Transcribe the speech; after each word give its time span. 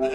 No 0.00 0.08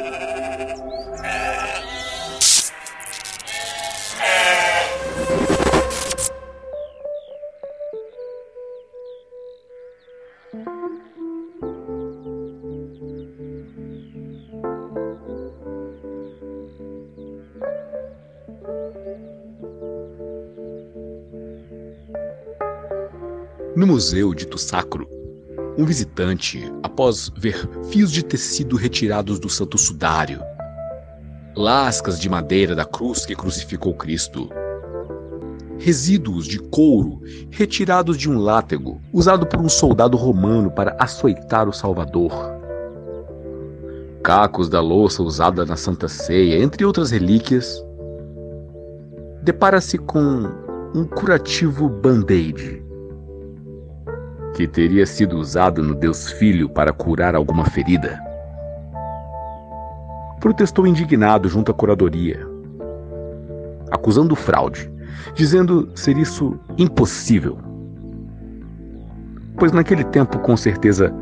Museu 23.86 24.33
Dito 24.33 24.57
Sacro, 24.57 25.07
um 25.78 25.86
visitante, 25.86 26.71
após 26.84 27.32
ver 27.38 27.70
fios 27.89 28.12
de 28.12 28.23
tecido 28.23 28.76
retirados 28.78 29.39
do 29.39 29.50
Santo 29.50 29.78
Sudário, 29.78 30.40
lascas 31.55 32.20
de 32.20 32.30
madeira 32.30 32.76
da 32.76 32.86
cruz 32.86 33.26
que 33.26 33.36
crucificou 33.36 33.94
Cristo, 33.94 34.49
resíduos 35.77 36.48
de 36.48 36.59
couro 36.59 37.22
retirados 37.49 38.18
de 38.18 38.30
um 38.30 38.40
látego 38.40 39.02
usado 39.12 39.46
por 39.46 39.59
um 39.59 39.68
soldado 39.68 40.16
romano 40.16 40.72
para 40.72 40.96
açoitar 40.98 41.68
o 41.68 41.73
Salvador, 41.73 42.32
cacos 44.23 44.70
da 44.70 44.80
louça 44.80 45.21
usada 45.21 45.66
na 45.66 45.76
Santa 45.76 46.07
Ceia, 46.07 46.63
entre 46.63 46.85
outras 46.85 47.12
relíquias, 47.12 47.84
depara-se 49.44 49.98
com 49.98 50.49
um 50.96 51.04
curativo 51.04 51.90
band-aid 51.90 52.84
que 54.55 54.66
teria 54.66 55.05
sido 55.05 55.38
usado 55.38 55.84
no 55.84 55.94
Deus 55.94 56.32
Filho 56.32 56.70
para 56.70 56.94
curar 56.94 57.36
alguma 57.36 57.66
ferida. 57.66 58.18
Protestou 60.40 60.88
indignado 60.88 61.50
junto 61.50 61.72
à 61.72 61.73
curadoria, 61.73 62.40
acusando 63.91 64.33
fraude, 64.33 64.89
dizendo 65.33 65.89
ser 65.94 66.17
isso 66.17 66.57
impossível. 66.77 67.57
Pois 69.57 69.73
naquele 69.73 70.05
tempo, 70.05 70.39
com 70.39 70.55
certeza, 70.55 71.13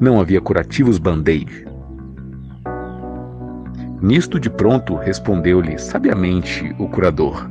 não 0.00 0.20
havia 0.20 0.40
curativos 0.40 0.98
band-aid. 0.98 1.66
Nisto 4.02 4.40
de 4.40 4.50
pronto 4.50 4.96
respondeu-lhe 4.96 5.78
sabiamente 5.78 6.74
o 6.78 6.88
curador: 6.88 7.48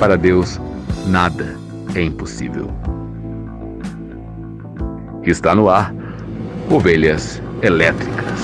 Para 0.00 0.16
Deus, 0.16 0.58
nada 1.06 1.56
é 1.94 2.02
impossível. 2.02 2.70
Está 5.24 5.54
no 5.54 5.70
ar 5.70 5.94
Ovelhas 6.68 7.40
Elétricas. 7.62 8.40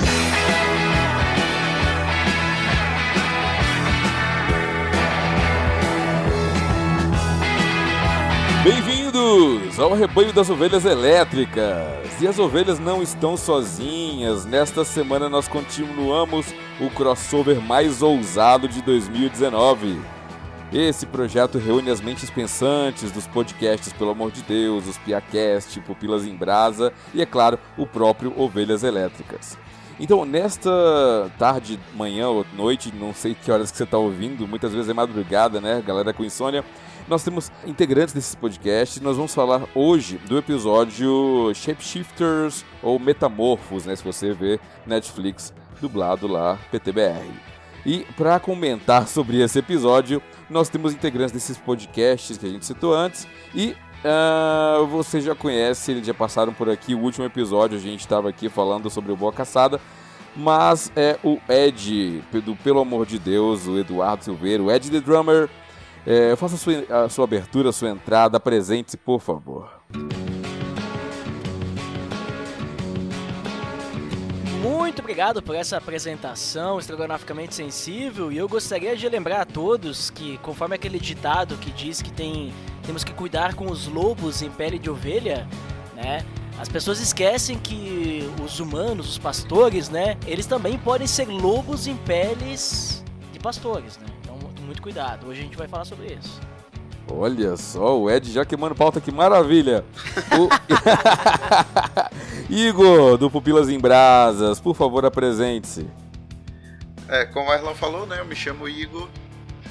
Bem-vindos 8.63 9.77
ao 9.77 9.93
rebanho 9.93 10.31
das 10.31 10.49
ovelhas 10.49 10.85
elétricas. 10.85 12.21
E 12.21 12.25
as 12.25 12.39
ovelhas 12.39 12.79
não 12.79 13.03
estão 13.03 13.35
sozinhas. 13.35 14.45
Nesta 14.45 14.85
semana 14.85 15.27
nós 15.27 15.49
continuamos 15.49 16.45
o 16.79 16.89
crossover 16.89 17.59
mais 17.59 18.01
ousado 18.01 18.69
de 18.69 18.81
2019. 18.81 19.99
Esse 20.71 21.07
projeto 21.07 21.57
reúne 21.57 21.89
as 21.89 21.99
mentes 21.99 22.29
pensantes 22.29 23.11
dos 23.11 23.25
podcasts 23.25 23.91
Pelo 23.91 24.11
Amor 24.11 24.31
de 24.31 24.43
Deus, 24.43 24.87
os 24.87 24.99
Piacast, 24.99 25.81
Pupilas 25.81 26.25
em 26.25 26.35
Brasa 26.35 26.93
e, 27.11 27.23
é 27.23 27.25
claro, 27.25 27.57
o 27.75 27.87
próprio 27.87 28.31
Ovelhas 28.39 28.83
Elétricas. 28.83 29.57
Então, 29.99 30.23
nesta 30.25 30.69
tarde, 31.39 31.79
manhã 31.95 32.29
ou 32.29 32.45
noite, 32.53 32.93
não 32.95 33.15
sei 33.15 33.33
que 33.33 33.51
horas 33.51 33.71
que 33.71 33.77
você 33.77 33.83
está 33.83 33.97
ouvindo, 33.97 34.47
muitas 34.47 34.71
vezes 34.71 34.87
é 34.87 34.93
madrugada, 34.93 35.59
né, 35.59 35.83
galera 35.85 36.13
com 36.13 36.23
insônia, 36.23 36.63
nós 37.07 37.23
temos 37.23 37.51
integrantes 37.65 38.13
desses 38.13 38.35
podcasts. 38.35 39.01
Nós 39.01 39.17
vamos 39.17 39.33
falar 39.33 39.63
hoje 39.73 40.17
do 40.27 40.37
episódio 40.37 41.51
Shapeshifters 41.55 42.63
ou 42.83 42.99
Metamorfos, 42.99 43.87
né, 43.87 43.95
se 43.95 44.03
você 44.03 44.33
vê 44.33 44.59
Netflix 44.85 45.51
dublado 45.81 46.27
lá, 46.27 46.59
PTBR. 46.71 47.27
E 47.85 48.05
para 48.15 48.39
comentar 48.39 49.07
sobre 49.09 49.41
esse 49.41 49.57
episódio, 49.59 50.21
nós 50.49 50.69
temos 50.69 50.93
integrantes 50.93 51.31
desses 51.31 51.57
podcasts 51.57 52.37
que 52.37 52.45
a 52.45 52.49
gente 52.49 52.65
citou 52.65 52.93
antes 52.93 53.27
e 53.53 53.75
uh, 54.03 54.85
você 54.87 55.21
já 55.21 55.35
conhece, 55.35 55.91
eles 55.91 56.05
já 56.05 56.13
passaram 56.13 56.53
por 56.53 56.69
aqui. 56.69 56.95
O 56.95 56.99
último 56.99 57.25
episódio 57.25 57.77
a 57.77 57.81
gente 57.81 58.01
estava 58.01 58.29
aqui 58.29 58.49
falando 58.49 58.89
sobre 58.89 59.11
o 59.11 59.15
Boa 59.15 59.31
Caçada, 59.31 59.79
mas 60.35 60.91
é 60.95 61.17
o 61.23 61.39
Ed, 61.47 62.23
do 62.43 62.55
Pelo 62.55 62.79
Amor 62.79 63.05
de 63.05 63.19
Deus, 63.19 63.67
o 63.67 63.77
Eduardo 63.77 64.23
Silveira, 64.23 64.63
o 64.63 64.71
Ed 64.71 64.89
the 64.89 64.99
Drummer. 64.99 65.49
É, 66.05 66.35
faça 66.35 66.55
a 66.55 66.57
sua, 66.57 67.05
a 67.05 67.09
sua 67.09 67.25
abertura, 67.25 67.69
a 67.69 67.73
sua 67.73 67.89
entrada, 67.89 68.37
apresente-se, 68.37 68.97
por 68.97 69.19
favor. 69.19 69.69
Muito 74.61 74.99
obrigado 74.99 75.41
por 75.41 75.55
essa 75.55 75.77
apresentação 75.77 76.79
estrogonoficamente 76.79 77.55
sensível 77.55 78.29
e 78.29 78.37
eu 78.37 78.45
gostaria 78.49 78.93
de 78.93 79.07
lembrar 79.07 79.39
a 79.39 79.45
todos 79.45 80.09
que, 80.09 80.37
conforme 80.39 80.75
aquele 80.75 80.99
ditado 80.99 81.55
que 81.55 81.71
diz 81.71 82.01
que 82.01 82.11
tem, 82.11 82.53
temos 82.85 83.05
que 83.05 83.13
cuidar 83.13 83.55
com 83.55 83.71
os 83.71 83.87
lobos 83.87 84.41
em 84.41 84.49
pele 84.49 84.77
de 84.77 84.89
ovelha, 84.89 85.47
né? 85.95 86.25
As 86.59 86.67
pessoas 86.67 86.99
esquecem 86.99 87.57
que 87.57 88.29
os 88.43 88.59
humanos, 88.59 89.07
os 89.07 89.17
pastores, 89.17 89.87
né? 89.87 90.17
Eles 90.27 90.45
também 90.45 90.77
podem 90.77 91.07
ser 91.07 91.29
lobos 91.29 91.87
em 91.87 91.95
peles 91.95 93.01
de 93.31 93.39
pastores, 93.39 93.97
né? 93.97 94.07
Então, 94.21 94.37
muito 94.65 94.81
cuidado. 94.81 95.27
Hoje 95.27 95.39
a 95.39 95.43
gente 95.43 95.57
vai 95.57 95.69
falar 95.69 95.85
sobre 95.85 96.07
isso. 96.07 96.37
Olha 97.11 97.57
só, 97.57 97.99
o 97.99 98.09
Ed 98.09 98.31
já 98.31 98.45
queimando 98.45 98.75
pauta, 98.75 99.01
que 99.01 99.11
maravilha! 99.11 99.83
O... 100.37 100.49
Igor, 102.53 103.17
do 103.17 103.29
Pupilas 103.29 103.69
em 103.69 103.79
Brasas, 103.79 104.59
por 104.59 104.75
favor, 104.75 105.05
apresente-se. 105.05 105.87
É, 107.07 107.25
como 107.25 107.49
o 107.49 107.53
Erlan 107.53 107.73
falou, 107.73 108.05
né? 108.05 108.19
Eu 108.19 108.25
me 108.25 108.35
chamo 108.35 108.69
Igor, 108.69 109.07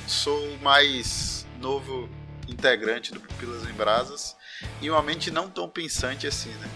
sou 0.06 0.37
o 0.37 0.59
mais 0.62 1.47
novo 1.60 2.09
integrante 2.49 3.12
do 3.12 3.21
Pupilas 3.21 3.69
em 3.69 3.72
Brasas 3.72 4.37
e 4.81 4.91
uma 4.91 5.03
mente 5.03 5.31
não 5.31 5.49
tão 5.49 5.69
pensante 5.69 6.26
assim, 6.26 6.50
né? 6.50 6.69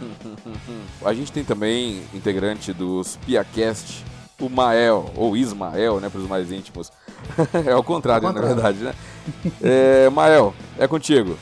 A 1.04 1.12
gente 1.12 1.32
tem 1.32 1.44
também 1.44 2.06
integrante 2.14 2.72
dos 2.72 3.16
Piacast, 3.26 4.04
o 4.40 4.48
Mael, 4.48 5.10
ou 5.16 5.36
Ismael, 5.36 6.00
né, 6.00 6.08
para 6.08 6.20
os 6.20 6.28
mais 6.28 6.52
íntimos. 6.52 6.92
é 7.66 7.74
o 7.74 7.82
contrário, 7.82 8.32
na 8.32 8.40
verdade, 8.40 8.78
né? 8.78 8.94
É, 9.62 10.10
Mael, 10.10 10.54
é 10.78 10.86
contigo. 10.86 11.36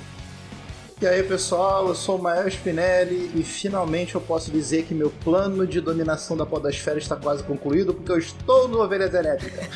E 1.03 1.07
aí, 1.07 1.23
pessoal, 1.25 1.89
eu 1.89 1.95
sou 1.95 2.17
o 2.17 2.23
Mael 2.23 2.49
Spinelli 2.49 3.31
e 3.35 3.43
finalmente 3.43 4.15
eu 4.15 4.21
posso 4.21 4.51
dizer 4.51 4.85
que 4.85 4.95
meu 4.95 5.11
plano 5.11 5.67
de 5.67 5.81
dominação 5.81 6.37
da 6.37 6.47
podosfera 6.47 6.99
está 6.99 7.17
quase 7.17 7.43
concluído 7.43 7.93
porque 7.93 8.13
eu 8.13 8.19
estou 8.19 8.69
no 8.69 8.81
Ovelhas 8.81 9.13
Elétricas. 9.13 9.69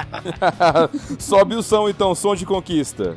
Sobe 1.18 1.56
o 1.56 1.62
som 1.62 1.88
então, 1.88 2.14
som 2.14 2.34
de 2.34 2.46
conquista. 2.46 3.16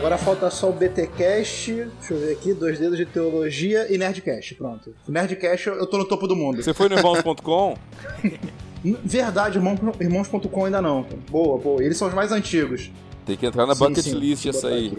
Agora 0.00 0.16
falta 0.16 0.48
só 0.48 0.70
o 0.70 0.72
BTcast, 0.72 1.74
deixa 1.74 2.14
eu 2.14 2.18
ver 2.18 2.32
aqui, 2.32 2.54
dois 2.54 2.78
dedos 2.78 2.96
de 2.96 3.04
teologia 3.04 3.86
e 3.92 3.98
Nerdcast, 3.98 4.54
pronto. 4.54 4.94
Nerdcast 5.06 5.66
eu 5.66 5.86
tô 5.86 5.98
no 5.98 6.06
topo 6.06 6.26
do 6.26 6.34
mundo. 6.34 6.62
Você 6.62 6.72
foi 6.72 6.88
no 6.88 6.96
irmãos.com? 6.96 7.76
Verdade, 9.04 9.58
irmãos.com 9.58 10.64
ainda 10.64 10.80
não. 10.80 11.04
Boa, 11.30 11.58
boa. 11.58 11.84
Eles 11.84 11.98
são 11.98 12.08
os 12.08 12.14
mais 12.14 12.32
antigos. 12.32 12.90
Tem 13.26 13.36
que 13.36 13.44
entrar 13.44 13.66
na 13.66 13.74
sim, 13.74 13.84
bucket 13.84 14.04
sim, 14.04 14.14
list 14.14 14.46
essa 14.46 14.68
aí. 14.68 14.96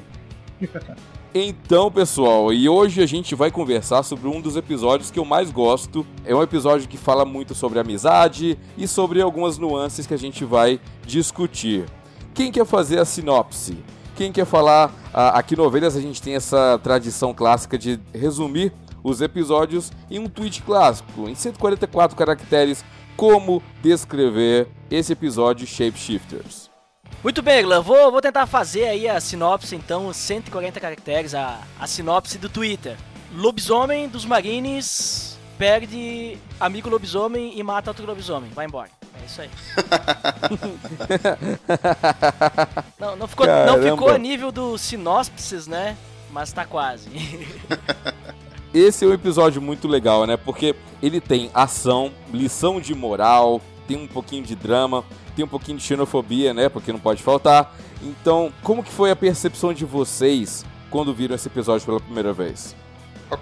Então, 1.33 1.89
pessoal, 1.89 2.51
e 2.51 2.67
hoje 2.67 3.01
a 3.01 3.05
gente 3.05 3.33
vai 3.35 3.49
conversar 3.49 4.03
sobre 4.03 4.27
um 4.27 4.41
dos 4.41 4.57
episódios 4.57 5.09
que 5.09 5.17
eu 5.17 5.23
mais 5.23 5.49
gosto. 5.49 6.05
É 6.25 6.35
um 6.35 6.43
episódio 6.43 6.89
que 6.89 6.97
fala 6.97 7.23
muito 7.23 7.55
sobre 7.55 7.79
amizade 7.79 8.59
e 8.77 8.85
sobre 8.85 9.21
algumas 9.21 9.57
nuances 9.57 10.05
que 10.05 10.13
a 10.13 10.17
gente 10.17 10.43
vai 10.43 10.77
discutir. 11.07 11.85
Quem 12.33 12.51
quer 12.51 12.65
fazer 12.65 12.99
a 12.99 13.05
sinopse? 13.05 13.77
Quem 14.21 14.31
quer 14.31 14.45
falar? 14.45 14.93
Aqui 15.11 15.55
no 15.55 15.63
Ovelhas 15.63 15.97
a 15.97 15.99
gente 15.99 16.21
tem 16.21 16.35
essa 16.35 16.79
tradição 16.83 17.33
clássica 17.33 17.75
de 17.75 17.99
resumir 18.13 18.71
os 19.03 19.19
episódios 19.19 19.91
em 20.11 20.19
um 20.19 20.29
tweet 20.29 20.61
clássico, 20.61 21.27
em 21.27 21.33
144 21.33 22.15
caracteres, 22.15 22.85
como 23.17 23.63
descrever 23.81 24.67
esse 24.91 25.13
episódio 25.13 25.65
Shapeshifters. 25.65 26.69
Muito 27.23 27.41
bem, 27.41 27.63
Glan, 27.63 27.81
vou, 27.81 28.11
vou 28.11 28.21
tentar 28.21 28.45
fazer 28.45 28.89
aí 28.89 29.09
a 29.09 29.19
sinopse, 29.19 29.75
então, 29.75 30.13
140 30.13 30.79
caracteres, 30.79 31.33
a, 31.33 31.59
a 31.79 31.87
sinopse 31.87 32.37
do 32.37 32.47
Twitter. 32.47 32.97
Lobisomem 33.33 34.07
dos 34.07 34.23
Marines 34.23 35.39
perde 35.57 36.37
amigo 36.59 36.91
lobisomem 36.91 37.57
e 37.57 37.63
mata 37.63 37.89
outro 37.89 38.05
lobisomem. 38.05 38.51
Vai 38.51 38.67
embora. 38.67 39.00
É 39.19 39.25
isso 39.25 39.41
aí. 39.41 39.49
não, 42.99 43.15
não, 43.15 43.27
ficou, 43.27 43.47
não 43.47 43.81
ficou 43.81 44.09
a 44.09 44.17
nível 44.17 44.51
do 44.51 44.77
sinopses, 44.77 45.67
né? 45.67 45.97
mas 46.31 46.51
tá 46.51 46.65
quase. 46.65 47.09
Esse 48.73 49.03
é 49.03 49.07
um 49.07 49.13
episódio 49.13 49.61
muito 49.61 49.87
legal, 49.87 50.25
né? 50.25 50.37
Porque 50.37 50.75
ele 51.03 51.19
tem 51.19 51.51
ação, 51.53 52.11
lição 52.33 52.79
de 52.79 52.95
moral, 52.95 53.61
tem 53.85 53.97
um 53.97 54.07
pouquinho 54.07 54.43
de 54.43 54.55
drama, 54.55 55.03
tem 55.35 55.43
um 55.43 55.47
pouquinho 55.47 55.77
de 55.77 55.83
xenofobia, 55.83 56.53
né? 56.53 56.69
Porque 56.69 56.91
não 56.91 56.99
pode 56.99 57.21
faltar. 57.21 57.75
Então, 58.01 58.51
como 58.63 58.81
que 58.81 58.91
foi 58.91 59.11
a 59.11 59.15
percepção 59.15 59.73
de 59.73 59.83
vocês 59.83 60.65
quando 60.89 61.13
viram 61.13 61.35
esse 61.35 61.49
episódio 61.49 61.85
pela 61.85 61.99
primeira 61.99 62.31
vez? 62.31 62.73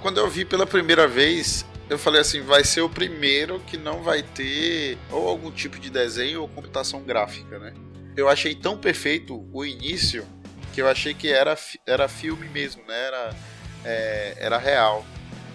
Quando 0.01 0.17
eu 0.17 0.29
vi 0.29 0.45
pela 0.45 0.65
primeira 0.65 1.07
vez, 1.07 1.65
eu 1.89 1.97
falei 1.97 2.21
assim, 2.21 2.41
vai 2.41 2.63
ser 2.63 2.81
o 2.81 2.89
primeiro 2.89 3.59
que 3.61 3.75
não 3.75 4.03
vai 4.03 4.21
ter 4.21 4.97
ou 5.09 5.27
algum 5.27 5.51
tipo 5.51 5.79
de 5.79 5.89
desenho 5.89 6.41
ou 6.41 6.47
computação 6.47 7.01
gráfica, 7.03 7.57
né? 7.57 7.73
Eu 8.15 8.29
achei 8.29 8.53
tão 8.53 8.77
perfeito 8.77 9.47
o 9.51 9.65
início 9.65 10.25
que 10.73 10.81
eu 10.81 10.87
achei 10.87 11.13
que 11.13 11.31
era, 11.31 11.57
era 11.85 12.07
filme 12.07 12.47
mesmo, 12.49 12.83
né? 12.87 13.05
Era, 13.05 13.35
é, 13.83 14.35
era 14.37 14.57
real. 14.57 15.05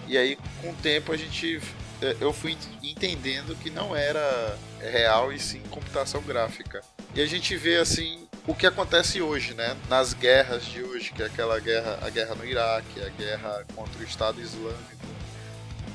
E 0.07 0.17
aí, 0.17 0.37
com 0.61 0.71
o 0.71 0.75
tempo, 0.75 1.11
a 1.11 1.17
gente 1.17 1.61
é, 2.01 2.17
eu 2.19 2.33
fui 2.33 2.57
entendendo 2.83 3.55
que 3.55 3.69
não 3.69 3.95
era 3.95 4.57
real 4.81 5.31
e 5.31 5.39
sim 5.39 5.61
computação 5.69 6.21
gráfica. 6.21 6.81
E 7.15 7.21
a 7.21 7.25
gente 7.25 7.55
vê 7.55 7.77
assim 7.77 8.27
o 8.45 8.53
que 8.53 8.67
acontece 8.67 9.21
hoje, 9.21 9.53
né? 9.53 9.75
Nas 9.89 10.13
guerras 10.13 10.65
de 10.65 10.83
hoje, 10.83 11.11
que 11.13 11.23
é 11.23 11.25
aquela 11.27 11.59
guerra, 11.59 11.97
a 12.01 12.09
guerra 12.09 12.35
no 12.35 12.45
Iraque, 12.45 13.01
a 13.01 13.09
guerra 13.09 13.65
contra 13.73 13.99
o 13.99 14.03
Estado 14.03 14.41
Islâmico, 14.41 15.07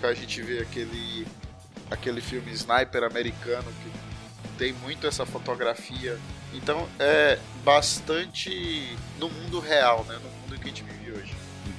que 0.01 0.07
a 0.07 0.15
gente 0.15 0.43
vê 0.43 0.61
aquele 0.61 1.27
aquele 1.91 2.21
filme 2.21 2.51
Sniper 2.53 3.05
americano 3.05 3.71
que 3.83 3.91
tem 4.57 4.73
muito 4.75 5.07
essa 5.07 5.27
fotografia. 5.27 6.19
Então 6.53 6.89
é 6.99 7.39
bastante 7.65 8.97
no 9.19 9.29
mundo 9.29 9.61
real, 9.61 10.05
né? 10.05 10.15
No 10.23 10.31
mundo 10.31 10.59
que 10.59 10.65
a 10.65 10.69
gente 10.69 10.83
vive. 10.83 11.00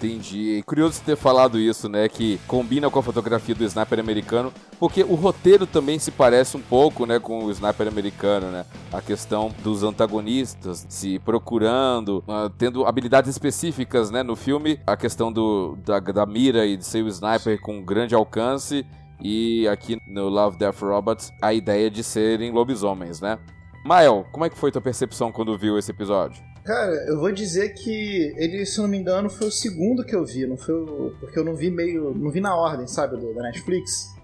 Entendi. 0.01 0.57
E 0.57 0.63
curioso 0.63 0.99
ter 1.05 1.15
falado 1.15 1.59
isso, 1.59 1.87
né? 1.87 2.09
Que 2.09 2.39
combina 2.47 2.89
com 2.89 2.97
a 2.97 3.03
fotografia 3.03 3.53
do 3.53 3.63
sniper 3.63 3.99
americano, 3.99 4.51
porque 4.79 5.03
o 5.03 5.13
roteiro 5.13 5.67
também 5.67 5.99
se 5.99 6.09
parece 6.09 6.57
um 6.57 6.61
pouco, 6.61 7.05
né, 7.05 7.19
com 7.19 7.45
o 7.45 7.51
sniper 7.51 7.87
americano, 7.87 8.49
né? 8.49 8.65
A 8.91 8.99
questão 8.99 9.53
dos 9.63 9.83
antagonistas 9.83 10.87
se 10.89 11.19
procurando, 11.19 12.23
uh, 12.27 12.49
tendo 12.57 12.83
habilidades 12.87 13.29
específicas, 13.29 14.09
né? 14.09 14.23
No 14.23 14.35
filme, 14.35 14.79
a 14.87 14.97
questão 14.97 15.31
do, 15.31 15.77
da, 15.85 15.99
da 15.99 16.25
mira 16.25 16.65
e 16.65 16.75
de 16.75 16.85
ser 16.85 17.03
o 17.03 17.07
sniper 17.07 17.61
com 17.61 17.85
grande 17.85 18.15
alcance. 18.15 18.83
E 19.23 19.67
aqui 19.67 19.99
no 20.07 20.29
Love, 20.29 20.57
Death, 20.57 20.81
Robots, 20.81 21.31
a 21.39 21.53
ideia 21.53 21.91
de 21.91 22.03
serem 22.03 22.51
lobisomens, 22.51 23.21
né? 23.21 23.37
Mael, 23.85 24.25
como 24.31 24.45
é 24.45 24.49
que 24.49 24.57
foi 24.57 24.71
tua 24.71 24.81
percepção 24.81 25.31
quando 25.31 25.55
viu 25.55 25.77
esse 25.77 25.91
episódio? 25.91 26.50
Cara, 26.63 26.93
eu 27.07 27.19
vou 27.19 27.31
dizer 27.31 27.69
que 27.69 28.33
ele, 28.37 28.65
se 28.65 28.79
não 28.79 28.87
me 28.87 28.97
engano, 28.97 29.29
foi 29.29 29.47
o 29.47 29.51
segundo 29.51 30.03
que 30.03 30.15
eu 30.15 30.23
vi, 30.23 30.45
não 30.45 30.57
foi 30.57 30.75
o, 30.75 31.13
porque 31.19 31.37
eu 31.37 31.43
não 31.43 31.55
vi 31.55 31.71
meio, 31.71 32.13
não 32.13 32.29
vi 32.29 32.39
na 32.39 32.55
ordem, 32.55 32.85
sabe, 32.85 33.17
do, 33.17 33.33
da 33.33 33.41
Netflix. 33.41 34.15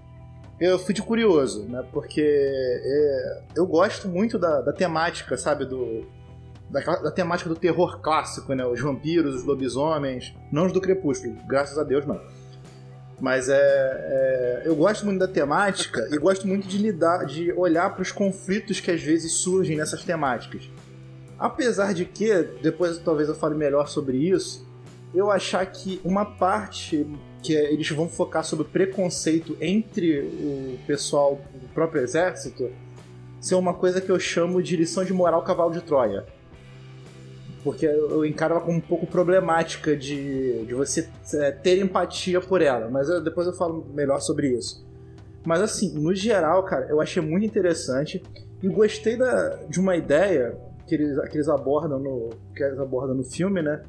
Eu 0.60 0.78
fui 0.78 0.94
de 0.94 1.02
curioso, 1.02 1.68
né? 1.68 1.84
Porque 1.92 2.22
é, 2.22 3.44
eu 3.56 3.66
gosto 3.66 4.08
muito 4.08 4.38
da, 4.38 4.62
da 4.62 4.72
temática, 4.72 5.36
sabe, 5.36 5.66
do 5.66 6.06
da, 6.70 6.80
da, 6.82 7.12
temática 7.12 7.50
do 7.50 7.56
terror 7.56 8.02
clássico, 8.02 8.54
né? 8.54 8.66
Os 8.66 8.80
vampiros, 8.82 9.36
os 9.36 9.44
lobisomens, 9.44 10.36
não 10.52 10.66
os 10.66 10.74
do 10.74 10.82
Crepúsculo, 10.82 11.36
graças 11.48 11.78
a 11.78 11.84
Deus 11.84 12.06
não. 12.06 12.22
Mas 13.20 13.50
é, 13.50 13.56
é, 13.56 14.62
eu 14.66 14.76
gosto 14.76 15.06
muito 15.06 15.20
da 15.20 15.28
temática 15.28 16.08
e 16.12 16.18
gosto 16.20 16.48
muito 16.48 16.68
de 16.68 16.78
lidar, 16.78 17.26
de 17.26 17.52
olhar 17.54 17.90
para 17.94 18.04
os 18.04 18.12
conflitos 18.12 18.80
que 18.80 18.92
às 18.92 19.02
vezes 19.02 19.32
surgem 19.34 19.76
nessas 19.76 20.04
temáticas. 20.04 20.70
Apesar 21.40 21.94
de 21.94 22.06
que, 22.06 22.34
depois 22.62 22.98
talvez 23.00 23.30
eu 23.30 23.36
fale 23.36 23.56
melhor 23.56 23.88
sobre 23.88 24.18
isso, 24.18 24.68
eu 25.14 25.32
achar 25.32 25.66
que 25.66 26.02
uma 26.04 26.26
parte 26.26 27.06
que 27.42 27.56
é, 27.56 27.72
eles 27.72 27.90
vão 27.92 28.10
focar 28.10 28.44
sobre 28.44 28.66
preconceito 28.66 29.56
entre 29.62 30.20
o 30.20 30.80
pessoal 30.86 31.40
do 31.54 31.68
próprio 31.70 32.02
exército 32.02 32.70
ser 33.40 33.56
uma 33.56 33.74
coisa 33.74 34.02
que 34.02 34.10
eu 34.10 34.20
chamo 34.20 34.62
de 34.62 34.76
lição 34.76 35.06
de 35.06 35.14
moral 35.14 35.44
cavalo 35.44 35.72
de 35.72 35.82
Troia. 35.82 36.26
Porque 37.64 37.86
eu 37.86 38.26
encaro 38.26 38.56
ela 38.56 38.64
como 38.64 38.78
um 38.78 38.82
pouco 38.82 39.06
problemática 39.06 39.96
de, 39.96 40.66
de 40.66 40.74
você 40.74 41.08
é, 41.34 41.52
ter 41.52 41.80
empatia 41.80 42.42
por 42.42 42.62
ela. 42.62 42.90
Mas 42.90 43.10
eu, 43.10 43.24
depois 43.24 43.46
eu 43.46 43.54
falo 43.54 43.86
melhor 43.94 44.20
sobre 44.22 44.50
isso. 44.50 44.86
Mas 45.46 45.62
assim, 45.62 45.94
no 45.94 46.14
geral, 46.16 46.64
cara, 46.64 46.88
eu 46.90 47.00
achei 47.00 47.22
muito 47.22 47.46
interessante 47.46 48.22
e 48.62 48.68
gostei 48.68 49.16
da, 49.16 49.60
de 49.70 49.80
uma 49.80 49.96
ideia 49.96 50.58
que 50.88 50.96
eles, 50.96 51.20
que 51.30 51.38
eles 51.38 51.50
abordam 51.50 52.00
no 52.00 52.30
que 52.56 52.64
eles 52.64 52.80
abordam 52.80 53.16
no 53.16 53.24
filme, 53.24 53.62
né? 53.62 53.84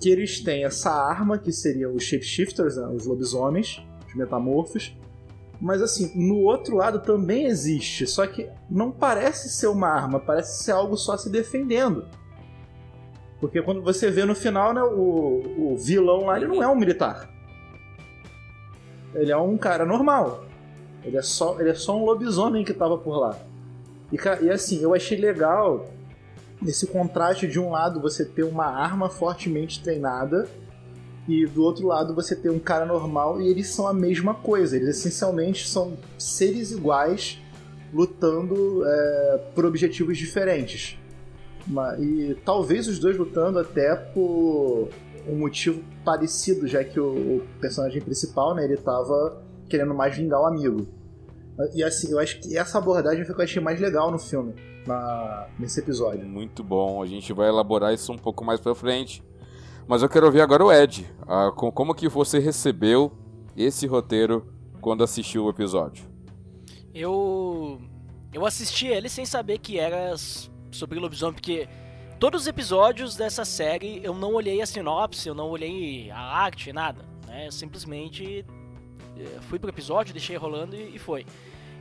Que 0.00 0.10
eles 0.10 0.40
têm 0.40 0.64
essa 0.64 0.90
arma 0.90 1.38
que 1.38 1.52
seriam 1.52 1.94
os 1.94 2.04
shapeshifters, 2.04 2.76
né? 2.76 2.86
os 2.88 3.06
lobisomens, 3.06 3.82
os 4.06 4.14
metamorfos. 4.14 4.96
Mas 5.60 5.82
assim, 5.82 6.12
no 6.14 6.40
outro 6.42 6.76
lado 6.76 7.00
também 7.00 7.46
existe, 7.46 8.06
só 8.06 8.26
que 8.26 8.48
não 8.70 8.90
parece 8.92 9.48
ser 9.48 9.68
uma 9.68 9.88
arma, 9.88 10.20
parece 10.20 10.62
ser 10.62 10.72
algo 10.72 10.96
só 10.96 11.16
se 11.16 11.30
defendendo. 11.30 12.04
Porque 13.40 13.62
quando 13.62 13.82
você 13.82 14.10
vê 14.10 14.24
no 14.24 14.34
final, 14.34 14.74
né, 14.74 14.82
o, 14.82 15.72
o 15.72 15.76
vilão 15.76 16.26
lá, 16.26 16.36
ele 16.36 16.46
não 16.46 16.62
é 16.62 16.68
um 16.68 16.76
militar. 16.76 17.28
Ele 19.14 19.32
é 19.32 19.36
um 19.36 19.56
cara 19.56 19.86
normal. 19.86 20.44
Ele 21.02 21.16
é 21.16 21.22
só, 21.22 21.58
ele 21.58 21.70
é 21.70 21.74
só 21.74 21.96
um 21.96 22.04
lobisomem 22.04 22.64
que 22.64 22.74
tava 22.74 22.98
por 22.98 23.16
lá. 23.18 23.38
E, 24.12 24.16
e 24.44 24.50
assim, 24.50 24.82
eu 24.82 24.94
achei 24.94 25.18
legal 25.18 25.86
esse 26.64 26.86
contraste 26.86 27.46
de 27.46 27.58
um 27.58 27.70
lado 27.70 28.00
você 28.00 28.24
ter 28.24 28.44
uma 28.44 28.66
arma 28.66 29.08
fortemente 29.08 29.82
treinada 29.82 30.48
e 31.28 31.44
do 31.46 31.62
outro 31.62 31.86
lado 31.86 32.14
você 32.14 32.36
ter 32.36 32.50
um 32.50 32.58
cara 32.58 32.86
normal 32.86 33.40
e 33.40 33.48
eles 33.48 33.68
são 33.68 33.86
a 33.86 33.92
mesma 33.92 34.34
coisa. 34.34 34.76
Eles 34.76 34.88
essencialmente 34.96 35.68
são 35.68 35.96
seres 36.18 36.70
iguais 36.70 37.38
lutando 37.92 38.82
é, 38.86 39.40
por 39.54 39.64
objetivos 39.64 40.16
diferentes. 40.16 40.98
E 41.98 42.36
talvez 42.44 42.86
os 42.86 42.98
dois 42.98 43.16
lutando 43.16 43.58
até 43.58 43.94
por 43.96 44.88
um 45.28 45.36
motivo 45.36 45.82
parecido, 46.04 46.68
já 46.68 46.84
que 46.84 47.00
o 47.00 47.42
personagem 47.60 48.00
principal, 48.00 48.54
né, 48.54 48.64
ele 48.64 48.76
tava 48.76 49.42
querendo 49.68 49.92
mais 49.92 50.16
vingar 50.16 50.40
o 50.40 50.46
amigo. 50.46 50.86
E 51.74 51.82
assim, 51.82 52.12
eu 52.12 52.18
acho 52.18 52.40
que 52.40 52.56
essa 52.56 52.78
abordagem 52.78 53.24
foi 53.24 53.32
o 53.32 53.36
que 53.36 53.40
eu 53.40 53.44
achei 53.44 53.62
mais 53.62 53.80
legal 53.80 54.10
no 54.10 54.18
filme 54.18 54.54
na, 54.86 55.48
nesse 55.58 55.80
episódio. 55.80 56.26
Muito 56.26 56.62
bom, 56.62 57.02
a 57.02 57.06
gente 57.06 57.32
vai 57.32 57.48
elaborar 57.48 57.92
isso 57.92 58.12
um 58.12 58.18
pouco 58.18 58.44
mais 58.44 58.60
pra 58.60 58.74
frente. 58.74 59.22
Mas 59.86 60.02
eu 60.02 60.08
quero 60.08 60.26
ouvir 60.26 60.40
agora 60.40 60.64
o 60.64 60.72
Ed. 60.72 61.08
Ah, 61.26 61.50
como 61.54 61.94
que 61.94 62.08
você 62.08 62.38
recebeu 62.38 63.12
esse 63.56 63.86
roteiro 63.86 64.46
quando 64.80 65.04
assistiu 65.04 65.44
o 65.44 65.50
episódio? 65.50 66.04
Eu 66.92 67.80
eu 68.32 68.44
assisti 68.44 68.86
ele 68.86 69.08
sem 69.08 69.24
saber 69.24 69.58
que 69.58 69.78
era 69.78 70.14
sobre 70.70 70.98
lobisomem, 70.98 71.34
porque 71.34 71.68
todos 72.18 72.42
os 72.42 72.46
episódios 72.46 73.16
dessa 73.16 73.44
série 73.44 74.00
eu 74.02 74.14
não 74.14 74.34
olhei 74.34 74.60
a 74.60 74.66
sinopse, 74.66 75.28
eu 75.28 75.34
não 75.34 75.48
olhei 75.48 76.10
a 76.10 76.18
arte, 76.18 76.72
nada. 76.72 77.02
Né? 77.26 77.46
Eu 77.46 77.52
simplesmente 77.52 78.44
eh, 79.16 79.38
fui 79.42 79.58
pro 79.58 79.70
episódio, 79.70 80.12
deixei 80.12 80.36
rolando 80.36 80.74
e, 80.74 80.96
e 80.96 80.98
foi. 80.98 81.24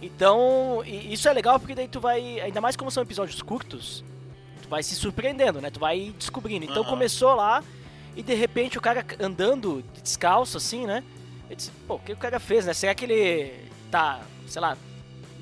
Então, 0.01 0.83
isso 0.85 1.27
é 1.27 1.33
legal 1.33 1.59
porque 1.59 1.73
daí 1.73 1.87
tu 1.87 1.99
vai, 1.99 2.39
ainda 2.39 2.61
mais 2.61 2.75
como 2.75 2.91
são 2.91 3.01
episódios 3.01 3.41
curtos, 3.41 4.03
tu 4.61 4.69
vai 4.69 4.83
se 4.83 4.95
surpreendendo, 4.95 5.61
né? 5.61 5.69
Tu 5.69 5.79
vai 5.79 6.13
descobrindo. 6.17 6.65
Então 6.65 6.83
uhum. 6.83 6.89
começou 6.89 7.33
lá 7.35 7.63
e 8.15 8.23
de 8.23 8.33
repente 8.33 8.77
o 8.77 8.81
cara 8.81 9.05
andando 9.19 9.83
descalço 10.01 10.57
assim, 10.57 10.85
né? 10.85 11.03
Eu 11.49 11.55
disse, 11.55 11.71
pô, 11.87 11.95
o 11.95 11.99
que 11.99 12.13
o 12.13 12.17
cara 12.17 12.39
fez, 12.39 12.65
né? 12.65 12.73
Será 12.73 12.93
que 12.95 13.05
ele 13.05 13.69
tá, 13.91 14.21
sei 14.47 14.61
lá, 14.61 14.77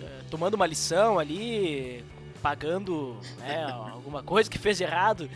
eh, 0.01 0.21
tomando 0.29 0.55
uma 0.55 0.67
lição 0.67 1.17
ali, 1.17 2.03
pagando 2.41 3.17
né, 3.39 3.63
alguma 3.71 4.21
coisa 4.21 4.49
que 4.49 4.57
fez 4.57 4.81
errado, 4.81 5.29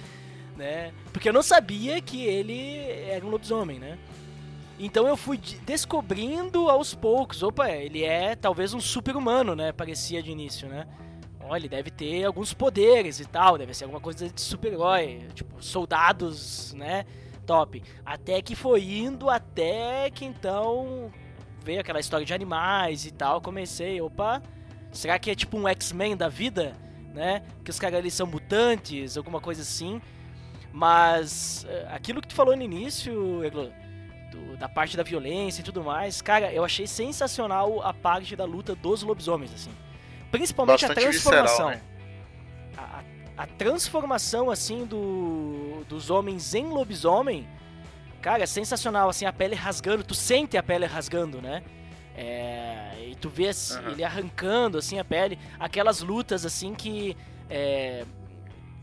né? 0.57 0.93
Porque 1.13 1.29
eu 1.29 1.33
não 1.33 1.43
sabia 1.43 2.01
que 2.01 2.25
ele 2.25 2.79
era 3.09 3.25
um 3.25 3.29
lobisomem, 3.29 3.79
né? 3.79 3.97
Então 4.79 5.07
eu 5.07 5.17
fui 5.17 5.37
descobrindo 5.37 6.69
aos 6.69 6.93
poucos. 6.93 7.41
Opa, 7.41 7.69
ele 7.69 8.03
é 8.03 8.35
talvez 8.35 8.73
um 8.73 8.79
super-humano, 8.79 9.55
né? 9.55 9.71
Parecia 9.71 10.21
de 10.21 10.31
início, 10.31 10.67
né? 10.67 10.87
Olha, 11.41 11.61
ele 11.61 11.69
deve 11.69 11.89
ter 11.89 12.25
alguns 12.25 12.53
poderes 12.53 13.19
e 13.19 13.25
tal, 13.25 13.57
deve 13.57 13.73
ser 13.73 13.85
alguma 13.85 14.01
coisa 14.01 14.29
de 14.29 14.39
super-herói, 14.41 15.27
tipo, 15.33 15.63
soldados, 15.63 16.73
né? 16.73 17.05
Top. 17.45 17.81
Até 18.05 18.41
que 18.41 18.55
foi 18.55 18.83
indo 18.83 19.29
até 19.29 20.11
que 20.11 20.25
então 20.25 21.09
veio 21.63 21.79
aquela 21.79 21.99
história 21.99 22.25
de 22.25 22.33
animais 22.33 23.05
e 23.05 23.11
tal. 23.11 23.41
Comecei, 23.41 23.99
opa, 24.01 24.43
será 24.91 25.17
que 25.17 25.31
é 25.31 25.35
tipo 25.35 25.57
um 25.57 25.67
X-Men 25.69 26.15
da 26.15 26.27
vida, 26.27 26.75
né? 27.13 27.41
Que 27.63 27.71
os 27.71 27.79
caras 27.79 27.99
ali 27.99 28.11
são 28.11 28.27
mutantes, 28.27 29.17
alguma 29.17 29.39
coisa 29.39 29.61
assim. 29.61 30.01
Mas 30.71 31.65
eh, 31.67 31.87
aquilo 31.89 32.21
que 32.21 32.27
tu 32.27 32.35
falou 32.35 32.55
no 32.55 32.61
início, 32.61 33.43
Eglo, 33.43 33.71
do, 34.31 34.57
da 34.57 34.69
parte 34.69 34.95
da 34.95 35.03
violência 35.03 35.61
e 35.61 35.63
tudo 35.63 35.83
mais. 35.83 36.21
Cara, 36.21 36.51
eu 36.51 36.63
achei 36.63 36.87
sensacional 36.87 37.81
a 37.81 37.93
parte 37.93 38.35
da 38.35 38.45
luta 38.45 38.75
dos 38.75 39.03
lobisomens, 39.03 39.53
assim. 39.53 39.71
Principalmente 40.31 40.87
Bastante 40.87 40.99
a 40.99 41.09
transformação. 41.09 41.69
Visceral, 41.69 41.69
né? 41.69 41.81
a, 43.37 43.43
a, 43.43 43.47
transformação, 43.47 44.51
assim, 44.51 44.85
do, 44.85 45.83
dos 45.87 46.09
homens 46.09 46.53
em 46.53 46.65
lobisomem 46.65 47.47
Cara, 48.21 48.43
é 48.43 48.45
sensacional, 48.45 49.09
assim, 49.09 49.25
a 49.25 49.33
pele 49.33 49.55
rasgando, 49.55 50.03
tu 50.03 50.15
sente 50.15 50.57
a 50.57 50.63
pele 50.63 50.85
rasgando, 50.85 51.41
né? 51.41 51.63
É, 52.15 53.09
e 53.11 53.15
tu 53.15 53.29
vê 53.29 53.45
uhum. 53.45 53.91
ele 53.91 54.03
arrancando, 54.03 54.77
assim, 54.77 54.97
a 54.99 55.05
pele, 55.05 55.37
aquelas 55.59 56.01
lutas, 56.01 56.45
assim, 56.45 56.73
que 56.73 57.15
é, 57.49 58.03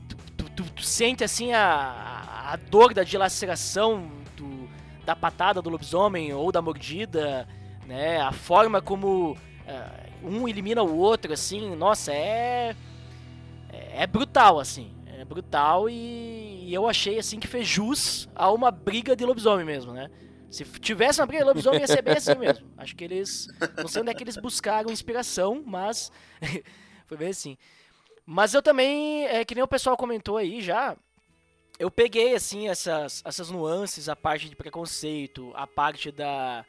tu, 0.09 0.17
tu, 0.49 0.65
tu, 0.71 0.83
sente, 0.83 1.25
assim, 1.25 1.53
a, 1.53 2.53
a 2.53 2.57
dor 2.57 2.95
da 2.95 3.03
dilaceração 3.03 4.09
da 5.05 5.15
patada 5.15 5.61
do 5.61 5.71
lobisomem 5.71 6.33
ou 6.33 6.51
da 6.51 6.63
mordida, 6.63 7.47
né? 7.87 8.21
A 8.21 8.33
forma 8.33 8.81
como 8.81 9.37
é, 9.67 10.11
um 10.23 10.49
elimina 10.49 10.83
o 10.83 10.97
outro, 10.97 11.33
assim, 11.33 11.75
nossa, 11.75 12.13
é, 12.13 12.75
é, 13.73 14.03
é 14.03 14.07
brutal, 14.07 14.59
assim. 14.59 14.93
É 15.07 15.25
brutal 15.25 15.89
e, 15.89 16.69
e, 16.69 16.75
eu 16.75 16.89
achei, 16.89 17.19
assim, 17.19 17.39
que 17.39 17.47
fez 17.47 17.67
jus 17.67 18.29
a 18.35 18.51
uma 18.51 18.71
briga 18.71 19.15
de 19.15 19.25
lobisomem 19.25 19.65
mesmo, 19.65 19.93
né? 19.93 20.11
Se 20.51 20.65
tivesse 20.65 21.21
uma 21.21 21.27
briga 21.27 21.43
de 21.43 21.49
lobisomem, 21.49 21.81
ia 21.81 21.87
ser 21.87 22.03
bem 22.03 22.17
assim 22.17 22.35
mesmo. 22.37 22.67
Acho 22.77 22.95
que 22.95 23.05
eles. 23.05 23.49
Não 23.77 23.89
sei 23.89 24.03
onde 24.03 24.11
é 24.11 24.15
que 24.15 24.23
eles 24.23 24.37
buscaram 24.37 24.91
inspiração, 24.91 25.63
mas. 25.67 26.13
foi 27.07 27.17
bem 27.17 27.29
assim. 27.29 27.57
Mas 28.27 28.55
eu 28.55 28.63
também, 28.63 29.27
é, 29.27 29.45
que 29.45 29.55
nem 29.55 29.65
o 29.65 29.69
pessoal 29.69 29.97
comentou 29.97 30.37
aí 30.37 30.63
já, 30.63 30.97
eu 31.79 31.91
peguei, 31.91 32.35
assim, 32.35 32.69
essas, 32.69 33.23
essas 33.25 33.51
nuances, 33.51 34.09
a 34.09 34.17
parte 34.17 34.49
de 34.49 34.57
preconceito, 34.57 35.53
a 35.55 35.67
parte 35.67 36.11
da 36.11 36.65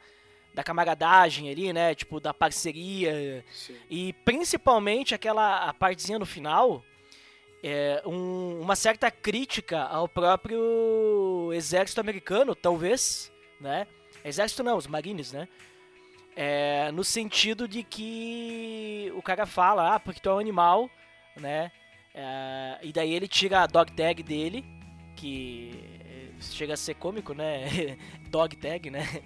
da 0.56 0.64
camaradagem 0.64 1.50
ali, 1.50 1.70
né? 1.70 1.94
Tipo, 1.94 2.18
da 2.18 2.32
parceria. 2.32 3.44
Sim. 3.52 3.76
E 3.90 4.14
principalmente 4.24 5.14
aquela 5.14 5.68
a 5.68 5.74
partezinha 5.74 6.18
no 6.18 6.24
final. 6.24 6.82
É, 7.62 8.02
um, 8.06 8.60
uma 8.60 8.74
certa 8.74 9.10
crítica 9.10 9.82
ao 9.82 10.08
próprio 10.08 11.50
exército 11.52 12.00
americano, 12.00 12.54
talvez, 12.54 13.30
né? 13.60 13.86
Exército 14.24 14.62
não, 14.62 14.78
os 14.78 14.86
marines, 14.86 15.32
né? 15.32 15.46
É, 16.34 16.90
no 16.92 17.04
sentido 17.04 17.68
de 17.68 17.82
que 17.82 19.12
o 19.14 19.22
cara 19.22 19.46
fala, 19.46 19.94
ah, 19.94 20.00
porque 20.00 20.20
tu 20.20 20.28
é 20.28 20.34
um 20.34 20.38
animal, 20.38 20.88
né? 21.36 21.70
É, 22.14 22.78
e 22.82 22.92
daí 22.92 23.12
ele 23.12 23.28
tira 23.28 23.60
a 23.60 23.66
dog 23.66 23.92
tag 23.92 24.22
dele, 24.22 24.64
que 25.16 25.72
chega 26.40 26.74
a 26.74 26.76
ser 26.76 26.94
cômico, 26.94 27.34
né? 27.34 27.96
dog 28.30 28.54
tag, 28.56 28.90
né? 28.90 29.22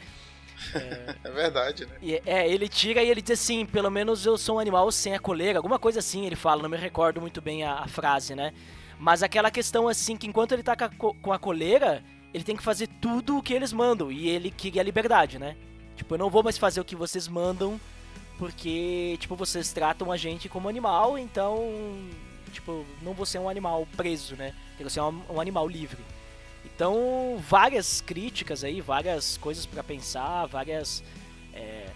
É, 0.74 1.16
é 1.24 1.30
verdade, 1.30 1.86
né? 1.86 1.96
E, 2.02 2.22
é, 2.24 2.48
ele 2.48 2.68
tira 2.68 3.02
e 3.02 3.08
ele 3.08 3.20
diz 3.20 3.40
assim: 3.40 3.66
pelo 3.66 3.90
menos 3.90 4.24
eu 4.24 4.38
sou 4.38 4.56
um 4.56 4.58
animal 4.58 4.90
sem 4.92 5.14
a 5.14 5.18
coleira. 5.18 5.58
Alguma 5.58 5.78
coisa 5.78 5.98
assim 5.98 6.26
ele 6.26 6.36
fala, 6.36 6.62
não 6.62 6.68
me 6.70 6.76
recordo 6.76 7.20
muito 7.20 7.40
bem 7.40 7.64
a, 7.64 7.80
a 7.80 7.88
frase, 7.88 8.34
né? 8.34 8.52
Mas 8.98 9.22
aquela 9.22 9.50
questão 9.50 9.88
assim, 9.88 10.16
que 10.16 10.26
enquanto 10.26 10.52
ele 10.52 10.62
tá 10.62 10.76
com 10.76 10.84
a, 11.08 11.14
com 11.14 11.32
a 11.32 11.38
coleira, 11.38 12.04
ele 12.32 12.44
tem 12.44 12.56
que 12.56 12.62
fazer 12.62 12.86
tudo 13.00 13.38
o 13.38 13.42
que 13.42 13.54
eles 13.54 13.72
mandam. 13.72 14.12
E 14.12 14.28
ele 14.28 14.50
queria 14.50 14.82
a 14.82 14.84
liberdade, 14.84 15.38
né? 15.38 15.56
Tipo, 15.96 16.14
eu 16.14 16.18
não 16.18 16.30
vou 16.30 16.42
mais 16.42 16.58
fazer 16.58 16.80
o 16.80 16.84
que 16.84 16.96
vocês 16.96 17.26
mandam, 17.26 17.80
porque, 18.38 19.16
tipo, 19.18 19.36
vocês 19.36 19.72
tratam 19.72 20.10
a 20.12 20.16
gente 20.16 20.48
como 20.48 20.68
animal, 20.68 21.18
então, 21.18 21.58
tipo, 22.52 22.86
não 23.02 23.12
vou 23.12 23.26
ser 23.26 23.38
um 23.38 23.48
animal 23.48 23.86
preso, 23.96 24.36
né? 24.36 24.54
Que 24.84 24.90
ser 24.90 25.02
um, 25.02 25.22
um 25.28 25.40
animal 25.40 25.68
livre. 25.68 26.02
Então, 26.64 27.36
várias 27.46 28.00
críticas 28.00 28.64
aí, 28.64 28.80
várias 28.80 29.36
coisas 29.36 29.66
para 29.66 29.84
pensar, 29.84 30.46
várias. 30.46 31.02
É, 31.52 31.86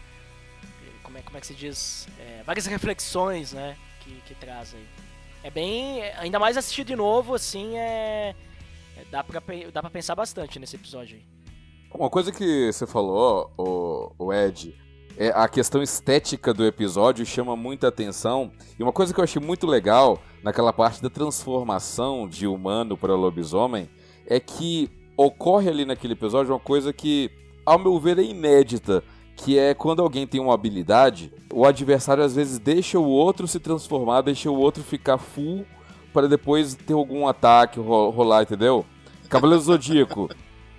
como, 1.03 1.17
é, 1.17 1.23
como 1.23 1.39
é 1.39 1.41
que 1.41 1.47
se 1.47 1.55
diz? 1.55 2.07
É, 2.19 2.43
várias 2.45 2.67
reflexões, 2.67 3.55
né? 3.55 3.77
Que, 4.01 4.21
que 4.27 4.35
traz 4.35 4.75
aí. 4.75 4.87
É 5.43 5.51
bem. 5.51 6.03
Ainda 6.19 6.39
mais 6.39 6.59
assistir 6.59 6.85
de 6.85 6.95
novo, 6.95 7.35
assim, 7.35 7.77
é. 7.79 8.35
é 8.99 9.05
dá, 9.11 9.25
pra, 9.25 9.43
dá 9.73 9.81
pra 9.81 9.91
pensar 9.91 10.15
bastante 10.15 10.59
nesse 10.59 10.77
episódio 10.77 11.17
aí. 11.17 11.25
Uma 11.91 12.11
coisa 12.11 12.31
que 12.31 12.71
você 12.71 12.87
falou, 12.87 13.51
o, 13.57 14.13
o 14.19 14.33
Ed, 14.33 14.75
é 15.17 15.29
a 15.29 15.49
questão 15.49 15.83
estética 15.83 16.53
do 16.53 16.65
episódio 16.65 17.25
chama 17.25 17.55
muita 17.55 17.89
atenção. 17.89 18.51
E 18.79 18.83
uma 18.83 18.93
coisa 18.93 19.15
que 19.15 19.21
eu 19.21 19.25
achei 19.25 19.41
muito 19.41 19.67
legal 19.67 20.21
naquela 20.43 20.73
parte 20.73 21.01
da 21.03 21.09
transformação 21.09 22.29
de 22.29 22.47
humano 22.47 22.97
para 22.97 23.15
lobisomem 23.15 23.89
é 24.27 24.41
que 24.41 24.91
ocorre 25.17 25.69
ali 25.69 25.85
naquele 25.85 26.15
episódio 26.15 26.53
uma 26.53 26.61
coisa 26.61 26.93
que, 26.93 27.31
ao 27.65 27.79
meu 27.79 27.99
ver, 27.99 28.19
é 28.19 28.23
inédita. 28.23 29.03
Que 29.37 29.59
é 29.59 29.75
quando 29.75 30.01
alguém 30.01 30.27
tem 30.27 30.41
uma 30.41 30.55
habilidade, 30.55 31.33
o 31.53 31.65
adversário 31.65 32.23
às 32.23 32.35
vezes 32.35 32.59
deixa 32.59 32.99
o 32.99 33.09
outro 33.09 33.49
se 33.49 33.59
transformar, 33.59 34.21
deixa 34.23 34.51
o 34.51 34.57
outro 34.57 34.83
ficar 34.83 35.19
full 35.19 35.65
para 36.13 36.29
depois 36.29 36.75
ter 36.75 36.93
algum 36.93 37.27
ataque 37.27 37.81
rolar, 37.81 38.43
entendeu? 38.43 38.87
Cavaleiro 39.29 39.63
Zodíaco. 39.63 40.29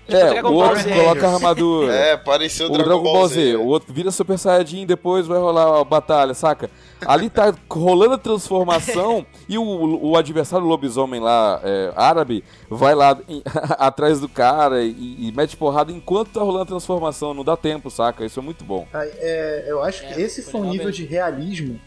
Tipo 0.06 0.18
é, 0.18 0.44
o 0.44 0.54
outro 0.54 0.84
coloca 0.84 1.28
a 1.28 1.34
armadura. 1.34 1.96
É, 2.06 2.18
pareceu 2.18 2.68
o 2.68 2.70
Dragon, 2.70 2.90
Dragon 2.90 3.04
Ball 3.04 3.28
Z. 3.28 3.36
Z. 3.36 3.56
O 3.56 3.66
outro 3.66 3.94
vira 3.94 4.12
Super 4.12 4.38
Saiyajin, 4.38 4.86
depois 4.86 5.26
vai 5.26 5.40
rolar 5.40 5.80
a 5.80 5.84
batalha, 5.84 6.34
saca? 6.34 6.70
Ali 7.06 7.30
tá 7.30 7.54
rolando 7.70 8.14
a 8.14 8.18
transformação 8.18 9.26
e 9.50 9.58
o, 9.58 9.64
o 9.64 10.16
adversário 10.18 10.66
lobisomem 10.66 11.20
lá, 11.20 11.60
é, 11.64 11.92
árabe, 11.96 12.44
vai 12.70 12.94
lá 12.94 13.18
em, 13.28 13.42
atrás 13.78 14.20
do 14.20 14.30
cara 14.30 14.84
e, 14.84 15.28
e, 15.28 15.32
mete 15.36 15.58
porrada 15.58 15.92
enquanto 15.92 16.32
tá 16.32 16.42
rolando 16.42 16.64
a 16.64 16.68
transformação. 16.68 17.34
Não 17.34 17.44
dá 17.44 17.58
tempo, 17.58 17.90
saca? 17.90 18.26
Isso 18.26 18.40
é 18.40 18.44
muito 18.44 18.64
bom. 18.64 18.88
É, 18.94 19.66
eu 19.68 19.82
acho 19.82 20.08
que 20.08 20.14
é, 20.14 20.22
esse 20.22 20.44
foi 20.44 20.62
um 20.62 20.70
nível 20.70 20.92
de 20.92 21.06
realismo. 21.06 21.80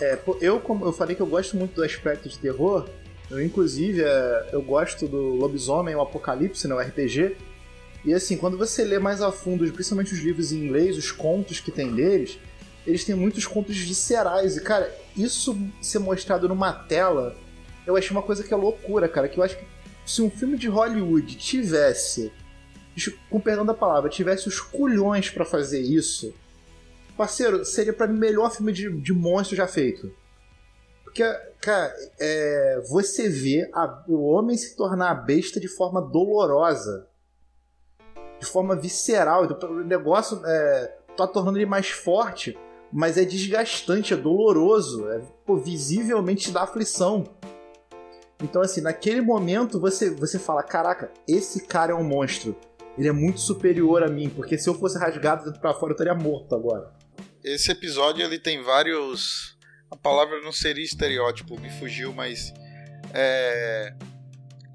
É, 0.00 0.18
eu, 0.40 0.60
como 0.60 0.84
eu 0.84 0.92
falei 0.92 1.16
que 1.16 1.22
eu 1.22 1.26
gosto 1.26 1.56
muito 1.56 1.74
do 1.74 1.82
aspecto 1.82 2.28
de 2.28 2.38
terror, 2.38 2.86
eu, 3.30 3.42
inclusive, 3.42 4.02
é, 4.02 4.48
eu 4.52 4.62
gosto 4.62 5.08
do 5.08 5.34
Lobisomem, 5.36 5.94
o 5.94 6.00
Apocalipse, 6.00 6.68
né, 6.68 6.74
o 6.74 6.78
RPG, 6.78 7.36
e 8.04 8.12
assim, 8.12 8.36
quando 8.36 8.58
você 8.58 8.84
lê 8.84 8.98
mais 8.98 9.22
a 9.22 9.32
fundo, 9.32 9.70
principalmente 9.72 10.12
os 10.12 10.20
livros 10.20 10.52
em 10.52 10.58
inglês, 10.58 10.98
os 10.98 11.10
contos 11.10 11.58
que 11.58 11.70
tem 11.70 11.94
deles, 11.94 12.38
eles 12.86 13.02
têm 13.04 13.14
muitos 13.14 13.46
contos 13.46 13.76
viscerais. 13.78 14.56
E, 14.56 14.60
cara, 14.60 14.94
isso 15.16 15.56
ser 15.80 16.00
mostrado 16.00 16.46
numa 16.46 16.72
tela, 16.72 17.34
eu 17.86 17.96
achei 17.96 18.10
uma 18.10 18.22
coisa 18.22 18.44
que 18.44 18.52
é 18.52 18.56
loucura, 18.56 19.08
cara. 19.08 19.26
Que 19.26 19.38
eu 19.38 19.44
acho 19.44 19.56
que 19.56 19.64
se 20.04 20.20
um 20.20 20.30
filme 20.30 20.58
de 20.58 20.68
Hollywood 20.68 21.34
tivesse, 21.36 22.30
com 23.30 23.40
perdão 23.40 23.64
da 23.64 23.72
palavra, 23.72 24.10
tivesse 24.10 24.48
os 24.48 24.60
culhões 24.60 25.30
para 25.30 25.46
fazer 25.46 25.80
isso, 25.80 26.34
parceiro, 27.16 27.64
seria 27.64 27.92
para 27.94 28.06
mim 28.06 28.16
o 28.16 28.20
melhor 28.20 28.54
filme 28.54 28.72
de, 28.72 28.90
de 29.00 29.14
monstro 29.14 29.56
já 29.56 29.66
feito. 29.66 30.12
Porque, 31.04 31.22
cara, 31.58 31.94
é, 32.20 32.82
você 32.90 33.30
vê 33.30 33.70
a, 33.72 34.04
o 34.06 34.26
homem 34.26 34.58
se 34.58 34.76
tornar 34.76 35.10
a 35.10 35.14
besta 35.14 35.58
de 35.58 35.68
forma 35.68 36.02
dolorosa 36.02 37.08
de 38.38 38.46
forma 38.46 38.76
visceral. 38.76 39.44
Então, 39.44 39.70
o 39.70 39.84
negócio 39.84 40.40
é, 40.44 40.96
tá 41.16 41.26
tornando 41.26 41.58
ele 41.58 41.66
mais 41.66 41.88
forte, 41.88 42.58
mas 42.92 43.16
é 43.16 43.24
desgastante, 43.24 44.14
é 44.14 44.16
doloroso, 44.16 45.08
é 45.10 45.20
pô, 45.44 45.56
visivelmente 45.56 46.50
dá 46.50 46.62
aflição. 46.62 47.24
Então, 48.42 48.62
assim, 48.62 48.80
naquele 48.80 49.20
momento 49.20 49.80
você, 49.80 50.10
você 50.10 50.38
fala: 50.38 50.62
caraca, 50.62 51.10
esse 51.26 51.66
cara 51.66 51.92
é 51.92 51.94
um 51.94 52.04
monstro. 52.04 52.56
Ele 52.96 53.08
é 53.08 53.12
muito 53.12 53.40
superior 53.40 54.04
a 54.04 54.08
mim, 54.08 54.28
porque 54.28 54.56
se 54.56 54.68
eu 54.68 54.74
fosse 54.74 54.96
rasgado 54.98 55.44
dentro 55.44 55.60
pra 55.60 55.74
fora 55.74 55.92
eu 55.92 55.94
estaria 55.94 56.14
morto 56.14 56.54
agora. 56.54 56.92
Esse 57.42 57.72
episódio 57.72 58.24
ele 58.24 58.38
tem 58.38 58.62
vários. 58.62 59.58
A 59.90 59.96
palavra 59.96 60.40
não 60.42 60.52
seria 60.52 60.84
estereótipo, 60.84 61.60
me 61.60 61.70
fugiu, 61.70 62.12
mas. 62.12 62.52
É 63.12 63.94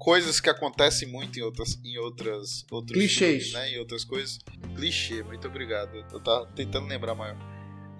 coisas 0.00 0.40
que 0.40 0.48
acontecem 0.48 1.06
muito 1.06 1.38
em 1.38 1.42
outras 1.42 1.78
em 1.84 1.98
outras 1.98 2.64
outros 2.70 2.98
clichês, 2.98 3.48
filmes, 3.48 3.52
né, 3.52 3.70
em 3.74 3.78
outras 3.78 4.02
coisas. 4.02 4.38
Clichê, 4.74 5.22
muito 5.22 5.46
obrigado. 5.46 5.94
Eu 6.10 6.20
tava 6.20 6.46
tentando 6.56 6.88
lembrar 6.88 7.14
maior. 7.14 7.36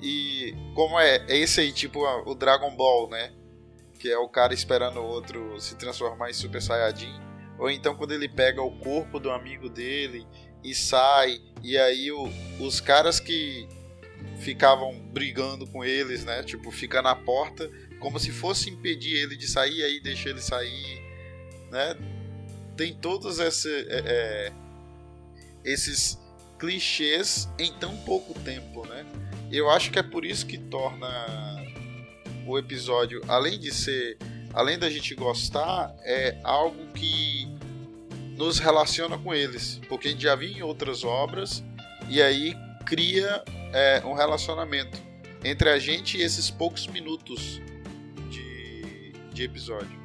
E 0.02 0.54
como 0.74 0.98
é, 0.98 1.18
é 1.28 1.36
esse 1.36 1.60
aí 1.60 1.70
tipo 1.70 2.00
o 2.26 2.34
Dragon 2.34 2.74
Ball, 2.74 3.08
né? 3.10 3.32
Que 3.98 4.10
é 4.10 4.16
o 4.16 4.28
cara 4.28 4.54
esperando 4.54 4.98
o 4.98 5.04
outro 5.04 5.60
se 5.60 5.76
transformar 5.76 6.30
em 6.30 6.32
Super 6.32 6.62
Saiyajin, 6.62 7.20
ou 7.58 7.70
então 7.70 7.94
quando 7.94 8.12
ele 8.12 8.30
pega 8.30 8.62
o 8.62 8.78
corpo 8.78 9.20
do 9.20 9.30
amigo 9.30 9.68
dele 9.68 10.26
e 10.64 10.74
sai, 10.74 11.38
e 11.62 11.76
aí 11.76 12.10
o, 12.10 12.30
os 12.58 12.80
caras 12.80 13.20
que 13.20 13.68
ficavam 14.38 14.98
brigando 15.12 15.66
com 15.66 15.84
eles, 15.84 16.24
né? 16.24 16.42
Tipo, 16.42 16.70
fica 16.70 17.02
na 17.02 17.14
porta, 17.14 17.70
como 17.98 18.18
se 18.18 18.30
fosse 18.30 18.70
impedir 18.70 19.16
ele 19.16 19.36
de 19.36 19.46
sair, 19.46 19.82
aí 19.82 20.00
deixa 20.00 20.30
ele 20.30 20.40
sair 20.40 21.09
né? 21.70 21.96
Tem 22.76 22.94
todos 22.94 23.38
esse, 23.38 23.68
é, 23.88 24.02
é, 24.04 24.52
esses 25.64 26.18
clichês 26.58 27.48
em 27.58 27.72
tão 27.74 27.96
pouco 27.98 28.38
tempo, 28.40 28.86
né? 28.86 29.04
Eu 29.50 29.70
acho 29.70 29.90
que 29.90 29.98
é 29.98 30.02
por 30.02 30.24
isso 30.24 30.46
que 30.46 30.58
torna 30.58 31.08
o 32.46 32.58
episódio, 32.58 33.22
além 33.28 33.58
de 33.58 33.72
ser, 33.72 34.16
além 34.52 34.78
da 34.78 34.88
gente 34.88 35.14
gostar, 35.14 35.94
é 36.02 36.38
algo 36.44 36.86
que 36.92 37.48
nos 38.36 38.58
relaciona 38.58 39.18
com 39.18 39.34
eles, 39.34 39.80
porque 39.88 40.08
a 40.08 40.10
gente 40.10 40.22
já 40.22 40.34
viu 40.34 40.50
em 40.50 40.62
outras 40.62 41.04
obras 41.04 41.62
e 42.08 42.22
aí 42.22 42.54
cria 42.86 43.42
é, 43.72 44.02
um 44.04 44.14
relacionamento 44.14 44.98
entre 45.44 45.68
a 45.70 45.78
gente 45.78 46.18
e 46.18 46.22
esses 46.22 46.50
poucos 46.50 46.86
minutos 46.86 47.60
de, 48.30 49.12
de 49.32 49.42
episódio. 49.44 50.00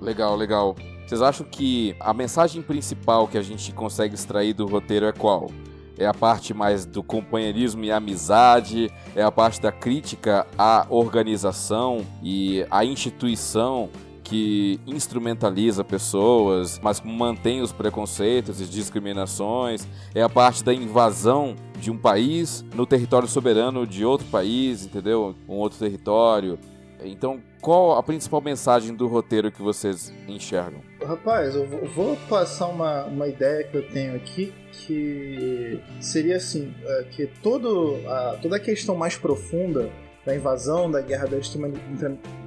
Legal, 0.00 0.36
legal. 0.36 0.76
Vocês 1.10 1.22
acham 1.22 1.44
que 1.44 1.96
a 1.98 2.14
mensagem 2.14 2.62
principal 2.62 3.26
que 3.26 3.36
a 3.36 3.42
gente 3.42 3.72
consegue 3.72 4.14
extrair 4.14 4.54
do 4.54 4.64
roteiro 4.64 5.06
é 5.06 5.10
qual? 5.10 5.50
É 5.98 6.06
a 6.06 6.14
parte 6.14 6.54
mais 6.54 6.86
do 6.86 7.02
companheirismo 7.02 7.82
e 7.82 7.90
amizade? 7.90 8.88
É 9.16 9.20
a 9.20 9.32
parte 9.32 9.60
da 9.60 9.72
crítica 9.72 10.46
à 10.56 10.86
organização 10.88 12.06
e 12.22 12.64
à 12.70 12.84
instituição 12.84 13.90
que 14.22 14.78
instrumentaliza 14.86 15.82
pessoas, 15.82 16.78
mas 16.80 17.00
mantém 17.00 17.60
os 17.60 17.72
preconceitos 17.72 18.60
e 18.60 18.64
discriminações? 18.64 19.88
É 20.14 20.22
a 20.22 20.28
parte 20.28 20.62
da 20.62 20.72
invasão 20.72 21.56
de 21.80 21.90
um 21.90 21.98
país 21.98 22.64
no 22.72 22.86
território 22.86 23.26
soberano 23.26 23.84
de 23.84 24.04
outro 24.04 24.28
país, 24.28 24.86
entendeu? 24.86 25.34
Um 25.48 25.54
outro 25.54 25.76
território. 25.76 26.56
Então, 27.02 27.40
qual 27.60 27.96
a 27.96 28.02
principal 28.02 28.40
mensagem 28.40 28.94
do 28.94 29.06
roteiro 29.06 29.52
que 29.52 29.60
vocês 29.62 30.12
enxergam? 30.26 30.80
Rapaz, 31.04 31.54
eu 31.54 31.66
vou 31.66 32.16
passar 32.28 32.68
uma, 32.68 33.04
uma 33.04 33.28
ideia 33.28 33.64
que 33.64 33.76
eu 33.76 33.88
tenho 33.88 34.16
aqui 34.16 34.52
que 34.72 35.80
seria 36.00 36.36
assim, 36.36 36.74
é, 36.84 37.04
que 37.10 37.26
todo 37.26 37.96
a, 38.06 38.38
toda 38.40 38.56
a 38.56 38.60
questão 38.60 38.96
mais 38.96 39.16
profunda 39.16 39.90
da 40.24 40.34
invasão, 40.34 40.90
da 40.90 41.00
guerra, 41.00 41.26
da, 41.26 41.38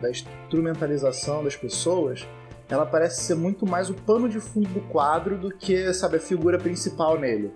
da 0.02 0.10
instrumentalização 0.10 1.44
das 1.44 1.56
pessoas, 1.56 2.28
ela 2.70 2.86
parece 2.86 3.22
ser 3.22 3.36
muito 3.36 3.66
mais 3.66 3.90
o 3.90 3.94
pano 3.94 4.30
de 4.30 4.40
fundo 4.40 4.70
do 4.70 4.82
quadro 4.82 5.38
do 5.38 5.50
que, 5.50 5.94
sabe, 5.94 6.18
a 6.18 6.20
figura 6.20 6.58
principal 6.58 7.20
nele. 7.20 7.52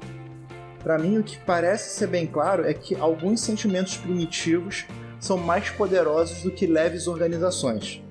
Para 0.84 0.98
mim, 0.98 1.18
o 1.18 1.24
que 1.24 1.38
parece 1.40 1.98
ser 1.98 2.08
bem 2.08 2.26
claro 2.26 2.66
é 2.66 2.74
que 2.74 2.96
alguns 2.96 3.42
sentimentos 3.42 3.98
primitivos 3.98 4.86
são 5.20 5.38
mais 5.38 5.70
poderosos 5.70 6.44
do 6.44 6.52
que 6.52 6.66
leves 6.66 7.08
organizações. 7.08 8.02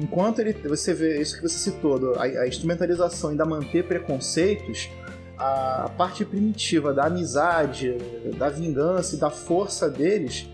Enquanto 0.00 0.38
ele, 0.38 0.52
você 0.52 0.94
vê 0.94 1.20
isso 1.20 1.36
que 1.36 1.42
você 1.42 1.58
citou, 1.58 2.14
a, 2.14 2.22
a 2.22 2.48
instrumentalização 2.48 3.30
ainda 3.30 3.44
manter 3.44 3.84
preconceitos, 3.84 4.88
a 5.36 5.90
parte 5.96 6.24
primitiva 6.24 6.92
da 6.92 7.06
amizade, 7.06 7.96
da 8.36 8.48
vingança 8.48 9.16
e 9.16 9.18
da 9.18 9.30
força 9.30 9.88
deles 9.88 10.48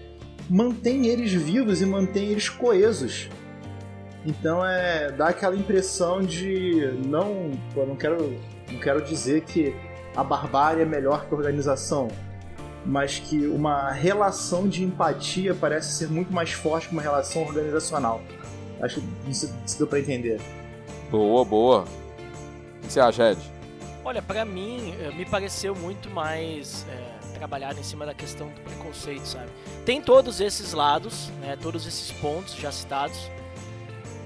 mantém 0.49 1.07
eles 1.07 1.33
vivos 1.33 1.83
e 1.83 1.87
mantém 1.87 2.29
eles 2.29 2.49
coesos. 2.49 3.29
Então 4.25 4.65
é 4.65 5.11
dá 5.13 5.29
aquela 5.29 5.57
impressão 5.57 6.23
de 6.23 6.93
não, 7.07 7.51
pô, 7.75 7.85
não 7.85 7.97
quero 7.97 8.39
não 8.71 8.81
quero 8.81 9.03
dizer 9.03 9.43
que 9.43 9.75
a 10.17 10.25
barbárie 10.25 10.83
é 10.83 10.87
melhor 10.87 11.27
que 11.27 11.35
a 11.35 11.37
organização, 11.37 12.09
mas 12.87 13.19
que 13.19 13.47
uma 13.47 13.91
relação 13.91 14.69
de 14.69 14.85
empatia 14.85 15.55
parece 15.55 15.93
ser 15.93 16.09
muito 16.09 16.33
mais 16.33 16.53
forte 16.53 16.89
que 16.89 16.93
uma 16.93 17.03
relação 17.03 17.43
organizacional. 17.43 18.23
Acho 18.81 19.01
que 19.01 19.31
isso, 19.31 19.53
isso 19.67 19.79
deu 19.79 19.87
para 19.87 19.99
entender. 19.99 20.41
Boa, 21.11 21.45
boa. 21.45 21.85
O 22.79 22.87
que 22.87 22.93
você 22.93 23.01
acha, 23.01 23.33
Ed? 23.33 23.41
Olha, 24.05 24.23
para 24.23 24.45
mim, 24.45 24.95
eh, 25.01 25.11
me 25.11 25.25
pareceu 25.25 25.75
muito 25.75 26.09
mais 26.11 26.87
é, 26.89 27.17
trabalhado 27.37 27.81
em 27.81 27.83
cima 27.83 28.07
da 28.07 28.15
questão 28.15 28.49
do 28.49 28.61
preconceito, 28.61 29.27
sabe? 29.27 29.51
Tem 29.85 30.01
todos 30.01 30.41
esses 30.41 30.73
lados, 30.73 31.29
né, 31.41 31.57
todos 31.61 31.87
esses 31.87 32.13
pontos 32.13 32.55
já 32.55 32.71
citados, 32.71 33.19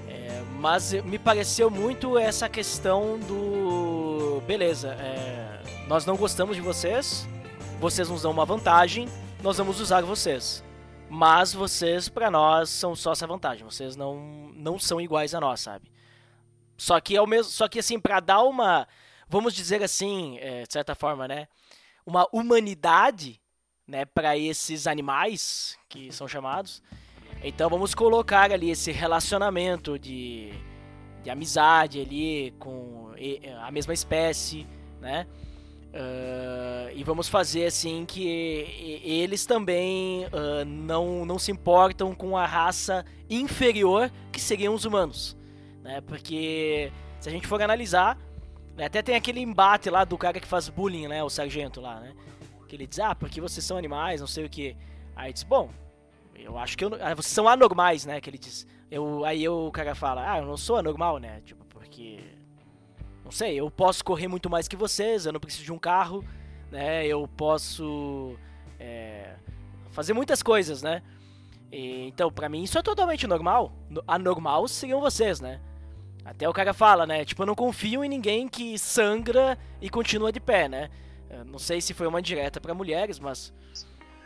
é, 0.07 0.43
mas 0.59 0.93
me 1.03 1.17
pareceu 1.17 1.71
muito 1.71 2.17
essa 2.17 2.47
questão 2.47 3.17
do. 3.19 4.41
Beleza, 4.45 4.89
é, 4.99 5.61
nós 5.87 6.05
não 6.05 6.15
gostamos 6.15 6.55
de 6.55 6.61
vocês, 6.61 7.27
vocês 7.81 8.07
nos 8.07 8.21
dão 8.21 8.31
uma 8.31 8.45
vantagem, 8.45 9.09
nós 9.43 9.57
vamos 9.57 9.81
usar 9.81 10.01
vocês. 10.03 10.63
Mas 11.09 11.53
vocês, 11.53 12.07
para 12.07 12.31
nós, 12.31 12.69
são 12.69 12.95
só 12.95 13.11
essa 13.11 13.27
vantagem. 13.27 13.65
Vocês 13.65 13.97
não, 13.97 14.49
não 14.55 14.79
são 14.79 15.01
iguais 15.01 15.35
a 15.35 15.41
nós, 15.41 15.59
sabe? 15.59 15.91
Só 16.77 16.97
que, 17.01 17.17
ao 17.17 17.27
mesmo, 17.27 17.51
só 17.51 17.67
que 17.67 17.79
assim, 17.79 17.99
para 17.99 18.21
dar 18.21 18.43
uma 18.43 18.87
vamos 19.31 19.53
dizer 19.53 19.81
assim, 19.81 20.37
é, 20.39 20.63
de 20.63 20.73
certa 20.73 20.93
forma, 20.93 21.25
né, 21.25 21.47
uma 22.05 22.27
humanidade, 22.33 23.39
né, 23.87 24.03
para 24.03 24.37
esses 24.37 24.87
animais 24.87 25.77
que 25.87 26.11
são 26.11 26.27
chamados. 26.27 26.83
Então 27.41 27.69
vamos 27.69 27.95
colocar 27.95 28.51
ali 28.51 28.69
esse 28.69 28.91
relacionamento 28.91 29.97
de, 29.97 30.51
de 31.23 31.29
amizade 31.29 32.01
ali 32.01 32.53
com 32.59 33.13
a 33.63 33.71
mesma 33.71 33.93
espécie, 33.93 34.67
né? 34.99 35.25
Uh, 35.93 36.89
e 36.95 37.03
vamos 37.03 37.27
fazer 37.27 37.65
assim 37.65 38.05
que 38.05 39.01
eles 39.03 39.45
também 39.45 40.25
uh, 40.27 40.63
não, 40.65 41.25
não 41.25 41.37
se 41.37 41.51
importam 41.51 42.15
com 42.15 42.37
a 42.37 42.45
raça 42.45 43.05
inferior 43.29 44.09
que 44.31 44.39
seriam 44.39 44.73
os 44.73 44.85
humanos, 44.85 45.35
né? 45.83 45.99
Porque 45.99 46.91
se 47.19 47.27
a 47.27 47.31
gente 47.31 47.45
for 47.45 47.61
analisar, 47.61 48.17
né, 48.77 48.85
até 48.85 49.01
tem 49.01 49.15
aquele 49.15 49.41
embate 49.41 49.89
lá 49.89 50.05
do 50.05 50.17
cara 50.17 50.39
que 50.39 50.47
faz 50.47 50.69
bullying, 50.69 51.09
né? 51.09 51.21
O 51.23 51.29
sargento 51.29 51.81
lá, 51.81 51.99
né? 51.99 52.13
Que 52.69 52.77
ele 52.77 52.87
diz, 52.87 52.99
ah, 52.99 53.13
porque 53.13 53.41
vocês 53.41 53.65
são 53.65 53.77
animais, 53.77 54.21
não 54.21 54.27
sei 54.27 54.45
o 54.45 54.49
que. 54.49 54.77
Aí 55.13 55.33
diz, 55.33 55.43
bom, 55.43 55.69
eu 56.33 56.57
acho 56.57 56.77
que 56.77 56.85
eu, 56.85 56.91
ah, 57.01 57.13
vocês 57.13 57.33
são 57.33 57.49
anormais, 57.49 58.05
né? 58.05 58.21
Que 58.21 58.29
ele 58.29 58.37
diz. 58.37 58.65
Eu, 58.89 59.25
aí 59.25 59.43
eu, 59.43 59.67
o 59.67 59.71
cara 59.71 59.93
fala, 59.93 60.31
ah, 60.31 60.39
eu 60.39 60.45
não 60.45 60.55
sou 60.55 60.77
anormal, 60.77 61.17
né? 61.17 61.41
Tipo, 61.45 61.65
porque. 61.65 62.19
Não 63.31 63.37
sei, 63.37 63.57
eu 63.57 63.71
posso 63.71 64.03
correr 64.03 64.27
muito 64.27 64.49
mais 64.49 64.67
que 64.67 64.75
vocês, 64.75 65.25
eu 65.25 65.31
não 65.31 65.39
preciso 65.39 65.63
de 65.63 65.71
um 65.71 65.79
carro, 65.79 66.21
né? 66.69 67.07
Eu 67.07 67.25
posso. 67.29 68.35
É, 68.77 69.35
fazer 69.89 70.11
muitas 70.11 70.43
coisas, 70.43 70.81
né? 70.81 71.01
E, 71.71 72.07
então, 72.09 72.29
pra 72.29 72.49
mim, 72.49 72.61
isso 72.61 72.77
é 72.77 72.81
totalmente 72.81 73.25
normal. 73.25 73.71
Anormal 74.05 74.67
seriam 74.67 74.99
vocês, 74.99 75.39
né? 75.39 75.61
Até 76.25 76.49
o 76.49 76.51
cara 76.51 76.73
fala, 76.73 77.07
né? 77.07 77.23
Tipo, 77.23 77.43
eu 77.43 77.45
não 77.45 77.55
confio 77.55 78.03
em 78.03 78.09
ninguém 78.09 78.49
que 78.49 78.77
sangra 78.77 79.57
e 79.79 79.89
continua 79.89 80.29
de 80.29 80.41
pé, 80.41 80.67
né? 80.67 80.89
Eu 81.29 81.45
não 81.45 81.57
sei 81.57 81.79
se 81.79 81.93
foi 81.93 82.07
uma 82.07 82.21
direta 82.21 82.59
para 82.59 82.73
mulheres, 82.73 83.17
mas. 83.17 83.53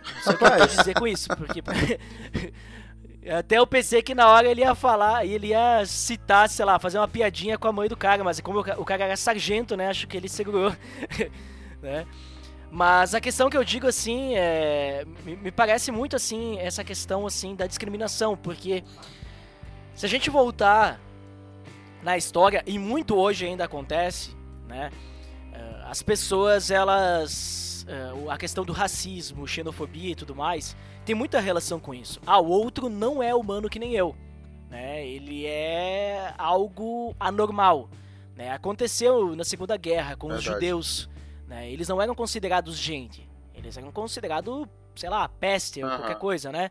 Não 0.04 0.22
sei 0.24 0.34
o 0.34 0.38
que 0.39 0.44
eu 0.46 0.50
quero 0.50 0.68
dizer 0.68 0.94
com 0.96 1.06
isso, 1.06 1.28
porque. 1.38 1.62
Até 3.30 3.58
eu 3.58 3.66
pensei 3.66 4.02
que 4.04 4.14
na 4.14 4.28
hora 4.28 4.48
ele 4.48 4.62
ia 4.62 4.76
falar, 4.76 5.26
ele 5.26 5.48
ia 5.48 5.86
citar, 5.86 6.48
sei 6.48 6.64
lá, 6.64 6.78
fazer 6.78 7.00
uma 7.00 7.08
piadinha 7.08 7.58
com 7.58 7.68
a 7.68 7.72
mãe 7.72 7.90
do 7.90 7.98
cara, 7.98 8.24
mas 8.24 8.40
como 8.40 8.60
o 8.60 8.86
cara 8.86 9.06
era 9.06 9.18
sargento, 9.18 9.76
né? 9.76 9.88
Acho 9.88 10.08
que 10.08 10.16
ele 10.16 10.30
segurou, 10.30 10.72
né? 11.82 12.06
Mas 12.70 13.16
a 13.16 13.22
questão 13.22 13.50
que 13.50 13.58
eu 13.58 13.64
digo 13.64 13.88
assim, 13.88 14.36
é, 14.36 15.06
me, 15.24 15.52
parece 15.52 15.92
muito 15.92 16.16
assim 16.16 16.60
essa 16.60 16.84
questão 16.84 17.26
assim 17.26 17.56
da 17.56 17.66
discriminação, 17.66 18.36
porque 18.36 18.84
se 19.94 20.06
a 20.06 20.10
gente 20.10 20.30
voltar 20.30 21.00
na 22.04 22.18
história 22.18 22.62
e 22.68 22.78
muito 22.78 23.16
hoje 23.16 23.46
ainda 23.46 23.66
acontece, 23.66 24.36
né? 24.68 24.92
Eh, 25.52 25.82
as 25.86 26.04
pessoas, 26.04 26.70
elas. 26.70 27.75
Eh, 27.88 28.30
a 28.30 28.38
questão 28.38 28.65
do 28.65 28.74
racismo, 28.74 29.48
xenofobia 29.48 30.12
e 30.12 30.15
tudo 30.15 30.36
mais, 30.36 30.76
tem 31.06 31.13
muita 31.13 31.39
relação 31.39 31.80
com 31.80 31.93
isso. 31.93 32.19
Ah, 32.26 32.39
o 32.39 32.48
outro 32.48 32.89
não 32.89 33.21
é 33.21 33.34
humano 33.34 33.69
que 33.69 33.80
nem 33.80 33.93
eu. 33.93 34.15
Né? 34.69 35.06
Ele 35.08 35.45
é 35.45 36.34
algo 36.38 37.15
anormal. 37.19 37.89
Né? 38.36 38.52
Aconteceu 38.52 39.36
na 39.36 39.43
Segunda 39.43 39.78
Guerra 39.78 40.15
com 40.15 40.28
Verdade. 40.28 40.48
os 40.50 40.54
judeus. 40.54 41.10
Né? 41.48 41.71
Eles 41.71 41.88
não 41.88 42.02
eram 42.02 42.15
considerados 42.15 42.78
gente. 42.78 43.28
Eles 43.54 43.78
eram 43.78 43.91
considerados, 43.91 44.67
sei 44.95 45.10
lá, 45.10 45.30
peste 45.30 45.84
ou 45.84 45.89
qualquer 45.89 46.17
coisa, 46.17 46.52
né? 46.52 46.69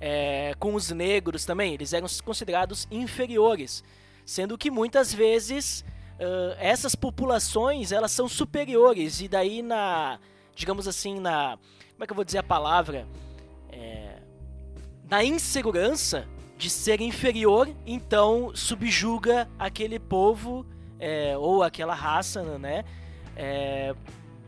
É, 0.00 0.54
com 0.58 0.74
os 0.74 0.90
negros 0.90 1.44
também, 1.44 1.74
eles 1.74 1.92
eram 1.92 2.08
considerados 2.24 2.88
inferiores 2.90 3.84
sendo 4.30 4.56
que 4.56 4.70
muitas 4.70 5.12
vezes 5.12 5.84
uh, 6.20 6.56
essas 6.58 6.94
populações 6.94 7.92
elas 7.92 8.12
são 8.12 8.28
superiores 8.28 9.20
e 9.20 9.28
daí 9.28 9.62
na, 9.62 10.18
digamos 10.54 10.86
assim, 10.86 11.18
na, 11.18 11.58
como 11.92 12.04
é 12.04 12.06
que 12.06 12.12
eu 12.12 12.16
vou 12.16 12.24
dizer 12.24 12.38
a 12.38 12.42
palavra, 12.42 13.06
é, 13.70 14.18
na 15.08 15.24
insegurança 15.24 16.26
de 16.56 16.68
ser 16.68 17.00
inferior, 17.00 17.68
então 17.86 18.52
subjuga 18.54 19.48
aquele 19.58 19.98
povo 19.98 20.66
é, 20.98 21.36
ou 21.36 21.62
aquela 21.62 21.94
raça, 21.94 22.42
né, 22.58 22.84
é, 23.34 23.94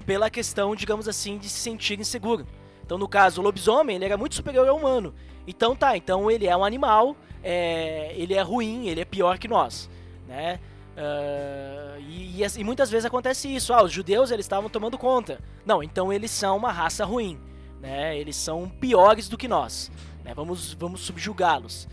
pela 0.04 0.28
questão, 0.28 0.76
digamos 0.76 1.08
assim, 1.08 1.38
de 1.38 1.48
se 1.48 1.58
sentir 1.60 1.98
inseguro. 1.98 2.46
Então, 2.84 2.98
no 2.98 3.08
caso, 3.08 3.40
o 3.40 3.44
lobisomem 3.44 3.96
ele 3.96 4.04
era 4.04 4.18
muito 4.18 4.34
superior 4.34 4.68
ao 4.68 4.76
humano. 4.76 5.14
Então 5.46 5.74
tá, 5.74 5.96
então 5.96 6.30
ele 6.30 6.46
é 6.46 6.56
um 6.56 6.64
animal, 6.64 7.16
é, 7.42 8.12
ele 8.16 8.34
é 8.34 8.42
ruim, 8.42 8.88
ele 8.88 9.00
é 9.00 9.04
pior 9.04 9.38
que 9.38 9.48
nós, 9.48 9.88
né? 10.28 10.60
Uh, 10.92 12.00
e, 12.00 12.42
e, 12.42 12.46
e, 12.58 12.64
muitas 12.64 12.90
vezes 12.90 13.04
acontece 13.04 13.52
isso. 13.52 13.72
Ah, 13.72 13.82
os 13.82 13.92
judeus 13.92 14.30
eles 14.30 14.44
estavam 14.44 14.68
tomando 14.68 14.98
conta. 14.98 15.40
Não, 15.64 15.82
então 15.82 16.12
eles 16.12 16.30
são 16.30 16.56
uma 16.56 16.70
raça 16.70 17.04
ruim, 17.04 17.40
né? 17.80 18.16
Eles 18.18 18.36
são 18.36 18.68
piores 18.68 19.28
do 19.28 19.38
que 19.38 19.48
nós. 19.48 19.90
Né? 20.24 20.34
Vamos, 20.34 20.74
vamos 20.74 21.00
subjugá-los. 21.00 21.88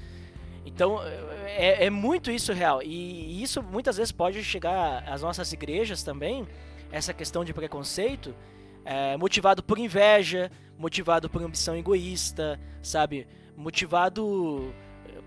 Então 0.66 1.00
é, 1.46 1.86
é, 1.86 1.90
muito 1.90 2.30
isso 2.30 2.54
real. 2.54 2.82
E, 2.84 3.42
isso 3.42 3.64
muitas 3.64 3.98
vezes 3.98 4.12
pode 4.12 4.44
chegar 4.44 5.04
às 5.08 5.22
nossas 5.22 5.52
igrejas 5.54 6.04
também. 6.04 6.48
Essa 6.92 7.14
questão 7.14 7.46
de 7.46 7.54
preconceito, 7.54 8.36
é, 8.84 9.16
motivado 9.16 9.64
por 9.64 9.78
inveja, 9.78 10.52
motivado 10.78 11.30
por 11.30 11.42
ambição 11.42 11.76
egoísta, 11.76 12.60
sabe? 12.82 13.28
Motivado 13.56 14.74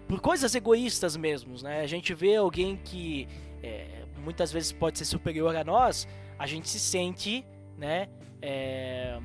por 0.08 0.20
coisas 0.20 0.54
egoístas 0.54 1.16
mesmo, 1.16 1.54
né? 1.62 1.80
A 1.80 1.86
gente 1.86 2.12
vê 2.12 2.36
alguém 2.36 2.76
que 2.76 3.28
é, 3.62 4.04
muitas 4.18 4.52
vezes 4.52 4.72
pode 4.72 4.98
ser 4.98 5.04
superior 5.04 5.54
a 5.54 5.64
nós, 5.64 6.08
a 6.38 6.46
gente 6.46 6.68
se 6.68 6.80
sente, 6.80 7.44
né? 7.76 8.08
É, 8.40 9.18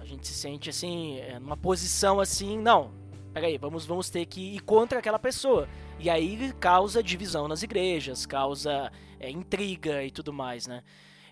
a 0.00 0.04
gente 0.04 0.26
se 0.26 0.34
sente 0.34 0.70
assim, 0.70 1.18
é, 1.18 1.38
numa 1.38 1.56
posição 1.56 2.20
assim, 2.20 2.58
não, 2.58 2.92
peraí, 3.34 3.58
vamos, 3.58 3.84
vamos 3.84 4.08
ter 4.08 4.24
que 4.26 4.54
ir 4.54 4.60
contra 4.60 4.98
aquela 4.98 5.18
pessoa. 5.18 5.68
E 5.98 6.08
aí 6.08 6.52
causa 6.60 7.02
divisão 7.02 7.48
nas 7.48 7.62
igrejas, 7.62 8.24
causa 8.24 8.92
é, 9.18 9.30
intriga 9.30 10.04
e 10.04 10.10
tudo 10.10 10.32
mais, 10.32 10.66
né? 10.66 10.82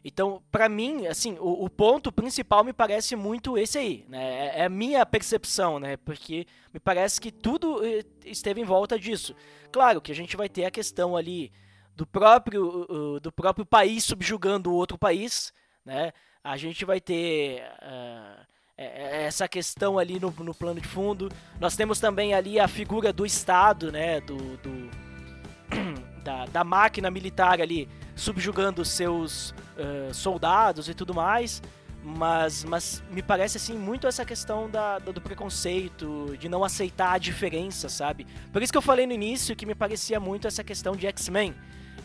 Então, 0.04 0.42
para 0.50 0.68
mim, 0.68 1.06
assim, 1.06 1.38
o, 1.40 1.64
o, 1.64 1.70
ponto 1.70 2.12
principal 2.12 2.62
me 2.62 2.74
parece 2.74 3.16
muito 3.16 3.56
esse 3.56 3.78
aí, 3.78 4.04
né? 4.06 4.48
É, 4.48 4.60
é 4.60 4.64
a 4.66 4.68
minha 4.68 5.04
percepção, 5.06 5.78
né? 5.78 5.96
Porque 5.96 6.46
me 6.74 6.78
parece 6.78 7.18
que 7.18 7.32
tudo 7.32 7.82
eh, 7.82 8.04
esteve 8.26 8.60
em 8.60 8.64
volta 8.64 8.98
disso. 8.98 9.34
Claro 9.72 10.02
que 10.02 10.12
a 10.12 10.14
gente 10.14 10.36
vai 10.36 10.46
ter 10.46 10.66
a 10.66 10.70
questão 10.70 11.16
ali 11.16 11.50
do 11.96 12.06
próprio, 12.06 13.20
do 13.20 13.30
próprio 13.30 13.64
país 13.64 14.04
subjugando 14.04 14.70
o 14.70 14.74
outro 14.74 14.98
país, 14.98 15.52
né? 15.84 16.12
A 16.42 16.56
gente 16.56 16.84
vai 16.84 17.00
ter 17.00 17.62
uh, 17.82 18.46
essa 18.76 19.48
questão 19.48 19.98
ali 19.98 20.18
no, 20.20 20.30
no 20.30 20.54
plano 20.54 20.80
de 20.80 20.86
fundo. 20.86 21.30
Nós 21.60 21.76
temos 21.76 22.00
também 22.00 22.34
ali 22.34 22.58
a 22.58 22.68
figura 22.68 23.12
do 23.12 23.24
Estado, 23.24 23.90
né? 23.92 24.20
Do, 24.20 24.36
do 24.58 24.90
da, 26.22 26.46
da 26.46 26.64
máquina 26.64 27.10
militar 27.10 27.60
ali 27.60 27.88
subjugando 28.16 28.84
seus 28.84 29.50
uh, 29.50 30.12
soldados 30.12 30.88
e 30.88 30.94
tudo 30.94 31.14
mais. 31.14 31.62
Mas, 32.06 32.62
mas 32.64 33.02
me 33.10 33.22
parece 33.22 33.56
assim 33.56 33.78
muito 33.78 34.06
essa 34.06 34.26
questão 34.26 34.68
da, 34.68 34.98
do 34.98 35.22
preconceito, 35.22 36.36
de 36.38 36.50
não 36.50 36.62
aceitar 36.62 37.12
a 37.12 37.18
diferença, 37.18 37.88
sabe? 37.88 38.26
Por 38.52 38.62
isso 38.62 38.70
que 38.70 38.76
eu 38.76 38.82
falei 38.82 39.06
no 39.06 39.14
início 39.14 39.56
que 39.56 39.64
me 39.64 39.74
parecia 39.74 40.20
muito 40.20 40.46
essa 40.46 40.62
questão 40.62 40.94
de 40.94 41.06
X-Men. 41.06 41.54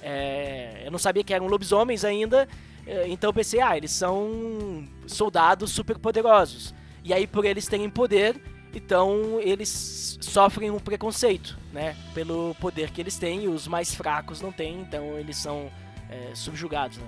É, 0.02 0.84
eu 0.86 0.92
não 0.92 1.00
sabia 1.00 1.24
que 1.24 1.34
eram 1.34 1.48
lobisomens 1.48 2.04
ainda, 2.04 2.48
é, 2.86 3.08
então 3.08 3.30
eu 3.30 3.34
pensei, 3.34 3.62
ah, 3.62 3.76
eles 3.76 3.92
são 3.92 4.88
soldados 5.08 5.72
super 5.72 5.98
poderosos. 5.98 6.74
E 7.04 7.14
aí, 7.14 7.28
por 7.28 7.46
eles 7.46 7.68
terem 7.68 7.90
poder, 7.90 8.42
então 8.74 9.40
eles 9.42 10.18
sofrem 10.22 10.70
um 10.70 10.80
preconceito, 10.80 11.58
né? 11.72 11.96
Pelo 12.14 12.56
poder 12.60 12.92
que 12.92 13.02
eles 13.02 13.18
têm, 13.18 13.44
e 13.44 13.48
os 13.48 13.68
mais 13.68 13.94
fracos 13.94 14.42
não 14.42 14.52
têm, 14.52 14.82
então 14.82 15.18
eles 15.18 15.38
são 15.38 15.72
é, 16.10 16.36
subjugados. 16.36 16.98
Né? 16.98 17.08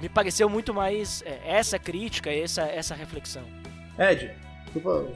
Me 0.00 0.08
pareceu 0.08 0.48
muito 0.48 0.72
mais 0.72 1.22
é, 1.22 1.40
essa 1.44 1.78
crítica, 1.78 2.30
essa, 2.30 2.62
essa 2.62 2.94
reflexão. 2.94 3.42
Ed, 3.98 4.30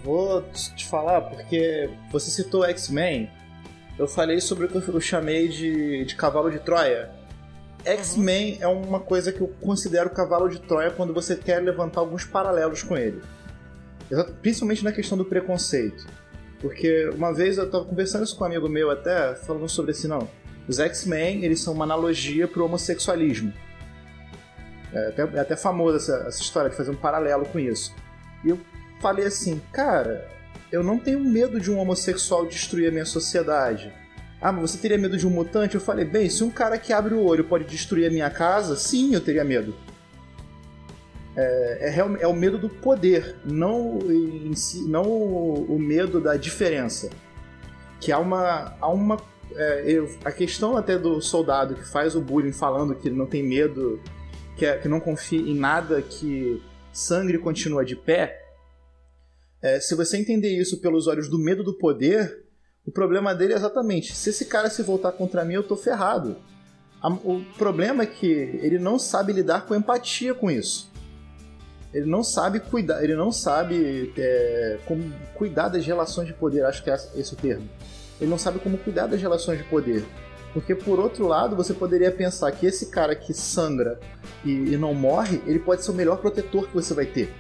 vou 0.02 0.42
te 0.52 0.86
falar 0.86 1.20
porque 1.22 1.90
você 2.10 2.30
citou 2.30 2.64
X-Men. 2.64 3.30
Eu 3.98 4.09
falei 4.09 4.40
sobre 4.40 4.66
o 4.66 4.68
que 4.68 4.88
eu 4.88 5.00
chamei 5.00 5.48
de, 5.48 6.05
de 6.05 6.14
cavalo 6.16 6.50
de 6.50 6.59
Troia. 6.59 7.11
X-Men 7.85 8.59
é 8.61 8.66
uma 8.66 9.00
coisa 9.00 9.33
que 9.33 9.40
eu 9.40 9.48
considero 9.61 10.11
cavalo 10.11 10.48
de 10.48 10.61
Troia 10.61 10.90
quando 10.90 11.12
você 11.12 11.37
quer 11.37 11.61
levantar 11.61 12.00
alguns 12.00 12.24
paralelos 12.24 12.83
com 12.83 12.96
ele. 12.96 13.20
Principalmente 14.40 14.85
na 14.85 14.92
questão 14.92 15.18
do 15.18 15.24
preconceito. 15.24 16.07
Porque 16.61 17.11
uma 17.14 17.35
vez 17.35 17.59
eu 17.59 17.64
estava 17.64 17.85
conversando 17.85 18.24
isso 18.24 18.37
com 18.37 18.44
um 18.44 18.46
amigo 18.46 18.68
meu 18.68 18.90
até, 18.90 19.35
falando 19.35 19.68
sobre 19.68 19.90
assim, 19.90 20.07
não, 20.07 20.28
os 20.68 20.78
X-Men, 20.78 21.44
eles 21.44 21.61
são 21.61 21.74
uma 21.74 21.85
analogia 21.85 22.46
para 22.46 22.62
o 22.62 22.64
homossexualismo. 22.64 23.52
É 24.92 25.09
até, 25.09 25.22
é 25.22 25.40
até 25.40 25.57
famosa 25.57 25.96
essa, 25.96 26.28
essa 26.28 26.40
história 26.40 26.70
de 26.70 26.76
fazer 26.76 26.90
um 26.90 26.96
paralelo 26.96 27.44
com 27.46 27.59
isso. 27.59 27.94
E 28.44 28.50
eu 28.50 28.61
falei 29.00 29.26
assim, 29.26 29.61
cara, 29.72 30.28
eu 30.72 30.82
não 30.82 30.98
tenho 30.98 31.20
medo 31.20 31.61
de 31.61 31.70
um 31.70 31.78
homossexual 31.78 32.46
destruir 32.46 32.88
a 32.88 32.90
minha 32.90 33.04
sociedade. 33.04 33.92
Ah, 34.40 34.50
mas 34.50 34.72
você 34.72 34.78
teria 34.78 34.98
medo 34.98 35.16
de 35.16 35.26
um 35.26 35.30
mutante? 35.30 35.74
Eu 35.74 35.80
falei, 35.80 36.04
bem, 36.04 36.28
se 36.28 36.42
um 36.42 36.50
cara 36.50 36.78
que 36.78 36.92
abre 36.92 37.14
o 37.14 37.22
olho 37.22 37.44
pode 37.44 37.64
destruir 37.64 38.06
a 38.06 38.11
minha 38.11 38.30
casa, 38.30 38.74
sim, 38.74 39.14
eu 39.14 39.20
teria 39.20 39.44
medo. 39.44 39.74
É, 41.37 41.94
é, 41.94 42.22
é 42.22 42.26
o 42.26 42.32
medo 42.32 42.58
do 42.58 42.68
poder, 42.68 43.37
não, 43.44 43.98
si, 44.54 44.82
não 44.88 45.04
o, 45.04 45.76
o, 45.76 45.78
medo 45.78 46.20
da 46.20 46.37
diferença. 46.37 47.11
Que 48.00 48.11
há 48.11 48.18
uma, 48.18 48.76
há 48.80 48.88
uma 48.88 49.18
é, 49.54 49.85
eu, 49.87 50.11
a 50.24 50.32
questão 50.32 50.76
até 50.76 50.98
do 50.98 51.20
soldado 51.20 51.74
que 51.74 51.87
faz 51.87 52.16
o 52.16 52.20
bullying 52.20 52.52
falando 52.52 52.94
que 52.94 53.08
não 53.11 53.26
tem 53.26 53.42
medo, 53.42 54.00
que, 54.56 54.66
é, 54.66 54.76
que 54.76 54.88
não 54.88 54.98
confia 54.98 55.40
em 55.40 55.54
nada, 55.54 56.02
que 56.02 56.62
sangue 56.92 57.38
continua 57.38 57.85
de 57.85 57.94
pé. 57.94 58.41
É, 59.62 59.79
se 59.81 59.94
você 59.94 60.16
entender 60.16 60.51
isso 60.51 60.81
pelos 60.81 61.07
olhos 61.07 61.29
do 61.29 61.38
medo 61.38 61.62
do 61.62 61.75
poder, 61.75 62.44
o 62.85 62.90
problema 62.90 63.35
dele 63.35 63.53
é 63.53 63.57
exatamente: 63.57 64.14
se 64.14 64.31
esse 64.31 64.46
cara 64.46 64.68
se 64.68 64.83
voltar 64.83 65.12
contra 65.12 65.44
mim, 65.44 65.55
eu 65.55 65.62
tô 65.62 65.77
ferrado. 65.77 66.37
O 67.25 67.42
problema 67.59 68.05
é 68.05 68.07
que 68.07 68.27
ele 68.27 68.79
não 68.79 68.98
sabe 68.98 69.33
lidar 69.33 69.66
com 69.66 69.75
empatia 69.75 70.35
com 70.35 70.51
isso. 70.51 70.90
Ele 71.92 72.07
não 72.07 72.22
sabe 72.22 72.61
cuidar, 72.61 73.03
ele 73.03 73.14
não 73.14 73.33
sabe 73.33 74.12
é, 74.16 74.79
como 74.87 75.12
cuidar 75.35 75.68
das 75.68 75.85
relações 75.85 76.27
de 76.29 76.33
poder, 76.33 76.64
acho 76.64 76.83
que 76.83 76.90
é 76.90 76.94
esse 77.16 77.35
o 77.35 77.37
termo 77.37 77.68
ele 78.22 78.31
não 78.31 78.38
sabe 78.38 78.61
como 78.61 78.79
cuidar 78.79 79.09
das 79.09 79.20
relações 79.20 79.59
de 79.59 79.64
poder. 79.64 80.05
Porque, 80.55 80.75
por 80.75 81.01
outro 81.01 81.27
lado, 81.27 81.57
você 81.57 81.75
poderia 81.75 82.11
pensar 82.11 82.53
que 82.53 82.66
esse 82.66 82.87
cara 82.87 83.16
que 83.16 83.35
sangra 83.35 83.98
e, 84.44 84.51
e 84.51 84.77
não 84.77 84.94
morre, 84.94 85.42
ele 85.46 85.59
pode 85.59 85.85
ser 85.85 85.90
o 85.90 85.94
melhor 85.94 86.18
protetor 86.18 86.68
que 86.68 86.75
você 86.75 86.94
vai 86.94 87.07
ter. 87.07 87.33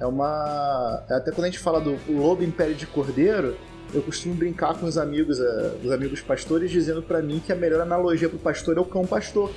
É 0.00 0.06
uma. 0.06 1.02
Até 1.08 1.30
quando 1.30 1.44
a 1.44 1.50
gente 1.50 1.58
fala 1.58 1.80
do 1.80 1.98
lobo 2.10 2.42
império 2.42 2.74
de 2.74 2.86
cordeiro, 2.86 3.56
eu 3.92 4.02
costumo 4.02 4.34
brincar 4.34 4.74
com 4.74 4.86
os 4.86 4.96
amigos, 4.96 5.38
uh, 5.38 5.76
os 5.84 5.92
amigos 5.92 6.20
pastores, 6.20 6.70
dizendo 6.70 7.02
para 7.02 7.20
mim 7.20 7.40
que 7.44 7.52
a 7.52 7.56
melhor 7.56 7.82
analogia 7.82 8.28
pro 8.28 8.38
pastor 8.38 8.78
é 8.78 8.80
o 8.80 8.84
cão 8.84 9.06
pastor. 9.06 9.52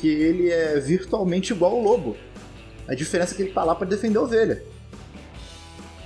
Que 0.00 0.08
ele 0.08 0.50
é 0.50 0.80
virtualmente 0.80 1.52
igual 1.52 1.72
ao 1.72 1.80
lobo. 1.80 2.16
A 2.88 2.94
diferença 2.94 3.34
é 3.34 3.36
que 3.36 3.42
ele 3.42 3.52
tá 3.52 3.62
lá 3.62 3.74
para 3.74 3.86
defender 3.86 4.18
a 4.18 4.22
ovelha. 4.22 4.62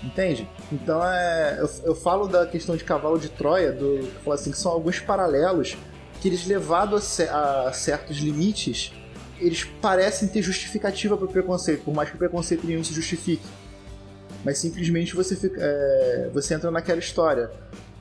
Entende? 0.02 0.48
Então 0.72 1.04
é, 1.04 1.58
eu, 1.60 1.70
eu, 1.86 1.94
falo 1.94 2.28
da 2.28 2.46
questão 2.46 2.76
de 2.76 2.84
cavalo 2.84 3.18
de 3.18 3.28
Troia, 3.28 3.72
do, 3.72 4.08
que, 4.22 4.30
assim, 4.30 4.52
que 4.52 4.58
são 4.58 4.70
alguns 4.70 5.00
paralelos 5.00 5.76
que 6.20 6.28
eles 6.28 6.46
levados 6.46 7.20
a, 7.20 7.68
a 7.68 7.72
certos 7.72 8.18
limites, 8.18 8.92
eles 9.40 9.64
parecem 9.64 10.28
ter 10.28 10.42
justificativa 10.42 11.16
para 11.16 11.26
o 11.26 11.28
preconceito, 11.28 11.84
por 11.84 11.94
mais 11.94 12.08
que 12.08 12.16
o 12.16 12.18
preconceito 12.18 12.66
nenhum 12.66 12.84
se 12.84 12.92
justifique. 12.92 13.46
Mas 14.44 14.58
simplesmente 14.58 15.14
você, 15.14 15.36
fica, 15.36 15.60
é, 15.60 16.30
você 16.32 16.54
entra 16.54 16.70
naquela 16.70 16.98
história. 16.98 17.50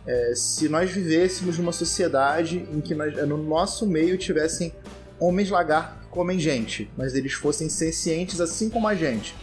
É, 0.06 0.34
se 0.36 0.70
nós 0.70 0.90
vivêssemos 0.90 1.58
numa 1.58 1.72
sociedade 1.72 2.66
em 2.72 2.80
que 2.80 2.96
nós, 2.96 3.16
no 3.28 3.38
nosso 3.38 3.86
meio 3.86 4.18
tivessem 4.18 4.74
homens 5.20 5.50
lagartos 5.50 6.06
que 6.06 6.10
comem 6.10 6.40
gente, 6.40 6.90
mas 6.96 7.16
eles 7.16 7.34
fossem 7.34 7.68
sencientes 7.68 8.40
assim 8.40 8.70
como 8.70 8.88
a 8.88 8.96
gente, 8.96 9.36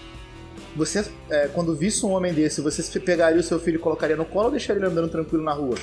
você, 0.76 1.04
é, 1.30 1.48
quando 1.48 1.74
visse 1.74 2.04
um 2.04 2.10
homem 2.10 2.32
desse, 2.32 2.60
você 2.60 2.98
pegaria 2.98 3.38
o 3.38 3.42
seu 3.42 3.60
filho 3.60 3.76
e 3.76 3.78
colocaria 3.78 4.16
no 4.16 4.24
colo 4.24 4.46
ou 4.46 4.50
deixaria 4.50 4.80
ele 4.80 4.90
andando 4.90 5.08
tranquilo 5.08 5.44
na 5.44 5.52
rua? 5.52 5.76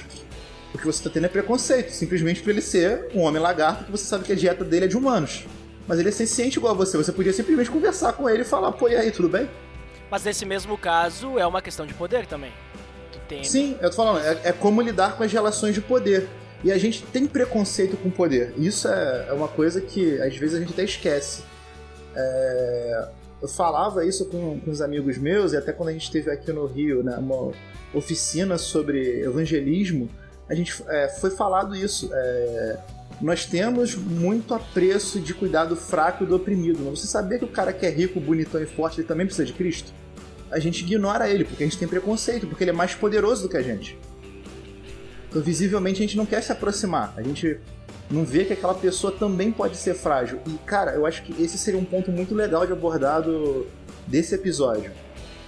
Porque 0.72 0.86
você 0.86 1.00
está 1.00 1.10
tendo 1.10 1.26
é 1.26 1.30
preconceito, 1.30 1.92
simplesmente 1.92 2.42
por 2.42 2.50
ele 2.50 2.62
ser 2.62 3.10
um 3.14 3.22
homem 3.22 3.42
lagarto 3.42 3.86
que 3.86 3.92
você 3.92 4.06
sabe 4.06 4.26
que 4.26 4.32
a 4.32 4.36
dieta 4.36 4.64
dele 4.64 4.86
é 4.86 4.88
de 4.88 4.98
humanos. 4.98 5.46
Mas 5.92 6.00
ele 6.00 6.08
é 6.08 6.12
senciente 6.14 6.58
igual 6.58 6.74
a 6.74 6.78
você, 6.78 6.96
você 6.96 7.12
podia 7.12 7.34
simplesmente 7.34 7.70
conversar 7.70 8.14
com 8.14 8.30
ele 8.30 8.44
e 8.44 8.46
falar, 8.46 8.72
pô, 8.72 8.88
e 8.88 8.96
aí, 8.96 9.12
tudo 9.12 9.28
bem? 9.28 9.50
Mas 10.10 10.24
nesse 10.24 10.46
mesmo 10.46 10.78
caso, 10.78 11.38
é 11.38 11.46
uma 11.46 11.62
questão 11.62 11.86
de 11.86 11.94
poder 11.94 12.26
também. 12.26 12.54
Tem... 13.28 13.44
Sim, 13.44 13.76
eu 13.82 13.90
tô 13.90 13.98
falando, 13.98 14.20
é, 14.26 14.40
é, 14.46 14.52
como 14.54 14.82
lidar 14.82 15.18
com 15.18 15.24
as 15.24 15.34
relações 15.34 15.76
de 15.76 15.82
poder. 15.82 16.30
E 16.64 16.72
a 16.72 16.78
gente 16.78 17.04
tem 17.04 17.28
preconceito 17.28 17.98
com 17.98 18.10
poder. 18.10 18.54
Isso 18.58 18.88
é, 18.88 19.26
é 19.28 19.34
uma 19.34 19.50
coisa 19.50 19.82
que 19.82 20.18
às 20.22 20.34
vezes 20.38 20.56
a 20.56 20.60
gente 20.62 20.72
até 20.72 20.86
esquece. 20.86 21.44
É, 22.16 23.10
eu 23.42 23.50
falava 23.50 24.06
isso 24.06 24.26
com, 24.28 24.62
com 24.62 24.72
os 24.72 24.80
amigos 24.80 25.18
meus, 25.18 25.52
e 25.52 25.58
até 25.58 25.74
quando 25.74 25.90
a 25.90 25.92
gente 25.92 26.04
esteve 26.04 26.32
aqui 26.32 26.54
no 26.54 26.68
Rio, 26.68 27.04
né, 27.04 27.18
uma 27.18 27.52
oficina 27.94 28.58
sobre 28.58 29.24
evangelismo, 29.24 30.10
a 30.48 30.56
gente 30.56 30.82
é, 30.88 31.10
foi 31.10 31.32
falado 31.32 31.76
isso. 31.76 32.10
É, 32.14 32.78
nós 33.22 33.46
temos 33.46 33.96
muito 33.96 34.54
apreço 34.54 35.20
de 35.20 35.34
cuidar 35.34 35.66
do 35.66 35.76
fraco 35.76 36.24
e 36.24 36.28
do 36.28 36.36
oprimido. 36.36 36.84
Você 36.90 37.06
sabia 37.06 37.38
que 37.38 37.46
o 37.46 37.50
cara 37.50 37.72
que 37.72 37.86
é 37.86 37.90
rico, 37.90 38.20
bonitão 38.20 38.62
e 38.62 38.66
forte, 38.66 39.00
ele 39.00 39.08
também 39.08 39.26
precisa 39.26 39.46
de 39.46 39.54
Cristo? 39.54 39.94
A 40.50 40.60
gente 40.60 40.84
ignora 40.84 41.30
ele, 41.30 41.46
porque 41.46 41.64
a 41.64 41.66
gente 41.66 41.78
tem 41.78 41.88
preconceito, 41.88 42.48
porque 42.48 42.64
ele 42.64 42.72
é 42.72 42.74
mais 42.74 42.96
poderoso 42.96 43.44
do 43.44 43.50
que 43.50 43.58
a 43.58 43.62
gente. 43.62 43.98
Então, 45.30 45.42
visivelmente, 45.42 46.00
a 46.00 46.06
gente 46.06 46.18
não 46.18 46.26
quer 46.26 46.42
se 46.42 46.52
aproximar. 46.52 47.14
A 47.16 47.22
gente 47.22 47.58
não 48.10 48.26
vê 48.26 48.44
que 48.44 48.54
aquela 48.54 48.74
pessoa 48.74 49.14
também 49.14 49.52
pode 49.52 49.78
ser 49.78 49.94
frágil. 49.94 50.40
E, 50.46 50.58
cara, 50.66 50.92
eu 50.92 51.06
acho 51.06 51.24
que 51.24 51.42
esse 51.42 51.58
seria 51.58 51.80
um 51.80 51.86
ponto 51.86 52.12
muito 52.12 52.36
legal 52.36 52.66
de 52.66 52.74
abordado 52.74 53.68
desse 54.08 54.36
episódio. 54.36 54.92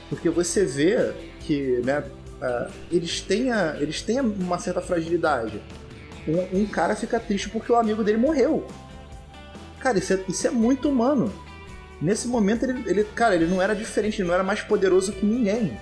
Porque 0.09 0.29
você 0.29 0.63
vê 0.63 1.11
que, 1.41 1.81
né, 1.83 1.99
uh, 1.99 2.71
eles, 2.91 3.19
têm 3.19 3.51
a, 3.51 3.75
eles 3.79 4.01
têm 4.01 4.21
uma 4.21 4.57
certa 4.57 4.79
fragilidade. 4.79 5.61
Um, 6.27 6.61
um, 6.61 6.65
cara 6.65 6.95
fica 6.95 7.19
triste 7.19 7.49
porque 7.49 7.71
o 7.71 7.75
amigo 7.75 8.03
dele 8.03 8.17
morreu. 8.17 8.65
Cara, 9.79 9.97
isso 9.97 10.13
é, 10.13 10.23
isso 10.27 10.47
é 10.47 10.51
muito 10.51 10.89
humano. 10.89 11.31
Nesse 12.01 12.27
momento, 12.27 12.63
ele, 12.63 12.89
ele, 12.89 13.03
cara, 13.03 13.35
ele 13.35 13.45
não 13.45 13.61
era 13.61 13.75
diferente, 13.75 14.21
ele 14.21 14.27
não 14.27 14.33
era 14.33 14.43
mais 14.43 14.61
poderoso 14.61 15.11
que 15.11 15.25
ninguém. 15.25 15.77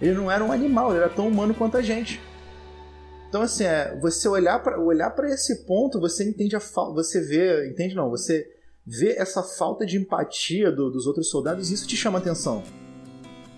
Ele 0.00 0.14
não 0.14 0.30
era 0.30 0.42
um 0.42 0.52
animal, 0.52 0.90
ele 0.90 0.98
era 0.98 1.08
tão 1.08 1.28
humano 1.28 1.54
quanto 1.54 1.76
a 1.76 1.82
gente. 1.82 2.20
Então, 3.28 3.42
assim, 3.42 3.64
é, 3.64 3.98
você 4.00 4.28
olhar 4.28 4.62
para 4.62 4.78
olhar 4.78 5.10
para 5.10 5.28
esse 5.28 5.64
ponto, 5.64 5.98
você 5.98 6.24
entende 6.24 6.54
a 6.54 6.60
falta. 6.60 6.94
Você 6.94 7.20
vê. 7.20 7.68
Entende 7.68 7.94
não? 7.94 8.08
Você 8.10 8.48
vê 8.86 9.16
essa 9.18 9.42
falta 9.42 9.84
de 9.84 9.96
empatia 9.96 10.70
do, 10.70 10.90
dos 10.90 11.06
outros 11.06 11.28
soldados 11.30 11.70
e 11.70 11.74
isso 11.74 11.86
te 11.86 11.96
chama 11.96 12.18
atenção. 12.18 12.62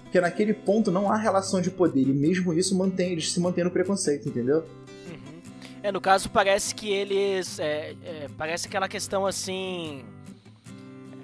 Porque 0.03 0.21
naquele 0.21 0.55
ponto 0.55 0.91
não 0.91 1.11
há 1.11 1.17
relação 1.17 1.61
de 1.61 1.71
poder 1.71 2.03
e 2.03 2.13
mesmo 2.13 2.55
isso 2.55 2.77
mantém, 2.77 3.13
eles 3.13 3.33
se 3.33 3.41
mantêm 3.41 3.65
no 3.65 3.71
preconceito, 3.71 4.29
entendeu? 4.29 4.65
É, 5.83 5.93
no 5.93 6.01
caso 6.01 6.29
parece 6.31 6.75
que 6.75 6.91
eles. 6.91 7.59
É, 7.59 7.95
é, 8.05 8.27
parece 8.37 8.67
aquela 8.67 8.89
questão 8.89 9.27
assim. 9.27 10.05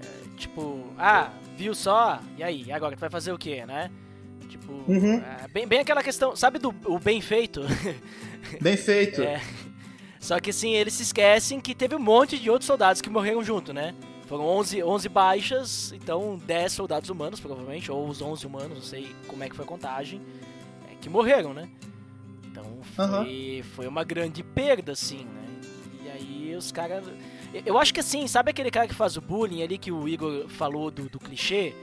É, 0.03 0.37
tipo, 0.37 0.85
ah, 0.99 1.31
viu 1.57 1.75
só? 1.75 2.21
E 2.37 2.43
aí? 2.43 2.71
Agora? 2.73 2.97
Tu 2.97 3.01
vai 3.01 3.11
fazer 3.11 3.33
o 3.33 3.39
quê, 3.39 3.65
né? 3.67 3.91
Tipo, 4.49 4.73
Uhum. 4.87 5.15
é, 5.17 5.49
bem, 5.49 5.67
bem 5.67 5.81
aquela 5.81 6.03
questão. 6.03 6.37
Sabe 6.37 6.59
do 6.59 6.75
o 6.85 6.99
bem 6.99 7.21
feito? 7.21 7.63
Bem 8.61 8.77
feito. 8.77 9.23
É. 9.23 9.41
Só 10.21 10.39
que 10.39 10.51
assim, 10.51 10.75
eles 10.75 10.95
se 10.95 11.05
esquecem 11.05 11.61
que 11.61 11.75
teve 11.75 11.95
um 11.95 11.99
monte 11.99 12.39
de 12.39 12.51
outros 12.51 12.67
soldados 12.67 13.01
que 13.01 13.09
morreram 13.09 13.43
junto, 13.43 13.73
né? 13.73 13.95
Foram 14.27 14.45
11, 14.47 14.83
11 14.83 15.09
baixas, 15.09 15.93
então 15.93 16.37
10 16.45 16.73
soldados 16.73 17.09
humanos, 17.09 17.41
provavelmente, 17.41 17.91
ou 17.91 18.07
os 18.07 18.21
11 18.21 18.47
humanos, 18.47 18.71
não 18.75 18.83
sei 18.83 19.15
como 19.27 19.43
é 19.45 19.49
que 19.49 19.55
foi 19.57 19.65
a 19.65 19.69
contagem, 19.69 20.21
é, 20.91 20.95
que 21.01 21.09
morreram, 21.09 21.55
né? 21.55 21.69
Então 22.53 22.65
foi, 22.95 23.65
foi 23.75 23.87
uma 23.87 24.05
grande 24.05 24.43
perda, 24.43 24.93
assim, 24.93 25.25
né? 25.25 25.61
E 26.05 26.11
aí 26.11 26.55
os 26.55 26.71
caras. 26.71 27.05
Eu 27.65 27.79
acho 27.79 27.93
que 27.93 28.01
assim, 28.01 28.27
sabe 28.27 28.51
aquele 28.51 28.71
cara 28.71 28.87
que 28.87 28.95
faz 28.95 29.17
o 29.17 29.21
bullying 29.21 29.63
ali 29.63 29.79
que 29.79 29.91
o 29.91 30.07
Igor 30.07 30.47
falou 30.49 30.91
do, 30.91 31.09
do 31.09 31.19
clichê? 31.19 31.75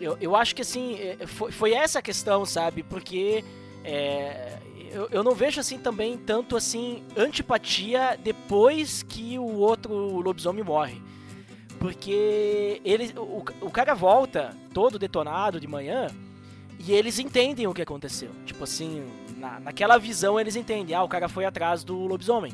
Eu, 0.00 0.16
eu 0.18 0.34
acho 0.34 0.54
que 0.54 0.62
assim, 0.62 0.94
é, 0.94 1.26
foi, 1.26 1.52
foi 1.52 1.72
essa 1.74 1.98
a 1.98 2.02
questão, 2.02 2.46
sabe? 2.46 2.82
Porque 2.82 3.44
é, 3.84 4.58
eu, 4.90 5.08
eu 5.10 5.22
não 5.22 5.34
vejo 5.34 5.60
assim 5.60 5.78
também 5.78 6.16
tanto 6.16 6.56
assim 6.56 7.02
antipatia 7.14 8.18
depois 8.22 9.02
que 9.02 9.38
o 9.38 9.58
outro 9.58 9.92
lobisomem 10.20 10.64
morre. 10.64 11.00
Porque 11.78 12.80
ele, 12.84 13.12
o, 13.16 13.44
o 13.62 13.70
cara 13.70 13.94
volta 13.94 14.56
todo 14.72 14.98
detonado 14.98 15.60
de 15.60 15.66
manhã 15.66 16.08
e 16.78 16.92
eles 16.92 17.18
entendem 17.18 17.66
o 17.66 17.74
que 17.74 17.82
aconteceu. 17.82 18.30
Tipo 18.46 18.64
assim, 18.64 19.04
na, 19.40 19.58
naquela 19.58 19.98
visão 19.98 20.38
eles 20.38 20.54
entendem, 20.54 20.94
ah, 20.94 21.02
o 21.02 21.08
cara 21.08 21.28
foi 21.28 21.44
atrás 21.44 21.82
do 21.82 21.96
lobisomem. 21.96 22.52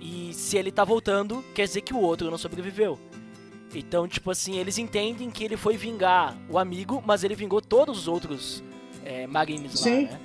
E 0.00 0.32
se 0.32 0.56
ele 0.56 0.72
tá 0.72 0.84
voltando, 0.84 1.44
quer 1.54 1.64
dizer 1.64 1.82
que 1.82 1.92
o 1.92 1.98
outro 1.98 2.30
não 2.30 2.38
sobreviveu. 2.38 2.98
Então, 3.74 4.06
tipo 4.06 4.30
assim, 4.30 4.58
eles 4.58 4.78
entendem 4.78 5.30
que 5.30 5.44
ele 5.44 5.56
foi 5.56 5.76
vingar 5.76 6.36
o 6.48 6.58
amigo, 6.58 7.02
mas 7.04 7.24
ele 7.24 7.34
vingou 7.34 7.60
todos 7.60 7.98
os 7.98 8.08
outros 8.08 8.62
é, 9.04 9.26
marines 9.26 9.74
lá, 9.74 9.82
Sim. 9.82 10.02
né? 10.04 10.20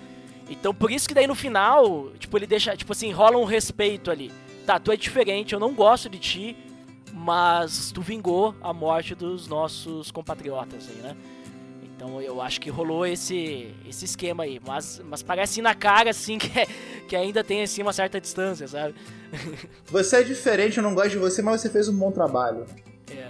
Então, 0.50 0.74
por 0.74 0.92
isso 0.92 1.08
que 1.08 1.14
daí 1.14 1.28
no 1.28 1.36
final, 1.36 2.10
tipo, 2.20 2.38
ele 2.38 2.48
deixa, 2.48 2.76
tipo 2.76 2.92
assim, 2.92 3.12
rola 3.12 3.38
um 3.38 3.44
respeito 3.44 4.10
ali. 4.10 4.32
Tá, 4.66 4.80
tu 4.80 4.92
é 4.92 4.98
diferente, 4.98 5.54
eu 5.54 5.60
não 5.60 5.74
gosto 5.74 6.10
de 6.10 6.20
ti, 6.20 6.58
mas 7.14 7.92
tu 7.92 8.02
vingou 8.02 8.56
a 8.62 8.74
morte 8.74 9.16
dos 9.16 9.48
nossos 9.48 10.12
compatriotas 10.12 10.90
aí, 10.90 10.96
né? 10.96 11.16
Então 11.98 12.22
eu 12.22 12.40
acho 12.40 12.62
que 12.62 12.70
rolou 12.70 13.08
esse, 13.08 13.74
esse 13.90 14.06
esquema 14.06 14.44
aí, 14.44 14.62
mas, 14.66 15.02
mas 15.04 15.24
parece 15.24 15.64
na 15.64 15.74
cara, 15.74 16.12
assim, 16.12 16.38
que, 16.40 16.60
é- 16.60 16.68
que 17.08 17.16
ainda 17.16 17.44
tem, 17.44 17.64
assim, 17.64 17.82
uma 17.82 17.92
certa 17.92 18.22
distância, 18.22 18.68
sabe? 18.68 18.94
Você 19.90 20.18
é 20.18 20.24
diferente, 20.24 20.78
eu 20.78 20.84
não 20.84 20.94
gosto 20.94 21.10
de 21.10 21.18
você, 21.18 21.42
mas 21.42 21.60
você 21.60 21.70
fez 21.70 21.90
um 21.90 21.98
bom 21.98 22.12
trabalho. 22.12 22.66
É. 23.10 23.28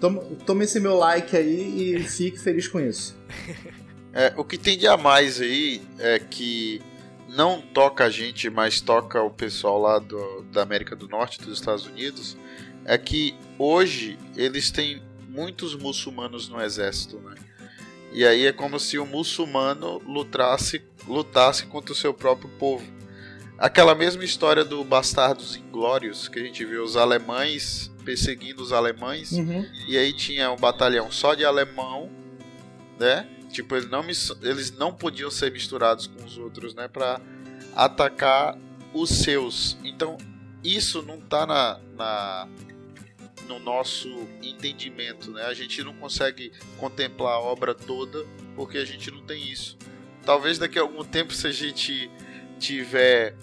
Toma, 0.00 0.22
toma 0.46 0.64
esse 0.64 0.78
meu 0.80 0.96
like 0.96 1.36
aí 1.36 1.96
e 1.96 2.02
fique 2.04 2.38
feliz 2.38 2.66
com 2.68 2.80
isso. 2.80 3.18
É, 4.12 4.34
o 4.36 4.42
que 4.42 4.58
tem 4.58 4.76
de 4.76 4.88
a 4.88 4.96
mais 4.96 5.40
aí 5.40 5.80
é 6.00 6.18
que 6.18 6.82
não 7.28 7.60
toca 7.60 8.06
a 8.06 8.10
gente, 8.10 8.50
mas 8.50 8.80
toca 8.80 9.22
o 9.22 9.30
pessoal 9.30 9.80
lá 9.80 10.00
do, 10.00 10.42
da 10.50 10.62
América 10.62 10.96
do 10.96 11.06
Norte, 11.06 11.40
dos 11.40 11.60
Estados 11.60 11.86
Unidos, 11.86 12.36
é 12.84 12.98
que 12.98 13.36
hoje 13.56 14.18
eles 14.36 14.72
têm 14.72 15.00
muitos 15.30 15.74
muçulmanos 15.74 16.48
no 16.48 16.60
exército, 16.60 17.18
né? 17.18 17.34
E 18.12 18.24
aí 18.26 18.46
é 18.46 18.52
como 18.52 18.78
se 18.80 18.98
o 18.98 19.06
muçulmano 19.06 19.98
lutasse, 20.04 20.82
lutasse 21.06 21.66
contra 21.66 21.92
o 21.92 21.96
seu 21.96 22.12
próprio 22.12 22.50
povo. 22.58 22.84
Aquela 23.56 23.94
mesma 23.94 24.24
história 24.24 24.64
do 24.64 24.82
Bastardos 24.82 25.54
Inglórios, 25.54 26.26
que 26.28 26.38
a 26.40 26.42
gente 26.42 26.64
viu 26.64 26.82
os 26.82 26.96
alemães 26.96 27.90
perseguindo 28.04 28.62
os 28.62 28.72
alemães, 28.72 29.32
Uhum. 29.32 29.64
e 29.86 29.96
aí 29.96 30.12
tinha 30.12 30.50
um 30.50 30.56
batalhão 30.56 31.10
só 31.12 31.34
de 31.34 31.44
alemão, 31.44 32.10
né? 32.98 33.28
Tipo, 33.52 33.76
eles 33.76 33.88
não, 33.90 34.02
eles 34.42 34.70
não 34.72 34.92
podiam 34.92 35.30
ser 35.30 35.52
misturados 35.52 36.06
com 36.06 36.24
os 36.24 36.38
outros, 36.38 36.74
né? 36.74 36.88
Pra 36.88 37.20
atacar 37.76 38.56
os 38.92 39.10
seus. 39.10 39.76
Então, 39.84 40.16
isso 40.64 41.02
não 41.02 41.20
tá 41.20 41.46
na, 41.46 41.78
na- 41.96 42.48
no 43.50 43.58
nosso 43.58 44.08
entendimento, 44.40 45.32
né? 45.32 45.42
A 45.46 45.54
gente 45.54 45.82
não 45.82 45.92
consegue 45.94 46.52
contemplar 46.78 47.34
a 47.34 47.40
obra 47.40 47.74
toda 47.74 48.24
porque 48.54 48.78
a 48.78 48.84
gente 48.84 49.10
não 49.10 49.22
tem 49.22 49.50
isso. 49.50 49.76
Talvez 50.24 50.56
daqui 50.56 50.78
a 50.78 50.82
algum 50.82 51.02
tempo, 51.02 51.32
se 51.32 51.48
a 51.48 51.50
gente 51.50 52.08
tiver 52.60 53.34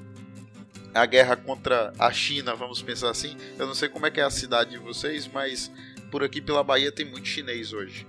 a 0.94 1.06
guerra 1.06 1.36
contra 1.36 1.92
a 2.00 2.10
China, 2.10 2.56
vamos 2.56 2.82
pensar 2.82 3.10
assim. 3.10 3.36
Eu 3.60 3.68
não 3.68 3.76
sei 3.76 3.90
como 3.90 4.06
é 4.06 4.12
que 4.12 4.22
é 4.22 4.24
a 4.24 4.30
cidade 4.30 4.72
de 4.72 4.78
vocês, 4.78 5.28
mas 5.28 5.70
por 6.10 6.24
aqui 6.24 6.40
pela 6.40 6.64
Bahia 6.64 6.92
tem 6.92 7.06
muito 7.06 7.28
chinês 7.28 7.74
hoje. 7.74 8.08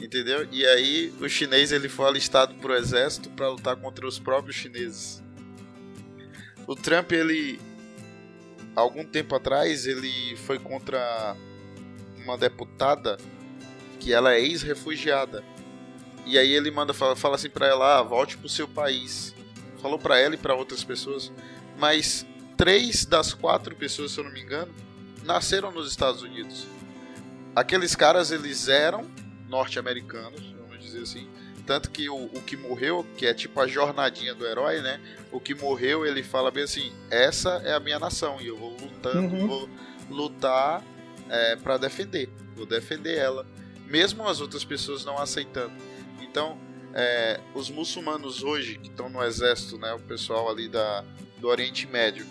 Entendeu? 0.00 0.48
E 0.50 0.64
aí 0.64 1.12
o 1.20 1.28
chinês 1.28 1.72
ele 1.72 1.90
foi 1.90 2.06
alistado 2.06 2.54
pro 2.54 2.74
exército 2.74 3.28
para 3.30 3.50
lutar 3.50 3.76
contra 3.76 4.06
os 4.06 4.18
próprios 4.18 4.56
chineses. 4.56 5.22
O 6.66 6.74
Trump 6.74 7.12
ele 7.12 7.60
algum 8.78 9.04
tempo 9.04 9.34
atrás 9.34 9.86
ele 9.86 10.36
foi 10.36 10.58
contra 10.58 11.36
uma 12.22 12.38
deputada 12.38 13.18
que 13.98 14.12
ela 14.12 14.34
é 14.34 14.40
ex-refugiada. 14.40 15.42
E 16.24 16.38
aí 16.38 16.52
ele 16.52 16.70
manda 16.70 16.94
fala, 16.94 17.16
fala 17.16 17.34
assim 17.36 17.50
para 17.50 17.66
ela, 17.66 17.98
ah, 17.98 18.02
volte 18.02 18.36
pro 18.36 18.48
seu 18.48 18.68
país. 18.68 19.34
Falou 19.80 19.98
para 19.98 20.18
ela 20.18 20.34
e 20.34 20.38
para 20.38 20.54
outras 20.54 20.84
pessoas, 20.84 21.32
mas 21.78 22.26
três 22.56 23.04
das 23.06 23.32
quatro 23.32 23.74
pessoas, 23.76 24.12
se 24.12 24.18
eu 24.18 24.24
não 24.24 24.32
me 24.32 24.42
engano, 24.42 24.72
nasceram 25.24 25.70
nos 25.70 25.88
Estados 25.88 26.22
Unidos. 26.22 26.66
Aqueles 27.54 27.94
caras 27.94 28.30
eles 28.30 28.68
eram 28.68 29.06
norte-americanos, 29.48 30.54
vamos 30.60 30.84
dizer 30.84 31.02
assim. 31.02 31.28
Tanto 31.68 31.90
que 31.90 32.08
o, 32.08 32.16
o 32.16 32.40
que 32.40 32.56
morreu, 32.56 33.06
que 33.18 33.26
é 33.26 33.34
tipo 33.34 33.60
a 33.60 33.66
jornadinha 33.66 34.34
do 34.34 34.46
herói, 34.46 34.80
né? 34.80 34.98
O 35.30 35.38
que 35.38 35.54
morreu, 35.54 36.06
ele 36.06 36.22
fala 36.22 36.50
bem 36.50 36.64
assim: 36.64 36.90
essa 37.10 37.60
é 37.62 37.74
a 37.74 37.78
minha 37.78 37.98
nação 37.98 38.40
e 38.40 38.46
eu 38.46 38.56
vou 38.56 38.70
lutando, 38.70 39.34
Uhum. 39.36 39.46
vou 39.46 39.68
lutar 40.08 40.82
é, 41.28 41.56
para 41.56 41.76
defender, 41.76 42.30
vou 42.56 42.64
defender 42.64 43.18
ela, 43.18 43.46
mesmo 43.86 44.26
as 44.26 44.40
outras 44.40 44.64
pessoas 44.64 45.04
não 45.04 45.18
aceitando. 45.18 45.74
Então, 46.22 46.58
é, 46.94 47.38
os 47.54 47.68
muçulmanos 47.68 48.42
hoje 48.42 48.78
que 48.78 48.88
estão 48.88 49.10
no 49.10 49.22
exército, 49.22 49.76
né? 49.76 49.92
O 49.92 50.00
pessoal 50.00 50.48
ali 50.48 50.70
da, 50.70 51.04
do 51.36 51.48
Oriente 51.48 51.86
Médio, 51.86 52.26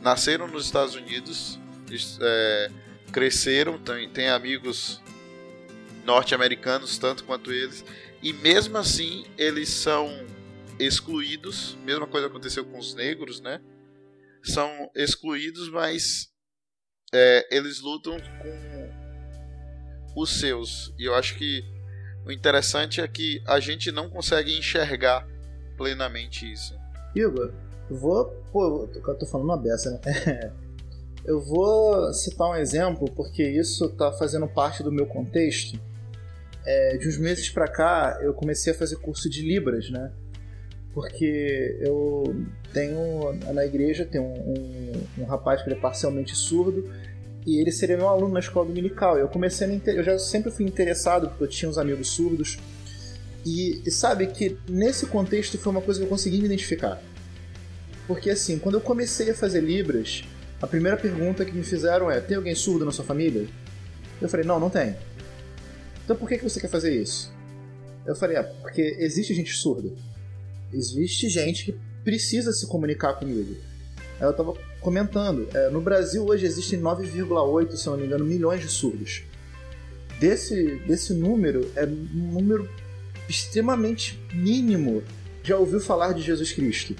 nasceram 0.00 0.46
nos 0.46 0.66
Estados 0.66 0.94
Unidos, 0.94 1.58
é, 2.20 2.70
cresceram, 3.10 3.76
tem, 3.76 4.08
tem 4.08 4.28
amigos 4.28 5.02
norte-americanos 6.04 6.96
tanto 6.96 7.24
quanto 7.24 7.52
eles, 7.52 7.84
e 8.22 8.32
mesmo 8.32 8.76
assim 8.78 9.24
eles 9.36 9.68
são 9.68 10.08
excluídos. 10.78 11.76
Mesma 11.84 12.06
coisa 12.06 12.26
aconteceu 12.26 12.64
com 12.64 12.78
os 12.78 12.94
negros, 12.94 13.40
né? 13.40 13.60
São 14.42 14.90
excluídos, 14.94 15.68
mas 15.68 16.28
é, 17.12 17.56
eles 17.56 17.80
lutam 17.80 18.16
com 18.42 20.22
os 20.22 20.38
seus. 20.40 20.94
E 20.98 21.04
eu 21.04 21.14
acho 21.14 21.36
que 21.36 21.62
o 22.26 22.32
interessante 22.32 23.00
é 23.00 23.08
que 23.08 23.42
a 23.46 23.60
gente 23.60 23.90
não 23.90 24.08
consegue 24.08 24.56
enxergar 24.56 25.26
plenamente 25.76 26.50
isso. 26.50 26.74
Igor, 27.14 27.52
eu 27.90 27.96
vou. 27.96 28.26
Pô, 28.52 28.88
eu 28.94 29.18
tô 29.18 29.26
falando 29.26 29.46
uma 29.46 29.56
beça, 29.56 29.90
né? 29.90 30.52
Eu 31.24 31.42
vou 31.42 32.10
citar 32.14 32.48
um 32.48 32.54
exemplo, 32.54 33.10
porque 33.14 33.42
isso 33.42 33.86
tá 33.90 34.10
fazendo 34.12 34.48
parte 34.48 34.82
do 34.82 34.90
meu 34.90 35.04
contexto. 35.04 35.78
É, 36.70 36.98
de 36.98 37.08
uns 37.08 37.16
meses 37.16 37.48
pra 37.48 37.66
cá, 37.66 38.18
eu 38.20 38.34
comecei 38.34 38.74
a 38.74 38.76
fazer 38.76 38.96
curso 38.96 39.30
de 39.30 39.40
Libras, 39.40 39.88
né? 39.88 40.12
Porque 40.92 41.78
eu 41.80 42.44
tenho. 42.74 43.32
Na 43.54 43.64
igreja 43.64 44.04
tem 44.04 44.20
um, 44.20 44.34
um, 44.34 44.92
um 45.22 45.24
rapaz 45.24 45.62
que 45.62 45.68
ele 45.68 45.76
é 45.76 45.80
parcialmente 45.80 46.36
surdo 46.36 46.92
e 47.46 47.58
ele 47.58 47.72
seria 47.72 47.96
meu 47.96 48.08
aluno 48.08 48.34
na 48.34 48.40
escola 48.40 48.66
dominical. 48.66 49.18
Eu 49.18 49.28
comecei 49.28 49.66
a. 49.66 49.90
Eu 49.92 50.02
já 50.02 50.18
sempre 50.18 50.50
fui 50.50 50.66
interessado, 50.66 51.30
porque 51.30 51.44
eu 51.44 51.48
tinha 51.48 51.70
uns 51.70 51.78
amigos 51.78 52.08
surdos. 52.08 52.58
E, 53.46 53.80
e 53.86 53.90
sabe 53.90 54.26
que 54.26 54.58
nesse 54.68 55.06
contexto 55.06 55.56
foi 55.56 55.72
uma 55.72 55.80
coisa 55.80 56.00
que 56.00 56.04
eu 56.04 56.10
consegui 56.10 56.36
me 56.36 56.44
identificar. 56.44 57.00
Porque 58.06 58.28
assim, 58.28 58.58
quando 58.58 58.74
eu 58.74 58.82
comecei 58.82 59.30
a 59.30 59.34
fazer 59.34 59.62
Libras, 59.62 60.22
a 60.60 60.66
primeira 60.66 60.98
pergunta 60.98 61.46
que 61.46 61.52
me 61.52 61.64
fizeram 61.64 62.10
é: 62.10 62.20
tem 62.20 62.36
alguém 62.36 62.54
surdo 62.54 62.84
na 62.84 62.92
sua 62.92 63.06
família? 63.06 63.46
Eu 64.20 64.28
falei: 64.28 64.44
não, 64.44 64.60
não 64.60 64.68
tem. 64.68 65.07
Então 66.08 66.16
por 66.16 66.26
que 66.26 66.38
que 66.38 66.44
você 66.44 66.58
quer 66.58 66.70
fazer 66.70 66.98
isso? 66.98 67.30
Eu 68.06 68.16
falei, 68.16 68.38
é, 68.38 68.42
porque 68.42 68.96
existe 68.98 69.34
gente 69.34 69.52
surda. 69.52 69.90
Existe 70.72 71.28
gente 71.28 71.66
que 71.66 71.78
precisa 72.02 72.50
se 72.50 72.66
comunicar 72.66 73.12
comigo. 73.12 73.54
Aí 74.18 74.26
eu 74.26 74.32
tava 74.32 74.54
comentando, 74.80 75.46
é, 75.52 75.68
no 75.68 75.82
Brasil 75.82 76.24
hoje 76.24 76.46
existem 76.46 76.80
9,8, 76.80 77.76
se 77.76 77.86
não 77.88 77.98
me 77.98 78.06
engano, 78.06 78.24
milhões 78.24 78.62
de 78.62 78.68
surdos. 78.68 79.22
Desse, 80.18 80.76
desse 80.86 81.12
número, 81.12 81.70
é 81.76 81.84
um 81.84 82.32
número 82.32 82.66
extremamente 83.28 84.18
mínimo 84.32 85.02
já 85.42 85.58
ouviu 85.58 85.78
falar 85.78 86.14
de 86.14 86.22
Jesus 86.22 86.54
Cristo. 86.54 86.96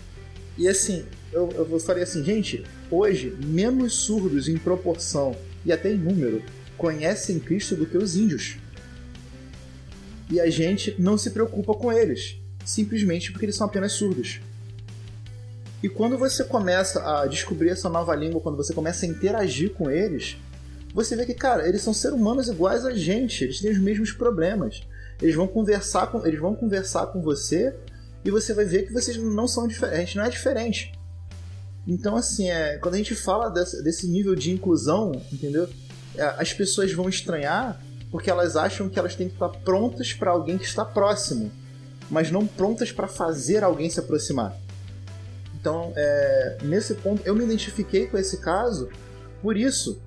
E 0.59 0.69
assim, 0.69 1.07
eu, 1.33 1.49
eu 1.57 1.81
falei 1.81 2.03
assim, 2.03 2.23
gente, 2.23 2.63
hoje, 2.91 3.35
menos 3.43 3.95
surdos 3.95 4.49
em 4.49 4.59
proporção 4.59 5.35
e 5.65 5.73
até 5.73 5.91
em 5.91 5.97
número 5.97 6.43
conhecem 6.77 7.39
Cristo 7.39 7.75
do 7.75 7.87
que 7.87 7.97
os 7.97 8.15
índios. 8.15 8.59
E 10.31 10.41
a 10.41 10.51
gente 10.51 10.95
não 10.99 11.17
se 11.17 11.31
preocupa 11.31 11.75
com 11.75 11.93
eles, 11.93 12.37
simplesmente 12.65 13.33
porque 13.33 13.47
eles 13.47 13.57
são 13.57 13.67
apenas 13.67 13.93
surdos. 13.93 14.41
E 15.83 15.89
quando 15.89 16.19
você 16.19 16.43
começa 16.43 17.01
a 17.03 17.27
descobrir 17.27 17.71
essa 17.71 17.89
nova 17.89 18.15
língua, 18.15 18.41
quando 18.41 18.57
você 18.57 18.75
começa 18.75 19.07
a 19.07 19.09
interagir 19.09 19.71
com 19.71 19.91
eles, 19.91 20.37
você 20.93 21.15
vê 21.15 21.25
que, 21.25 21.35
cara, 21.35 21.69
eles 21.69 21.83
são 21.83 21.95
seres 21.95 22.17
humanos 22.17 22.49
iguais 22.49 22.85
a 22.85 22.93
gente, 22.93 23.45
eles 23.45 23.61
têm 23.61 23.71
os 23.71 23.79
mesmos 23.79 24.11
problemas. 24.11 24.83
Eles 25.23 25.35
vão 25.35 25.47
conversar 25.47 26.09
com, 26.09 26.27
eles 26.27 26.41
vão 26.41 26.55
conversar 26.55 27.07
com 27.07 27.21
você 27.23 27.75
e 28.25 28.31
você 28.31 28.53
vai 28.53 28.65
ver 28.65 28.85
que 28.85 28.93
vocês 28.93 29.17
não 29.17 29.47
são 29.47 29.67
diferentes, 29.67 30.15
não 30.15 30.25
é 30.25 30.29
diferente. 30.29 30.93
Então, 31.87 32.17
assim, 32.17 32.51
é, 32.51 32.77
quando 32.79 32.95
a 32.95 32.99
gente 32.99 33.15
fala 33.15 33.49
desse, 33.49 33.83
desse 33.83 34.09
nível 34.09 34.35
de 34.35 34.51
inclusão, 34.51 35.13
entendeu? 35.33 35.69
É, 36.17 36.23
as 36.23 36.53
pessoas 36.53 36.93
vão 36.93 37.09
estranhar 37.09 37.81
porque 38.11 38.31
elas 38.31 38.57
acham 38.57 38.89
que 38.89 38.99
elas 38.99 39.15
têm 39.15 39.29
que 39.29 39.35
estar 39.35 39.49
prontas 39.49 40.13
para 40.13 40.31
alguém 40.31 40.59
que 40.59 40.65
está 40.65 40.85
próximo, 40.85 41.51
mas 42.11 42.31
não 42.31 42.47
prontas 42.47 42.91
para 42.91 43.07
fazer 43.07 43.63
alguém 43.63 43.91
se 43.91 44.01
aproximar. 44.01 44.57
Então, 45.61 45.93
é, 45.97 46.59
nesse 46.63 46.95
ponto, 46.95 47.23
eu 47.25 47.35
me 47.35 47.45
identifiquei 47.45 48.07
com 48.07 48.17
esse 48.17 48.41
caso 48.41 48.89
por 49.43 49.57
isso, 49.57 50.01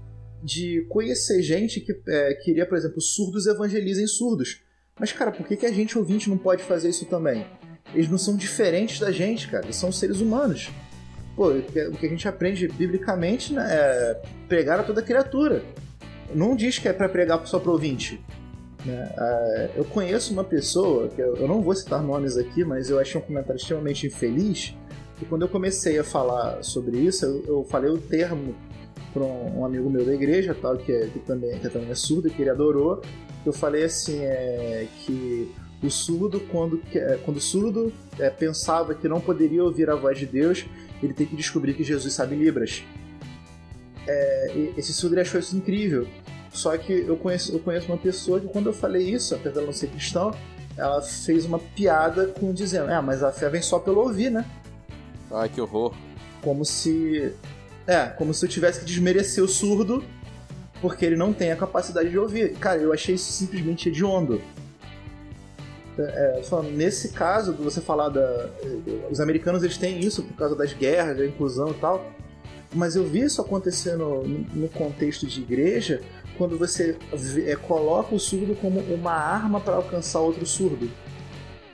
de 0.43 0.85
conhecer 0.89 1.41
gente 1.41 1.79
que 1.79 1.95
é, 2.07 2.33
queria, 2.35 2.65
por 2.65 2.77
exemplo, 2.77 2.99
surdos 2.99 3.45
evangelizem 3.45 4.07
surdos. 4.07 4.61
Mas, 4.99 5.11
cara, 5.11 5.31
por 5.31 5.47
que, 5.47 5.55
que 5.55 5.65
a 5.65 5.71
gente 5.71 5.97
ouvinte 5.97 6.29
não 6.29 6.37
pode 6.37 6.63
fazer 6.63 6.89
isso 6.89 7.05
também? 7.05 7.45
Eles 7.93 8.09
não 8.09 8.17
são 8.17 8.35
diferentes 8.35 8.99
da 8.99 9.11
gente, 9.11 9.47
cara. 9.47 9.65
Eles 9.65 9.75
são 9.75 9.91
seres 9.91 10.19
humanos. 10.19 10.69
Pô, 11.35 11.49
o 11.49 11.61
que 11.63 12.05
a 12.05 12.09
gente 12.09 12.27
aprende 12.27 12.67
biblicamente 12.67 13.53
né, 13.53 13.65
é 13.69 14.21
pregar 14.47 14.79
a 14.79 14.83
toda 14.83 15.01
criatura. 15.01 15.63
Não 16.35 16.55
diz 16.55 16.79
que 16.79 16.87
é 16.87 16.93
para 16.93 17.09
pregar 17.09 17.45
só 17.45 17.59
pro 17.59 17.71
ouvinte. 17.71 18.23
Né? 18.85 19.13
É, 19.17 19.71
eu 19.75 19.85
conheço 19.85 20.33
uma 20.33 20.43
pessoa, 20.43 21.07
que 21.07 21.21
eu 21.21 21.47
não 21.47 21.61
vou 21.61 21.75
citar 21.75 22.01
nomes 22.01 22.37
aqui, 22.37 22.63
mas 22.63 22.89
eu 22.89 22.99
achei 22.99 23.19
um 23.19 23.23
comentário 23.23 23.59
extremamente 23.59 24.07
infeliz, 24.07 24.75
e 25.21 25.25
quando 25.25 25.43
eu 25.43 25.49
comecei 25.49 25.99
a 25.99 26.03
falar 26.03 26.63
sobre 26.63 26.97
isso, 26.97 27.25
eu, 27.25 27.43
eu 27.47 27.63
falei 27.63 27.91
o 27.91 27.97
termo 27.97 28.55
para 29.13 29.23
um, 29.23 29.59
um, 29.59 29.65
amigo 29.65 29.89
meu 29.89 30.03
da 30.03 30.13
igreja, 30.13 30.55
tal, 30.59 30.77
que, 30.77 30.91
é, 30.91 31.07
que, 31.07 31.19
também, 31.19 31.59
que 31.59 31.69
também 31.69 31.91
é 31.91 31.95
surdo, 31.95 32.29
que 32.29 32.41
ele 32.41 32.49
adorou. 32.49 33.01
Eu 33.45 33.53
falei 33.53 33.83
assim, 33.83 34.19
é, 34.21 34.87
que 34.99 35.51
o 35.83 35.89
surdo, 35.89 36.39
quando, 36.51 36.81
é, 36.93 37.19
quando 37.23 37.37
o 37.37 37.41
surdo 37.41 37.93
é, 38.19 38.29
pensava 38.29 38.95
que 38.95 39.07
não 39.07 39.19
poderia 39.19 39.63
ouvir 39.63 39.89
a 39.89 39.95
voz 39.95 40.17
de 40.17 40.25
Deus, 40.25 40.65
ele 41.03 41.13
tem 41.13 41.27
que 41.27 41.35
descobrir 41.35 41.73
que 41.73 41.83
Jesus 41.83 42.13
sabe 42.13 42.35
Libras. 42.35 42.83
É, 44.07 44.71
esse 44.77 44.93
surdo 44.93 45.19
achou 45.19 45.39
isso 45.39 45.55
incrível. 45.55 46.07
Só 46.51 46.77
que 46.77 46.91
eu 46.91 47.15
conheço, 47.15 47.53
eu 47.53 47.59
conheço 47.59 47.87
uma 47.87 47.97
pessoa 47.97 48.39
que, 48.39 48.47
quando 48.47 48.67
eu 48.67 48.73
falei 48.73 49.09
isso, 49.09 49.33
apesar 49.33 49.51
de 49.51 49.57
ela 49.59 49.67
não 49.67 49.73
ser 49.73 49.87
cristã, 49.87 50.31
ela 50.77 51.01
fez 51.01 51.45
uma 51.45 51.59
piada 51.59 52.27
com 52.27 52.53
dizendo: 52.53 52.91
Ah, 52.91 53.01
mas 53.01 53.23
a 53.23 53.31
fé 53.31 53.49
vem 53.49 53.61
só 53.61 53.79
pelo 53.79 54.01
ouvir, 54.01 54.29
né? 54.29 54.45
Ai, 55.31 55.47
que 55.47 55.61
horror. 55.61 55.93
Como 56.41 56.65
se. 56.65 57.33
É, 57.87 58.05
como 58.05 58.33
se 58.33 58.45
eu 58.45 58.49
tivesse 58.49 58.79
que 58.79 58.85
desmerecer 58.85 59.43
o 59.43 59.47
surdo 59.47 60.03
porque 60.81 61.05
ele 61.05 61.15
não 61.15 61.31
tem 61.31 61.51
a 61.51 61.55
capacidade 61.55 62.09
de 62.09 62.17
ouvir. 62.17 62.55
Cara, 62.55 62.79
eu 62.79 62.91
achei 62.91 63.15
isso 63.15 63.31
simplesmente 63.31 63.87
hediondo. 63.87 64.41
É, 65.97 66.41
falando, 66.43 66.71
nesse 66.71 67.09
caso, 67.09 67.53
você 67.53 67.79
falar 67.79 68.09
da. 68.09 68.49
Os 69.09 69.19
americanos 69.19 69.61
eles 69.61 69.77
têm 69.77 69.99
isso 69.99 70.23
por 70.23 70.35
causa 70.35 70.55
das 70.55 70.73
guerras, 70.73 71.17
da 71.17 71.25
inclusão 71.25 71.69
e 71.69 71.73
tal. 71.75 72.11
Mas 72.73 72.95
eu 72.95 73.03
vi 73.03 73.21
isso 73.21 73.41
acontecer 73.41 73.95
no, 73.97 74.69
contexto 74.69 75.27
de 75.27 75.41
igreja, 75.41 76.01
quando 76.37 76.57
você 76.57 76.97
é, 77.45 77.55
coloca 77.55 78.15
o 78.15 78.19
surdo 78.19 78.55
como 78.55 78.79
uma 78.79 79.11
arma 79.11 79.59
para 79.59 79.75
alcançar 79.75 80.19
outro 80.21 80.45
surdo. 80.45 80.89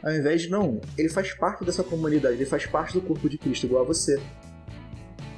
Ao 0.04 0.12
invés 0.12 0.44
de, 0.44 0.50
não, 0.50 0.82
ele 0.98 1.10
faz 1.10 1.34
parte 1.34 1.64
dessa 1.64 1.84
comunidade, 1.84 2.36
ele 2.36 2.46
faz 2.46 2.66
parte 2.66 2.94
do 2.94 3.02
corpo 3.02 3.30
de 3.30 3.38
Cristo, 3.38 3.66
igual 3.66 3.84
a 3.84 3.86
você. 3.86 4.20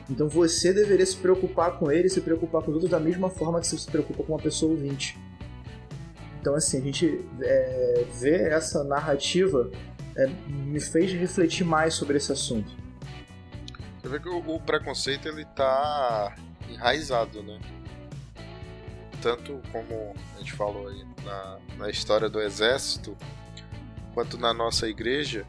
Então 0.10 0.28
você 0.28 0.74
deveria 0.74 1.06
se 1.06 1.18
preocupar 1.18 1.78
com 1.78 1.92
ele, 1.92 2.10
se 2.10 2.22
preocupar 2.22 2.64
com 2.64 2.72
os 2.72 2.76
outros 2.76 2.92
da 2.92 3.00
mesma 3.00 3.30
forma 3.30 3.60
que 3.60 3.68
você 3.68 3.78
se 3.78 3.88
preocupa 3.88 4.24
com 4.24 4.34
uma 4.34 4.42
pessoa 4.42 4.72
ouvinte. 4.72 5.18
Então, 6.42 6.56
assim, 6.56 6.78
a 6.78 6.82
gente 6.82 7.26
é, 7.42 8.06
ver 8.20 8.52
essa 8.52 8.84
narrativa 8.84 9.70
é, 10.16 10.28
me 10.48 10.80
fez 10.80 11.12
refletir 11.12 11.66
mais 11.66 11.94
sobre 11.94 12.18
esse 12.18 12.32
assunto. 12.32 12.72
Você 14.02 14.08
vê 14.08 14.20
que 14.20 14.30
o, 14.30 14.38
o 14.38 14.60
preconceito 14.60 15.28
ele 15.28 15.46
tá 15.46 16.36
enraizado, 16.70 17.44
né? 17.44 17.60
Tanto 19.22 19.62
como 19.72 20.16
a 20.36 20.40
gente 20.40 20.54
falou 20.54 20.88
aí 20.88 21.06
na, 21.26 21.60
na 21.78 21.90
história 21.90 22.30
do 22.30 22.40
exército, 22.40 23.18
quanto 24.14 24.38
na 24.38 24.54
nossa 24.54 24.88
igreja. 24.88 25.46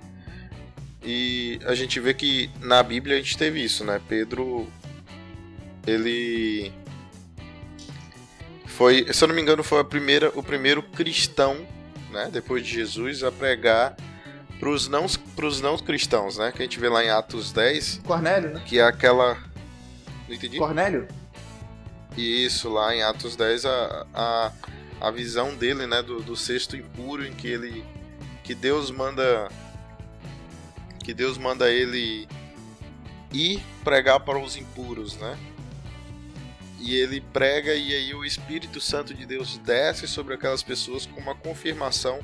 E 1.03 1.61
a 1.65 1.75
gente 1.75 1.99
vê 2.01 2.13
que 2.13 2.51
na 2.61 2.83
Bíblia 2.83 3.17
a 3.17 3.19
gente 3.19 3.39
teve 3.39 3.63
isso, 3.65 3.85
né? 3.85 4.01
Pedro, 4.09 4.69
ele 5.87 6.73
foi, 8.67 9.13
se 9.13 9.23
eu 9.23 9.29
não 9.29 9.35
me 9.35 9.41
engano, 9.41 9.63
foi 9.63 9.81
a 9.81 9.85
primeira, 9.85 10.31
o 10.31 10.43
primeiro 10.43 10.83
cristão, 10.83 11.67
né? 12.11 12.29
Depois 12.33 12.67
de 12.67 12.73
Jesus, 12.73 13.23
a 13.23 13.31
pregar 13.31 13.97
para 14.61 14.69
os 14.69 14.87
não, 14.87 15.07
pros 15.35 15.63
não 15.63 15.79
cristãos, 15.79 16.37
né? 16.37 16.53
Que 16.53 16.59
a 16.59 16.63
gente 16.65 16.79
vê 16.79 16.91
lá 16.91 17.03
em 17.03 17.09
Atos 17.09 17.51
10. 17.51 18.03
Cornélio, 18.05 18.51
né? 18.51 18.63
Que 18.67 18.79
é 18.79 18.83
aquela. 18.83 19.39
Não 20.29 20.35
entendi? 20.35 20.59
Cornélio? 20.59 21.09
Isso, 22.17 22.69
lá 22.69 22.95
em 22.95 23.03
Atos 23.03 23.35
10, 23.37 23.65
a, 23.65 24.07
a, 24.13 24.53
a 25.01 25.11
visão 25.11 25.55
dele, 25.55 25.87
né? 25.87 26.03
Do, 26.03 26.21
do 26.21 26.37
sexto 26.37 26.77
impuro, 26.77 27.27
em 27.27 27.33
que 27.33 27.49
ele 27.49 27.83
que 28.45 28.55
Deus 28.55 28.91
manda 28.91 29.49
que 31.03 31.15
Deus 31.15 31.39
manda 31.39 31.71
ele 31.71 32.29
ir 33.33 33.63
pregar 33.83 34.21
para 34.21 34.39
os 34.39 34.57
impuros, 34.57 35.17
né? 35.17 35.39
E 36.79 36.97
ele 36.97 37.21
prega 37.21 37.75
e 37.75 37.95
aí 37.95 38.15
o 38.15 38.25
Espírito 38.25 38.81
Santo 38.81 39.15
de 39.15 39.25
Deus 39.25 39.59
desce 39.59 40.07
sobre 40.07 40.35
aquelas 40.35 40.63
pessoas 40.63 41.07
com 41.07 41.21
uma 41.21 41.35
confirmação 41.35 42.21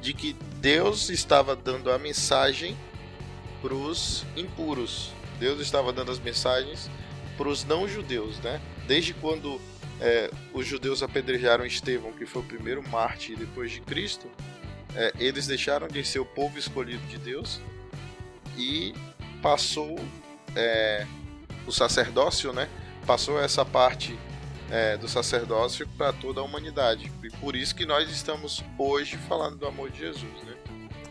de 0.00 0.12
que 0.12 0.34
Deus 0.60 1.10
estava 1.10 1.54
dando 1.56 1.90
a 1.90 1.98
mensagem 1.98 2.76
para 3.60 3.74
os 3.74 4.24
impuros. 4.36 5.12
Deus 5.38 5.60
estava 5.60 5.92
dando 5.92 6.10
as 6.10 6.18
mensagens 6.18 6.90
para 7.36 7.48
os 7.48 7.64
não 7.64 7.88
judeus, 7.88 8.38
né? 8.40 8.60
Desde 8.86 9.14
quando 9.14 9.60
é, 10.00 10.30
os 10.52 10.66
judeus 10.66 11.02
apedrejaram 11.02 11.64
Estevão, 11.64 12.12
que 12.12 12.26
foi 12.26 12.42
o 12.42 12.44
primeiro 12.44 12.86
mártir 12.88 13.36
depois 13.36 13.70
de 13.70 13.80
Cristo, 13.80 14.28
é, 14.94 15.12
eles 15.18 15.46
deixaram 15.46 15.88
de 15.88 16.04
ser 16.04 16.18
o 16.18 16.24
povo 16.24 16.58
escolhido 16.58 17.04
de 17.06 17.18
Deus 17.18 17.60
e 18.56 18.94
passou 19.42 19.98
é, 20.56 21.06
o 21.66 21.72
sacerdócio, 21.72 22.52
né? 22.52 22.68
Passou 23.06 23.40
essa 23.40 23.64
parte 23.64 24.18
é, 24.70 24.96
do 24.96 25.08
sacerdócio 25.08 25.86
para 25.96 26.12
toda 26.12 26.40
a 26.40 26.44
humanidade. 26.44 27.10
E 27.22 27.30
por 27.36 27.56
isso 27.56 27.74
que 27.74 27.86
nós 27.86 28.10
estamos 28.10 28.64
hoje 28.78 29.16
falando 29.16 29.56
do 29.56 29.66
amor 29.66 29.90
de 29.90 29.98
Jesus, 30.00 30.42
né? 30.44 30.54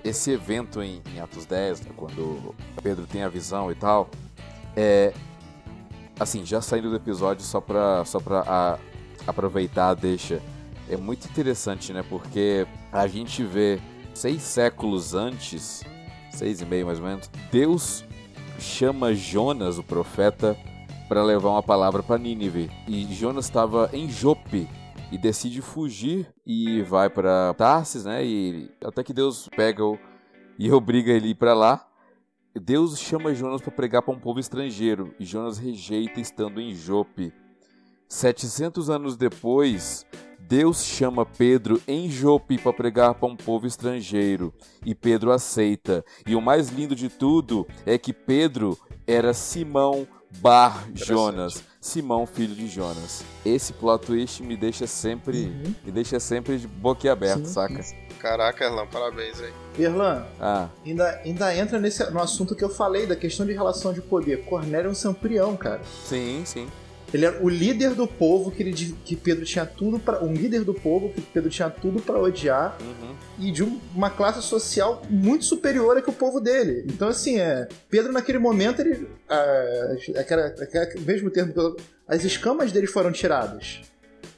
Esse 0.04 0.32
evento 0.32 0.82
em, 0.82 1.02
em 1.14 1.20
Atos 1.20 1.46
10, 1.46 1.82
né, 1.82 1.92
quando 1.96 2.56
Pedro 2.82 3.06
tem 3.06 3.24
a 3.24 3.30
visão 3.30 3.72
e 3.72 3.76
tal, 3.76 4.10
é 4.76 5.14
assim, 6.20 6.46
já 6.46 6.62
saindo 6.62 6.90
do 6.90 6.96
episódio 6.96 7.44
só 7.44 7.60
para 7.60 8.06
só 8.06 8.20
aproveitar, 9.26 9.94
deixa 9.96 10.42
é 10.90 10.96
muito 10.96 11.28
interessante, 11.28 11.92
né? 11.92 12.04
Porque 12.08 12.66
a 12.92 13.08
gente 13.08 13.44
vê 13.44 13.80
seis 14.14 14.42
séculos 14.42 15.14
antes, 15.14 15.84
seis 16.32 16.62
e 16.62 16.66
meio 16.66 16.86
mais 16.86 17.00
ou 17.00 17.06
menos, 17.06 17.30
Deus 17.52 18.06
chama 18.60 19.14
Jonas, 19.14 19.78
o 19.78 19.84
profeta, 19.84 20.58
para 21.08 21.24
levar 21.24 21.50
uma 21.50 21.64
palavra 21.64 22.04
para 22.04 22.18
Nínive. 22.18 22.70
E 22.88 23.04
Jonas 23.14 23.46
estava 23.46 23.90
em 23.94 24.10
Jope 24.10 24.68
e 25.12 25.18
decide 25.18 25.62
fugir 25.62 26.28
e 26.46 26.82
vai 26.82 27.10
para 27.10 27.54
Tarsis, 27.54 28.06
né? 28.06 28.26
E 28.26 28.70
até 28.84 29.04
que 29.04 29.14
Deus 29.14 29.50
pega 29.56 29.84
o 29.84 29.98
e 30.60 30.70
obriga 30.74 31.12
ele 31.12 31.28
a 31.28 31.32
ir 31.32 31.36
para 31.36 31.54
lá. 31.54 31.88
Deus 32.60 33.00
chama 33.00 33.34
Jonas 33.34 33.62
para 33.62 33.72
pregar 33.72 34.02
para 34.02 34.14
um 34.14 34.20
povo 34.20 34.40
estrangeiro 34.40 35.14
e 35.20 35.26
Jonas 35.26 35.58
rejeita 35.58 36.20
estando 36.20 36.60
em 36.60 36.74
Jope. 36.74 37.32
700 38.10 38.90
anos 38.90 39.18
depois, 39.18 40.06
Deus 40.40 40.84
chama 40.84 41.26
Pedro 41.26 41.82
em 41.88 42.10
Jope 42.10 42.58
para 42.58 42.74
pregar 42.74 43.14
para 43.16 43.28
um 43.28 43.36
povo 43.36 43.68
estrangeiro 43.68 44.54
e 44.84 44.96
Pedro 44.96 45.32
aceita. 45.32 46.04
E 46.26 46.36
o 46.36 46.42
mais 46.42 46.70
lindo 46.70 46.96
de 46.96 47.10
tudo 47.10 47.68
é 47.86 47.98
que 47.98 48.14
Pedro 48.14 48.78
era 49.06 49.34
Simão 49.34 50.08
Bar 50.40 50.88
Jonas, 50.94 51.64
Simão 51.80 52.26
filho 52.26 52.54
de 52.54 52.68
Jonas. 52.68 53.24
Esse 53.46 53.74
plot 53.74 54.06
twist 54.06 54.44
me 54.44 54.58
deixa 54.58 54.86
sempre, 54.86 55.46
uhum. 55.46 55.74
me 55.84 55.92
deixa 55.92 56.20
sempre 56.20 56.58
de 56.58 56.68
boquiaberto, 56.68 57.46
sim, 57.48 57.54
saca? 57.54 57.82
Sim. 57.84 57.96
Caraca, 58.20 58.66
Erlan, 58.66 58.88
parabéns 58.88 59.40
aí. 59.40 59.54
Erlan, 59.78 60.26
ah. 60.42 60.70
ainda, 60.86 61.22
ainda 61.24 61.56
entra 61.56 61.80
nesse, 61.80 62.10
no 62.12 62.20
assunto 62.20 62.56
que 62.56 62.64
eu 62.64 62.70
falei 62.70 63.06
da 63.06 63.16
questão 63.16 63.46
de 63.46 63.54
relação 63.54 63.94
de 63.94 64.02
poder. 64.02 64.44
Cornélio 64.46 64.88
é 64.88 64.92
um 64.92 64.96
centurião, 64.96 65.56
cara. 65.56 65.82
Sim, 66.04 66.42
sim. 66.46 66.68
Ele 67.14 67.26
era 67.26 67.42
o 67.42 67.48
líder 67.48 67.94
do 67.94 68.06
povo 68.06 68.52
que, 68.52 68.62
ele, 68.62 68.74
que 68.74 69.16
Pedro 69.16 69.46
tinha 69.46 69.66
tudo 69.66 69.98
para 69.98 70.24
um 70.24 70.34
líder 70.34 70.64
do 70.64 70.74
povo 70.74 71.10
que 71.10 71.22
Pedro 71.22 71.50
tinha 71.50 71.70
tudo 71.70 72.02
para 72.02 72.20
odiar 72.20 72.78
uhum. 72.82 73.16
e 73.40 73.52
de 73.52 73.64
uma 73.64 74.10
classe 74.10 74.42
social 74.42 75.02
muito 75.10 75.46
superior 75.46 75.98
a 75.98 76.02
que 76.02 76.10
o 76.10 76.14
povo 76.14 76.42
dele. 76.42 76.86
Então 76.88 77.08
assim, 77.08 77.40
é, 77.40 77.68
Pedro 77.90 78.12
naquele 78.12 78.40
momento 78.40 78.82
ele 78.82 79.08
ah, 79.30 79.96
aquela, 80.20 80.48
aquela, 80.48 80.88
mesmo 81.00 81.30
termo 81.30 81.54
que 81.54 81.60
eu, 81.60 81.78
as 82.08 82.26
escamas 82.26 82.72
dele 82.72 82.88
foram 82.88 83.12
tiradas. 83.12 83.82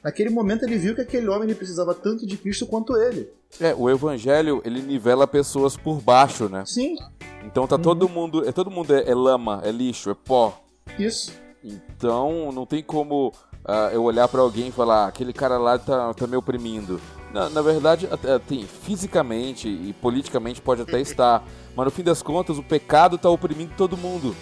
Naquele 0.02 0.30
momento 0.30 0.64
ele 0.64 0.78
viu 0.78 0.94
que 0.94 1.00
aquele 1.00 1.28
homem 1.28 1.44
ele 1.44 1.54
precisava 1.54 1.92
tanto 1.92 2.26
de 2.26 2.36
Cristo 2.36 2.66
quanto 2.66 2.96
ele. 2.96 3.28
É, 3.60 3.74
o 3.74 3.90
evangelho 3.90 4.62
ele 4.64 4.80
nivela 4.80 5.26
pessoas 5.26 5.76
por 5.76 6.00
baixo, 6.00 6.48
né? 6.48 6.62
Sim. 6.64 6.96
Então 7.44 7.66
tá 7.66 7.76
uhum. 7.76 7.82
todo 7.82 8.08
mundo, 8.08 8.48
é 8.48 8.52
todo 8.52 8.70
mundo 8.70 8.94
é, 8.94 9.10
é 9.10 9.14
lama, 9.14 9.60
é 9.64 9.72
lixo, 9.72 10.08
é 10.08 10.14
pó. 10.14 10.62
Isso. 10.98 11.32
Então 11.62 12.50
não 12.52 12.64
tem 12.64 12.82
como 12.82 13.32
uh, 13.64 13.92
eu 13.92 14.02
olhar 14.02 14.28
para 14.28 14.40
alguém 14.40 14.68
e 14.68 14.72
falar, 14.72 15.04
ah, 15.04 15.06
aquele 15.08 15.32
cara 15.32 15.58
lá 15.58 15.78
tá, 15.78 16.12
tá 16.14 16.26
me 16.26 16.36
oprimindo. 16.36 17.00
Na, 17.32 17.48
na 17.48 17.62
verdade, 17.62 18.08
até, 18.10 18.38
tem, 18.38 18.66
fisicamente 18.66 19.68
e 19.68 19.92
politicamente 20.00 20.60
pode 20.60 20.82
até 20.82 21.00
estar, 21.00 21.44
mas 21.76 21.84
no 21.84 21.90
fim 21.90 22.02
das 22.02 22.22
contas 22.22 22.58
o 22.58 22.62
pecado 22.62 23.18
tá 23.18 23.30
oprimindo 23.30 23.72
todo 23.76 23.96
mundo. 23.96 24.34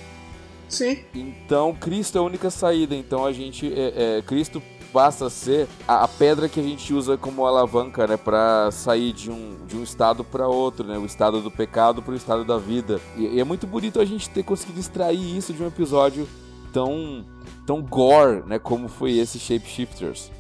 Sim. 0.68 1.04
Então 1.14 1.74
Cristo 1.74 2.18
é 2.18 2.20
a 2.20 2.24
única 2.24 2.50
saída. 2.50 2.94
Então 2.94 3.24
a 3.26 3.32
gente, 3.32 3.72
é, 3.72 4.18
é, 4.18 4.22
Cristo 4.22 4.62
basta 4.92 5.28
ser 5.28 5.68
a, 5.86 6.04
a, 6.04 6.08
pedra 6.08 6.48
que 6.48 6.58
a 6.58 6.62
gente 6.62 6.94
usa 6.94 7.16
como 7.16 7.44
alavanca, 7.44 8.06
né, 8.06 8.16
para 8.16 8.70
sair 8.70 9.12
de 9.12 9.30
um, 9.30 9.56
de 9.66 9.76
um 9.76 9.82
estado 9.82 10.24
para 10.24 10.48
outro, 10.48 10.86
né, 10.86 10.98
o 10.98 11.04
estado 11.04 11.42
do 11.42 11.50
pecado 11.50 12.02
para 12.02 12.12
o 12.12 12.16
estado 12.16 12.44
da 12.44 12.58
vida. 12.58 13.00
E, 13.16 13.36
e, 13.36 13.40
é 13.40 13.44
muito 13.44 13.66
bonito 13.66 14.00
a 14.00 14.04
gente 14.04 14.30
ter 14.30 14.42
conseguido 14.42 14.80
extrair 14.80 15.36
isso 15.36 15.52
de 15.52 15.62
um 15.62 15.66
episódio 15.66 16.26
tão, 16.72 17.24
tão 17.66 17.82
gore, 17.82 18.42
né, 18.46 18.58
como 18.58 18.88
foi 18.88 19.18
esse 19.18 19.38
Shapeshifters. 19.38 20.30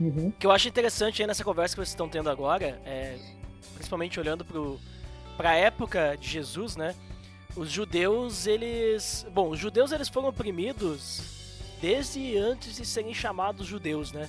Uhum. 0.00 0.28
O 0.28 0.32
que 0.32 0.46
eu 0.46 0.50
acho 0.50 0.68
interessante 0.68 1.22
aí 1.22 1.28
nessa 1.28 1.44
conversa 1.44 1.74
que 1.74 1.80
vocês 1.80 1.90
estão 1.90 2.08
tendo 2.08 2.30
agora, 2.30 2.80
é, 2.84 3.18
principalmente 3.74 4.18
olhando 4.18 4.44
para 5.36 5.50
a 5.50 5.54
época 5.54 6.16
de 6.18 6.28
Jesus, 6.28 6.76
né, 6.76 6.94
os 7.56 7.70
judeus, 7.70 8.46
eles... 8.46 9.26
Bom, 9.32 9.50
os 9.50 9.58
judeus 9.58 9.92
eles 9.92 10.08
foram 10.08 10.28
oprimidos 10.28 11.22
desde 11.80 12.36
antes 12.36 12.76
de 12.76 12.86
serem 12.86 13.12
chamados 13.14 13.66
judeus, 13.66 14.12
né? 14.12 14.28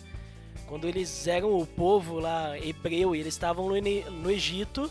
Quando 0.68 0.88
eles 0.88 1.28
eram 1.28 1.58
o 1.58 1.66
povo 1.66 2.18
lá 2.20 2.58
hebreu 2.58 3.14
e 3.14 3.20
eles 3.20 3.34
estavam 3.34 3.68
no, 3.68 3.76
no 4.12 4.32
Egito, 4.32 4.90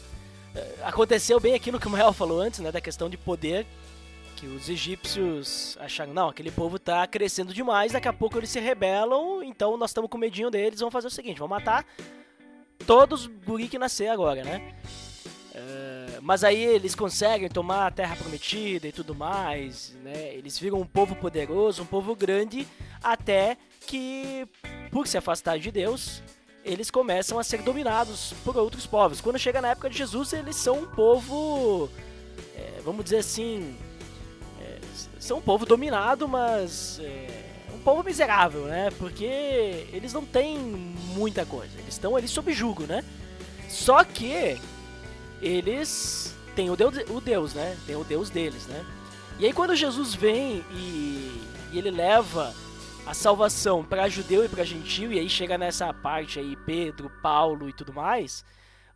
é, 0.55 0.74
aconteceu 0.84 1.40
bem 1.40 1.55
aquilo 1.55 1.80
que 1.80 1.86
o 1.86 1.90
Mael 1.90 2.12
falou 2.12 2.40
antes, 2.40 2.61
né, 2.61 2.70
da 2.70 2.80
questão 2.80 3.09
de 3.09 3.16
poder 3.16 3.66
que 4.41 4.47
os 4.47 4.70
egípcios 4.70 5.76
acharam, 5.78 6.14
não, 6.14 6.30
aquele 6.30 6.51
povo 6.51 6.78
tá 6.78 7.07
crescendo 7.07 7.53
demais, 7.53 7.93
daqui 7.93 8.09
a 8.09 8.12
pouco 8.12 8.38
eles 8.38 8.49
se 8.49 8.59
rebelam, 8.59 9.43
então 9.43 9.76
nós 9.76 9.91
estamos 9.91 10.09
com 10.09 10.16
medinho 10.16 10.51
deles, 10.51 10.80
vamos 10.80 10.95
fazer 10.95 11.09
o 11.09 11.11
seguinte, 11.11 11.38
vamos 11.38 11.59
matar 11.59 11.84
todos 12.86 13.26
os 13.26 13.26
guri 13.45 13.68
que 13.68 13.78
nascer 13.78 14.09
agora, 14.09 14.43
né? 14.43 14.74
Uh, 15.51 16.22
mas 16.22 16.43
aí 16.43 16.64
eles 16.64 16.95
conseguem 16.95 17.51
tomar 17.51 17.88
a 17.88 17.91
terra 17.91 18.16
prometida 18.16 18.88
e 18.88 18.93
tudo 18.93 19.14
mais, 19.14 19.95
né? 20.03 20.34
Eles 20.34 20.59
viram 20.59 20.80
um 20.80 20.86
povo 20.86 21.14
poderoso, 21.14 21.82
um 21.82 21.86
povo 21.86 22.16
grande, 22.16 22.66
até 23.03 23.59
que, 23.86 24.49
por 24.91 25.07
se 25.07 25.18
afastar 25.18 25.59
de 25.59 25.70
Deus, 25.70 26.22
eles 26.64 26.91
começam 26.91 27.38
a 27.38 27.45
ser 27.45 27.61
dominados 27.61 28.32
por 28.43 28.57
outros 28.57 28.86
povos. 28.86 29.20
Quando 29.20 29.38
chega 29.38 29.61
na 29.61 29.68
época 29.72 29.91
de 29.91 29.99
Jesus, 29.99 30.32
eles 30.32 30.57
são 30.57 30.78
um 30.78 30.86
povo, 30.86 31.91
é, 32.57 32.80
vamos 32.82 33.05
dizer 33.05 33.18
assim, 33.18 33.76
são 35.21 35.37
um 35.39 35.43
povo 35.43 35.66
dominado, 35.66 36.27
mas 36.27 36.99
é, 36.99 37.29
um 37.75 37.79
povo 37.79 38.03
miserável, 38.03 38.64
né? 38.64 38.91
Porque 38.99 39.87
eles 39.93 40.12
não 40.14 40.25
têm 40.25 40.59
muita 40.59 41.45
coisa. 41.45 41.79
Eles 41.79 41.95
estão 41.95 42.16
ali 42.16 42.27
sob 42.27 42.53
jugo, 42.53 42.85
né? 42.85 43.05
Só 43.68 44.03
que 44.03 44.59
eles 45.43 46.35
têm 46.57 46.71
o 46.71 46.77
Deus, 46.77 46.97
o 47.11 47.21
Deus, 47.21 47.55
né? 47.55 47.77
Tem 47.87 47.95
o 47.95 48.03
Deus 48.03 48.31
deles, 48.31 48.66
né? 48.66 48.85
E 49.39 49.45
aí 49.45 49.53
quando 49.53 49.77
Jesus 49.77 50.14
vem 50.14 50.64
e, 50.73 51.41
e 51.71 51.79
ele 51.79 51.91
leva 51.91 52.55
a 53.07 53.12
salvação 53.12 53.85
para 53.85 54.09
judeu 54.09 54.45
e 54.45 54.49
para 54.49 54.64
gentil, 54.64 55.12
e 55.12 55.18
aí 55.18 55.29
chega 55.29 55.59
nessa 55.59 55.93
parte 55.93 56.39
aí, 56.39 56.57
Pedro, 56.64 57.11
Paulo 57.23 57.68
e 57.68 57.73
tudo 57.73 57.93
mais, 57.93 58.45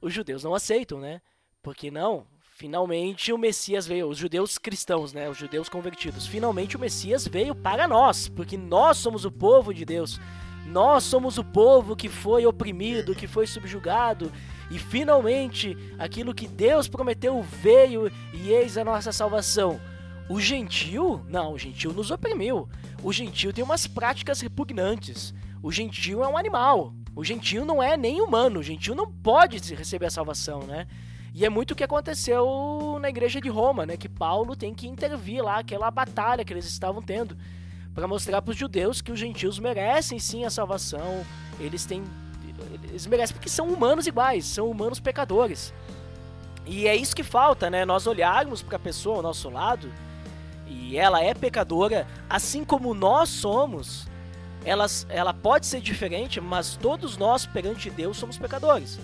os 0.01 0.13
judeus 0.13 0.43
não 0.43 0.55
aceitam, 0.55 1.01
né? 1.01 1.21
Porque 1.63 1.91
não, 1.91 2.27
Finalmente 2.57 3.33
o 3.33 3.37
Messias 3.37 3.85
veio, 3.85 4.09
os 4.09 4.17
judeus 4.17 4.59
cristãos, 4.59 5.13
né, 5.13 5.29
os 5.29 5.37
judeus 5.37 5.69
convertidos. 5.69 6.25
Finalmente 6.25 6.77
o 6.77 6.79
Messias 6.79 7.27
veio 7.27 7.53
para 7.53 7.89
nós, 7.89 8.29
porque 8.29 8.57
nós 8.57 8.97
somos 8.97 9.25
o 9.25 9.31
povo 9.31 9.75
de 9.75 9.85
Deus. 9.85 10.21
Nós 10.65 11.03
somos 11.03 11.37
o 11.37 11.43
povo 11.43 11.97
que 11.97 12.09
foi 12.09 12.47
oprimido, 12.47 13.13
que 13.13 13.27
foi 13.27 13.49
subjugado, 13.49 14.33
e 14.71 14.79
finalmente 14.79 15.77
aquilo 15.99 16.33
que 16.33 16.47
Deus 16.47 16.87
prometeu 16.87 17.43
veio 17.43 18.09
e 18.33 18.53
eis 18.53 18.79
a 18.79 18.85
nossa 18.85 19.11
salvação. 19.11 19.81
O 20.29 20.41
gentil? 20.41 21.27
Não, 21.29 21.55
o 21.55 21.59
gentil 21.59 21.93
nos 21.93 22.13
oprimiu. 22.13 22.69
O 23.03 23.13
gentil 23.13 23.53
tem 23.53 23.65
umas 23.65 23.89
práticas 23.89 24.41
repugnantes. 24.41 25.35
O 25.61 25.73
gentil 25.73 26.23
é 26.23 26.29
um 26.29 26.39
animal. 26.39 26.95
O 27.17 27.25
gentil 27.25 27.65
não 27.65 27.83
é 27.83 27.97
nem 27.97 28.21
humano. 28.21 28.61
O 28.61 28.63
gentil 28.63 28.95
não 28.95 29.11
pode 29.11 29.75
receber 29.75 30.07
a 30.07 30.11
salvação, 30.11 30.61
né? 30.61 30.87
E 31.35 31.45
é 31.45 31.49
muito 31.49 31.73
o 31.73 31.75
que 31.75 31.83
aconteceu 31.83 32.97
na 33.01 33.09
igreja 33.09 33.41
de 33.41 33.49
Roma, 33.49 33.85
né? 33.85 33.97
Que 33.97 34.09
Paulo 34.09 34.55
tem 34.55 34.73
que 34.73 34.87
intervir 34.87 35.43
lá, 35.43 35.59
aquela 35.59 35.91
batalha 35.91 36.45
que 36.45 36.53
eles 36.53 36.65
estavam 36.65 37.03
tendo, 37.03 37.37
para 37.93 38.07
mostrar 38.07 38.41
para 38.41 38.53
os 38.53 38.57
judeus 38.57 39.03
que 39.03 39.11
os 39.11 39.19
gentios 39.19 39.59
merecem 39.59 40.21
sim 40.21 40.45
a 40.45 40.51
salvação. 40.51 41.27
Eles 41.59 41.85
têm. 41.85 42.05
Eles 42.89 43.05
merecem 43.09 43.35
porque 43.35 43.49
são 43.49 43.67
humanos 43.67 44.07
iguais, 44.07 44.47
são 44.47 44.71
humanos 44.71 45.01
pecadores. 45.01 45.75
E 46.65 46.87
é 46.87 46.95
isso 46.95 47.17
que 47.17 47.25
falta, 47.25 47.69
né? 47.69 47.85
Nós 47.85 48.07
olharmos 48.07 48.63
para 48.63 48.77
a 48.77 48.79
pessoa 48.79 49.17
ao 49.17 49.23
nosso 49.23 49.51
lado 49.51 49.93
e 50.69 50.97
ela 50.97 51.21
é 51.21 51.35
pecadora, 51.35 52.07
assim 52.31 52.65
como 52.65 52.95
nós 52.95 53.29
somos. 53.29 54.07
Ela, 54.65 54.87
ela 55.09 55.35
pode 55.35 55.67
ser 55.67 55.81
diferente, 55.81 56.41
mas 56.41 56.77
todos 56.77 57.17
nós 57.17 57.45
perante 57.45 57.91
Deus 57.91 58.17
somos 58.17 58.39
pecadores. 58.39 59.01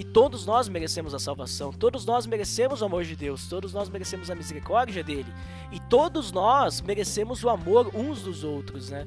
E 0.00 0.04
todos 0.04 0.46
nós 0.46 0.66
merecemos 0.66 1.12
a 1.12 1.18
salvação, 1.18 1.70
todos 1.74 2.06
nós 2.06 2.24
merecemos 2.24 2.80
o 2.80 2.86
amor 2.86 3.04
de 3.04 3.14
Deus, 3.14 3.46
todos 3.50 3.74
nós 3.74 3.90
merecemos 3.90 4.30
a 4.30 4.34
misericórdia 4.34 5.04
dele. 5.04 5.30
E 5.70 5.78
todos 5.78 6.32
nós 6.32 6.80
merecemos 6.80 7.44
o 7.44 7.50
amor 7.50 7.90
uns 7.94 8.22
dos 8.22 8.42
outros, 8.42 8.88
né? 8.88 9.06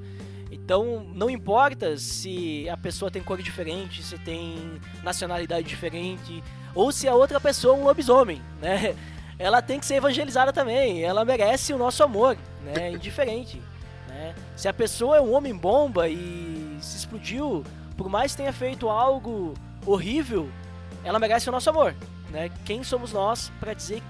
Então, 0.52 1.04
não 1.16 1.32
importa 1.32 1.98
se 1.98 2.70
a 2.70 2.78
pessoa 2.78 3.10
tem 3.10 3.24
cor 3.24 3.42
diferente, 3.42 4.04
se 4.04 4.20
tem 4.20 4.80
nacionalidade 5.02 5.68
diferente, 5.68 6.44
ou 6.76 6.92
se 6.92 7.08
a 7.08 7.16
outra 7.16 7.42
pessoa 7.42 7.76
é 7.76 7.80
um 7.80 7.86
lobisomem, 7.86 8.40
né? 8.62 8.96
Ela 9.40 9.64
tem 9.64 9.80
que 9.80 9.88
ser 9.88 9.96
evangelizada 9.96 10.54
também, 10.54 11.04
ela 11.04 11.26
merece 11.26 11.74
o 11.74 11.78
nosso 11.78 12.04
amor, 12.04 12.38
né? 12.64 12.92
Indiferente, 12.92 13.60
né? 14.08 14.36
Se 14.56 14.68
a 14.68 14.74
pessoa 14.74 15.18
é 15.18 15.22
um 15.22 15.34
homem 15.34 15.56
bomba 15.56 16.08
e 16.08 16.78
se 16.80 16.98
explodiu, 16.98 17.64
por 17.98 18.08
mais 18.08 18.34
que 18.34 18.38
tenha 18.38 18.54
feito 18.54 18.88
algo 18.90 19.56
horrível, 19.88 20.48
ela 21.04 21.20
merece 21.20 21.50
o 21.50 21.52
nosso 21.52 21.70
amor, 21.70 21.96
né? 22.30 22.50
Quem 22.66 22.84
somos 22.84 23.12
nós 23.12 23.52
para 23.60 23.74
dizer 23.74 24.02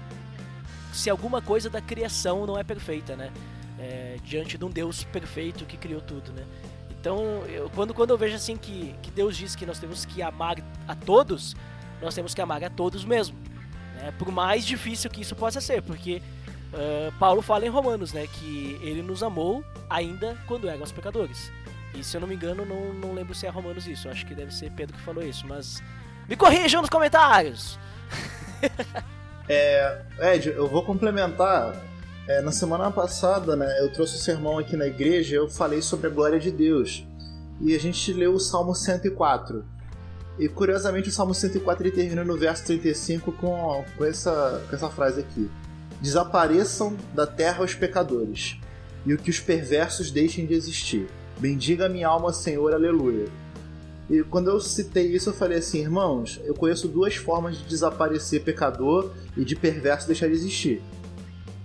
se 0.92 1.10
alguma 1.10 1.42
coisa 1.42 1.68
da 1.68 1.80
criação 1.80 2.46
não 2.46 2.58
é 2.58 2.62
perfeita, 2.62 3.16
né? 3.16 3.32
É, 3.78 4.16
diante 4.22 4.56
de 4.56 4.64
um 4.64 4.70
Deus 4.70 5.04
perfeito 5.04 5.66
que 5.66 5.76
criou 5.76 6.00
tudo, 6.00 6.32
né? 6.32 6.44
Então, 6.90 7.18
eu, 7.48 7.68
quando, 7.74 7.92
quando 7.92 8.10
eu 8.10 8.16
vejo 8.16 8.36
assim 8.36 8.56
que, 8.56 8.94
que 9.02 9.10
Deus 9.10 9.36
diz 9.36 9.54
que 9.54 9.66
nós 9.66 9.78
temos 9.78 10.06
que 10.06 10.22
amar 10.22 10.56
a 10.88 10.94
todos, 10.94 11.54
nós 12.00 12.14
temos 12.14 12.32
que 12.32 12.40
amar 12.40 12.64
a 12.64 12.70
todos 12.70 13.04
mesmo. 13.04 13.36
Né? 13.96 14.12
Por 14.18 14.30
mais 14.30 14.64
difícil 14.64 15.10
que 15.10 15.20
isso 15.20 15.34
possa 15.34 15.60
ser, 15.60 15.82
porque 15.82 16.22
uh, 16.72 17.12
Paulo 17.18 17.42
fala 17.42 17.66
em 17.66 17.68
Romanos, 17.68 18.12
né? 18.12 18.26
Que 18.26 18.78
ele 18.80 19.02
nos 19.02 19.22
amou 19.22 19.62
ainda 19.90 20.38
quando 20.46 20.68
éramos 20.68 20.92
pecadores. 20.92 21.52
E 21.94 22.02
se 22.02 22.16
eu 22.16 22.20
não 22.20 22.28
me 22.28 22.36
engano, 22.36 22.64
não, 22.64 22.94
não 22.94 23.12
lembro 23.12 23.34
se 23.34 23.46
é 23.46 23.50
Romanos 23.50 23.86
isso. 23.86 24.08
Acho 24.08 24.24
que 24.24 24.34
deve 24.34 24.54
ser 24.54 24.70
Pedro 24.70 24.96
que 24.96 25.02
falou 25.02 25.22
isso, 25.22 25.46
mas 25.46 25.82
me 26.28 26.36
corrijam 26.36 26.80
nos 26.80 26.90
comentários. 26.90 27.78
é, 29.48 30.02
Ed, 30.20 30.48
eu 30.48 30.66
vou 30.66 30.84
complementar. 30.84 31.74
É, 32.26 32.40
na 32.40 32.52
semana 32.52 32.90
passada, 32.90 33.54
né, 33.54 33.80
eu 33.80 33.92
trouxe 33.92 34.14
o 34.14 34.16
um 34.16 34.20
sermão 34.20 34.58
aqui 34.58 34.78
na 34.78 34.86
igreja 34.86 35.36
eu 35.36 35.46
falei 35.46 35.82
sobre 35.82 36.06
a 36.06 36.10
glória 36.10 36.40
de 36.40 36.50
Deus. 36.50 37.06
e 37.60 37.74
a 37.74 37.78
gente 37.78 38.12
leu 38.12 38.32
o 38.34 38.40
Salmo 38.40 38.74
104. 38.74 39.64
E 40.38 40.48
curiosamente 40.48 41.10
o 41.10 41.12
Salmo 41.12 41.34
104 41.34 41.86
ele 41.86 41.94
termina 41.94 42.24
no 42.24 42.36
verso 42.36 42.64
35 42.64 43.30
com, 43.32 43.84
com, 43.96 44.04
essa, 44.04 44.64
com 44.68 44.74
essa 44.74 44.88
frase 44.88 45.20
aqui: 45.20 45.50
Desapareçam 46.00 46.96
da 47.12 47.26
terra 47.26 47.62
os 47.62 47.74
pecadores, 47.74 48.58
e 49.06 49.14
o 49.14 49.18
que 49.18 49.30
os 49.30 49.38
perversos 49.38 50.10
deixem 50.10 50.46
de 50.46 50.54
existir. 50.54 51.06
Bendiga 51.38 51.88
minha 51.88 52.08
alma, 52.08 52.32
Senhor, 52.32 52.74
aleluia. 52.74 53.26
E 54.08 54.22
quando 54.22 54.50
eu 54.50 54.60
citei 54.60 55.06
isso, 55.06 55.30
eu 55.30 55.34
falei 55.34 55.58
assim, 55.58 55.80
irmãos, 55.80 56.40
eu 56.44 56.54
conheço 56.54 56.88
duas 56.88 57.16
formas 57.16 57.56
de 57.56 57.64
desaparecer 57.64 58.42
pecador 58.42 59.10
e 59.36 59.44
de 59.44 59.56
perverso 59.56 60.06
deixar 60.06 60.26
de 60.26 60.34
existir. 60.34 60.82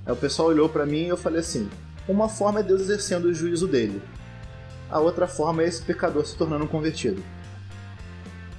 Aí 0.05 0.13
o 0.13 0.15
pessoal 0.15 0.47
olhou 0.47 0.69
para 0.69 0.85
mim 0.85 1.03
e 1.03 1.09
eu 1.09 1.17
falei 1.17 1.39
assim: 1.39 1.69
uma 2.07 2.29
forma 2.29 2.61
é 2.61 2.63
Deus 2.63 2.81
exercendo 2.81 3.25
o 3.25 3.33
juízo 3.33 3.67
dele, 3.67 4.01
a 4.89 4.99
outra 4.99 5.27
forma 5.27 5.63
é 5.63 5.67
esse 5.67 5.83
pecador 5.83 6.25
se 6.25 6.35
tornando 6.35 6.63
um 6.63 6.67
convertido. 6.67 7.21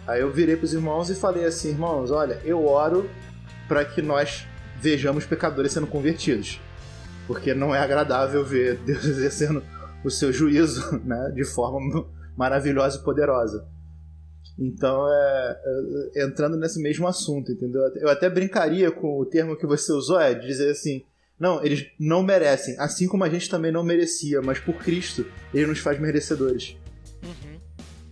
Aí 0.06 0.20
eu 0.20 0.30
virei 0.30 0.56
pros 0.56 0.72
irmãos 0.72 1.10
e 1.10 1.14
falei 1.14 1.44
assim: 1.44 1.70
irmãos, 1.70 2.10
olha, 2.10 2.40
eu 2.44 2.66
oro 2.66 3.08
para 3.66 3.84
que 3.84 4.02
nós 4.02 4.46
vejamos 4.80 5.24
pecadores 5.24 5.72
sendo 5.72 5.86
convertidos, 5.86 6.60
porque 7.26 7.54
não 7.54 7.74
é 7.74 7.80
agradável 7.80 8.44
ver 8.44 8.76
Deus 8.76 9.02
exercendo 9.04 9.62
o 10.04 10.10
seu 10.10 10.32
juízo 10.32 11.00
né, 11.04 11.32
de 11.34 11.44
forma 11.44 12.06
maravilhosa 12.40 12.98
e 12.98 13.04
poderosa. 13.04 13.68
Então, 14.58 15.06
é, 15.06 15.60
é, 16.16 16.24
entrando 16.24 16.56
nesse 16.56 16.80
mesmo 16.80 17.06
assunto, 17.06 17.52
entendeu? 17.52 17.82
Eu 17.96 18.08
até 18.08 18.30
brincaria 18.30 18.90
com 18.90 19.20
o 19.20 19.26
termo 19.26 19.56
que 19.56 19.66
você 19.66 19.92
usou, 19.92 20.18
é 20.18 20.32
de 20.32 20.46
dizer 20.46 20.70
assim: 20.70 21.04
não, 21.38 21.62
eles 21.62 21.86
não 21.98 22.22
merecem, 22.22 22.74
assim 22.78 23.06
como 23.06 23.24
a 23.24 23.28
gente 23.28 23.48
também 23.48 23.70
não 23.70 23.82
merecia, 23.82 24.40
mas 24.40 24.58
por 24.58 24.74
Cristo 24.76 25.26
ele 25.52 25.66
nos 25.66 25.80
faz 25.80 26.00
merecedores. 26.00 26.76
Uhum. 27.22 27.60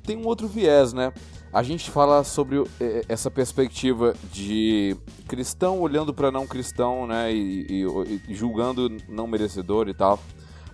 Tem 0.03 0.16
um 0.16 0.26
outro 0.26 0.47
viés, 0.47 0.93
né? 0.93 1.11
A 1.51 1.62
gente 1.62 1.91
fala 1.91 2.22
sobre 2.22 2.62
é, 2.79 3.03
essa 3.09 3.31
perspectiva 3.31 4.14
de 4.31 4.95
cristão 5.26 5.81
olhando 5.81 6.12
para 6.12 6.31
não 6.31 6.47
cristão, 6.47 7.07
né? 7.07 7.33
E, 7.33 7.66
e, 7.66 8.20
e 8.29 8.35
julgando 8.35 8.95
não 9.09 9.26
merecedor 9.26 9.89
e 9.89 9.95
tal. 9.95 10.20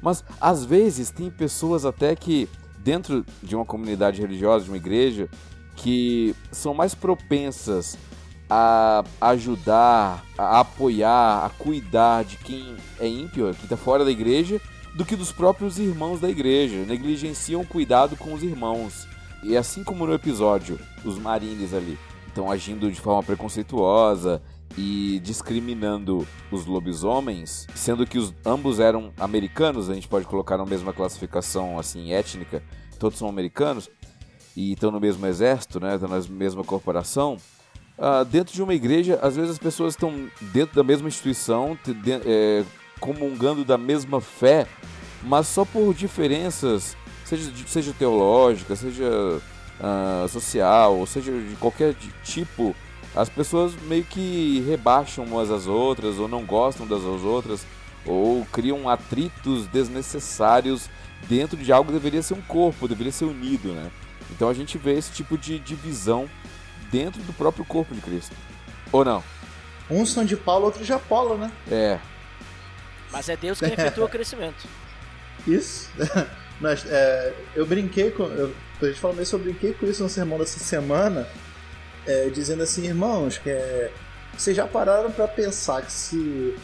Mas 0.02 0.24
às 0.40 0.64
vezes 0.64 1.10
tem 1.10 1.30
pessoas 1.30 1.84
até 1.84 2.14
que 2.14 2.48
dentro 2.84 3.24
de 3.42 3.56
uma 3.56 3.64
comunidade 3.64 4.20
religiosa, 4.20 4.66
de 4.66 4.70
uma 4.70 4.76
igreja, 4.76 5.28
que 5.74 6.36
são 6.52 6.74
mais 6.74 6.94
propensas 6.94 7.96
a 8.48 9.02
ajudar, 9.22 10.22
a 10.36 10.60
apoiar, 10.60 11.46
a 11.46 11.48
cuidar 11.48 12.24
de 12.24 12.36
quem 12.36 12.76
é 13.00 13.08
ímpio, 13.08 13.54
que 13.54 13.64
está 13.64 13.76
fora 13.76 14.04
da 14.04 14.10
igreja, 14.10 14.60
do 14.94 15.04
que 15.04 15.16
dos 15.16 15.32
próprios 15.32 15.78
irmãos 15.78 16.20
da 16.20 16.28
igreja. 16.28 16.84
Negligenciam 16.86 17.62
o 17.62 17.66
cuidado 17.66 18.16
com 18.16 18.34
os 18.34 18.42
irmãos. 18.42 19.08
E 19.42 19.56
assim 19.56 19.82
como 19.82 20.06
no 20.06 20.12
episódio, 20.12 20.78
os 21.04 21.18
marines 21.18 21.72
ali 21.72 21.98
estão 22.28 22.50
agindo 22.50 22.90
de 22.90 23.00
forma 23.00 23.22
preconceituosa 23.22 24.42
e 24.76 25.20
discriminando 25.22 26.26
os 26.50 26.66
lobisomens, 26.66 27.66
sendo 27.74 28.06
que 28.06 28.18
os, 28.18 28.34
ambos 28.44 28.80
eram 28.80 29.12
americanos, 29.18 29.88
a 29.88 29.94
gente 29.94 30.08
pode 30.08 30.26
colocar 30.26 30.56
na 30.56 30.66
mesma 30.66 30.92
classificação 30.92 31.78
assim 31.78 32.12
étnica, 32.12 32.62
todos 32.98 33.18
são 33.18 33.28
americanos 33.28 33.88
e 34.56 34.72
estão 34.72 34.90
no 34.90 35.00
mesmo 35.00 35.26
exército, 35.26 35.78
né, 35.78 35.94
estão 35.94 36.08
na 36.08 36.20
mesma 36.28 36.64
corporação. 36.64 37.36
Uh, 37.96 38.24
dentro 38.24 38.52
de 38.52 38.60
uma 38.60 38.74
igreja, 38.74 39.20
às 39.22 39.36
vezes 39.36 39.52
as 39.52 39.58
pessoas 39.58 39.94
estão 39.94 40.28
dentro 40.52 40.74
da 40.74 40.82
mesma 40.82 41.06
instituição, 41.06 41.78
de, 41.84 42.12
é, 42.12 42.64
comungando 42.98 43.64
da 43.64 43.78
mesma 43.78 44.20
fé, 44.20 44.66
mas 45.22 45.46
só 45.46 45.64
por 45.64 45.94
diferenças, 45.94 46.96
seja, 47.24 47.52
seja 47.66 47.94
teológica, 47.96 48.74
seja 48.74 49.40
uh, 49.80 50.28
social, 50.28 51.06
seja 51.06 51.30
de 51.30 51.54
qualquer 51.56 51.94
tipo, 52.24 52.74
as 53.14 53.28
pessoas 53.28 53.74
meio 53.82 54.04
que 54.04 54.64
rebaixam 54.66 55.24
umas 55.24 55.50
às 55.50 55.66
outras, 55.66 56.18
ou 56.18 56.26
não 56.26 56.44
gostam 56.44 56.86
das 56.86 57.02
outras, 57.02 57.64
ou 58.04 58.44
criam 58.46 58.88
atritos 58.88 59.66
desnecessários 59.68 60.90
dentro 61.28 61.56
de 61.56 61.72
algo 61.72 61.88
que 61.88 61.98
deveria 61.98 62.22
ser 62.22 62.34
um 62.34 62.42
corpo, 62.42 62.88
deveria 62.88 63.12
ser 63.12 63.24
unido, 63.24 63.72
né? 63.72 63.90
Então 64.30 64.48
a 64.48 64.54
gente 64.54 64.76
vê 64.76 64.94
esse 64.94 65.12
tipo 65.12 65.38
de 65.38 65.58
divisão 65.58 66.28
dentro 66.90 67.22
do 67.22 67.32
próprio 67.32 67.64
corpo 67.64 67.94
de 67.94 68.00
Cristo. 68.00 68.34
Ou 68.90 69.04
não? 69.04 69.22
Uns 69.88 70.12
são 70.12 70.24
de 70.24 70.36
Paulo, 70.36 70.66
outros 70.66 70.86
de 70.86 70.92
Apolo, 70.92 71.36
né? 71.36 71.52
É. 71.70 71.98
Mas 73.12 73.28
é 73.28 73.36
Deus 73.36 73.60
que 73.60 73.66
efetua 73.66 74.06
o 74.06 74.08
crescimento. 74.08 74.66
Isso. 75.46 75.90
Mas, 76.60 76.84
é, 76.86 77.34
eu 77.54 77.66
brinquei 77.66 78.10
com. 78.10 78.24
Eu, 78.24 78.54
a 78.80 78.86
gente 78.86 79.00
falou 79.00 79.20
isso, 79.20 79.34
eu 79.34 79.40
brinquei 79.40 79.72
com 79.72 79.86
isso 79.86 80.02
no 80.02 80.08
sermão 80.08 80.38
dessa 80.38 80.58
semana 80.58 81.26
é, 82.06 82.28
dizendo 82.28 82.62
assim, 82.62 82.86
irmãos, 82.86 83.38
que 83.38 83.50
é, 83.50 83.90
vocês 84.36 84.56
já 84.56 84.66
pararam 84.66 85.10
para 85.10 85.28
pensar 85.28 85.82
que 85.82 85.92
se 85.92 86.54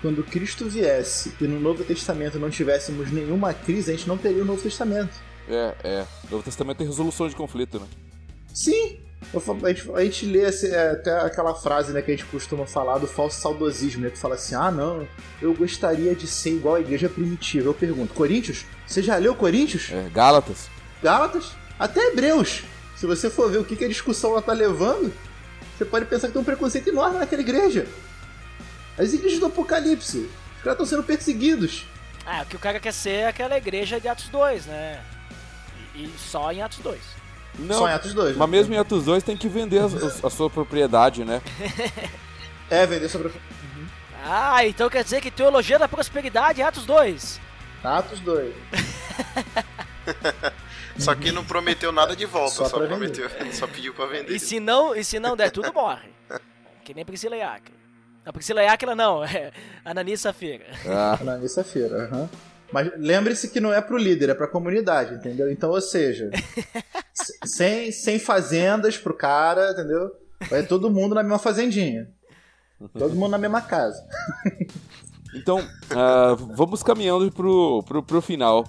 quando 0.00 0.24
Cristo 0.24 0.68
viesse 0.68 1.34
e 1.40 1.44
no 1.44 1.60
Novo 1.60 1.84
Testamento 1.84 2.38
não 2.38 2.50
tivéssemos 2.50 3.10
nenhuma 3.12 3.52
crise, 3.52 3.92
a 3.92 3.94
gente 3.94 4.08
não 4.08 4.16
teria 4.16 4.42
o 4.42 4.46
Novo 4.46 4.62
Testamento. 4.62 5.14
É, 5.48 5.74
é. 5.84 6.06
O 6.28 6.32
Novo 6.32 6.42
Testamento 6.42 6.78
tem 6.78 6.86
resolução 6.86 7.28
de 7.28 7.36
conflito, 7.36 7.78
né? 7.78 7.86
Sim. 8.54 8.98
a, 9.34 9.68
gente, 9.68 9.90
a 9.92 10.04
gente 10.04 10.26
lê 10.26 10.46
assim, 10.46 10.74
até 10.74 11.20
aquela 11.20 11.54
frase 11.54 11.92
né, 11.92 12.00
que 12.00 12.10
a 12.10 12.16
gente 12.16 12.26
costuma 12.26 12.66
falar 12.66 12.98
do 12.98 13.06
falso 13.06 13.40
saudosismo, 13.40 14.02
né? 14.02 14.10
Que 14.10 14.18
fala 14.18 14.36
assim, 14.36 14.54
ah 14.54 14.70
não, 14.70 15.06
eu 15.40 15.52
gostaria 15.54 16.14
de 16.14 16.26
ser 16.26 16.50
igual 16.50 16.76
à 16.76 16.80
igreja 16.80 17.08
primitiva. 17.08 17.68
Eu 17.68 17.74
pergunto, 17.74 18.14
Coríntios? 18.14 18.64
Você 18.86 19.02
já 19.02 19.16
leu 19.16 19.34
Coríntios? 19.34 19.90
É, 19.92 20.08
Gálatas. 20.08 20.68
Gálatas? 21.02 21.52
Até 21.78 22.08
Hebreus. 22.08 22.64
Se 23.00 23.06
você 23.06 23.30
for 23.30 23.50
ver 23.50 23.56
o 23.56 23.64
que, 23.64 23.76
que 23.76 23.84
a 23.86 23.88
discussão 23.88 24.32
ela 24.32 24.42
tá 24.42 24.52
levando, 24.52 25.10
você 25.74 25.86
pode 25.86 26.04
pensar 26.04 26.26
que 26.26 26.34
tem 26.34 26.42
um 26.42 26.44
preconceito 26.44 26.90
enorme 26.90 27.18
naquela 27.18 27.40
igreja. 27.40 27.86
As 28.98 29.14
igrejas 29.14 29.38
do 29.38 29.46
Apocalipse, 29.46 30.18
os 30.18 30.62
caras 30.62 30.72
estão 30.72 30.84
sendo 30.84 31.02
perseguidos. 31.02 31.86
Ah, 32.26 32.42
o 32.42 32.46
que 32.46 32.56
o 32.56 32.58
cara 32.58 32.78
quer 32.78 32.92
ser 32.92 33.10
é 33.10 33.28
aquela 33.28 33.56
igreja 33.56 33.98
de 33.98 34.06
Atos 34.06 34.28
2, 34.28 34.66
né? 34.66 35.02
E, 35.94 36.04
e 36.04 36.14
só 36.18 36.52
em 36.52 36.60
Atos 36.60 36.76
2. 36.80 37.00
Não, 37.60 37.78
só 37.78 37.88
em 37.88 37.94
Atos 37.94 38.12
2. 38.12 38.36
Mas 38.36 38.50
né? 38.50 38.56
mesmo 38.58 38.74
em 38.74 38.76
Atos 38.76 39.06
2 39.06 39.22
tem 39.22 39.34
que 39.34 39.48
vender 39.48 39.78
a, 39.78 40.26
a 40.26 40.28
sua 40.28 40.50
propriedade, 40.50 41.24
né? 41.24 41.40
é, 42.68 42.86
vender 42.86 43.06
a 43.06 43.08
sua 43.08 43.20
propriedade. 43.20 43.54
Uhum. 43.78 43.86
Ah, 44.26 44.66
então 44.66 44.90
quer 44.90 45.04
dizer 45.04 45.22
que 45.22 45.30
teologia 45.30 45.78
da 45.78 45.88
prosperidade 45.88 46.60
é 46.60 46.66
Atos 46.66 46.84
2. 46.84 47.40
Atos 47.82 48.20
2. 48.20 48.54
Só 50.98 51.14
que 51.14 51.32
não 51.32 51.44
prometeu 51.44 51.92
nada 51.92 52.14
de 52.14 52.26
volta, 52.26 52.54
só, 52.54 52.64
só 52.66 52.86
prometeu, 52.86 53.28
só 53.52 53.66
pediu 53.66 53.94
pra 53.94 54.06
vender. 54.06 54.34
E 54.34 54.38
se 54.38 54.60
não, 54.60 54.94
e 54.94 55.04
se 55.04 55.18
não 55.18 55.36
der 55.36 55.50
tudo, 55.50 55.72
morre. 55.72 56.08
Que 56.82 56.94
nem 56.94 57.04
Priscila 57.04 57.36
e 57.36 57.42
Aquila. 57.42 57.78
A 58.24 58.32
Priscila 58.32 58.62
e 58.62 58.66
Aquila 58.66 58.96
não, 58.96 59.22
é 59.24 59.52
Ananias 59.84 60.22
Safira. 60.22 60.66
Ah. 60.86 61.18
Ananias 61.20 61.52
Safira, 61.52 62.04
aham. 62.04 62.20
Uhum. 62.22 62.28
Mas 62.72 62.90
lembre-se 62.96 63.48
que 63.48 63.60
não 63.60 63.72
é 63.72 63.80
pro 63.80 63.96
líder, 63.96 64.30
é 64.30 64.34
pra 64.34 64.46
comunidade, 64.46 65.14
entendeu? 65.14 65.50
Então, 65.50 65.70
ou 65.70 65.80
seja, 65.80 66.30
sem, 67.44 67.90
sem 67.90 68.18
fazendas 68.18 68.96
pro 68.96 69.12
cara, 69.12 69.72
entendeu? 69.72 70.10
Vai 70.48 70.64
todo 70.64 70.90
mundo 70.90 71.14
na 71.14 71.22
mesma 71.22 71.38
fazendinha. 71.38 72.08
Todo 72.96 73.14
mundo 73.14 73.32
na 73.32 73.38
mesma 73.38 73.60
casa. 73.60 74.00
Então, 75.34 75.58
uh, 75.58 76.36
vamos 76.54 76.82
caminhando 76.82 77.30
pro, 77.32 77.82
pro, 77.82 78.02
pro 78.02 78.22
final 78.22 78.64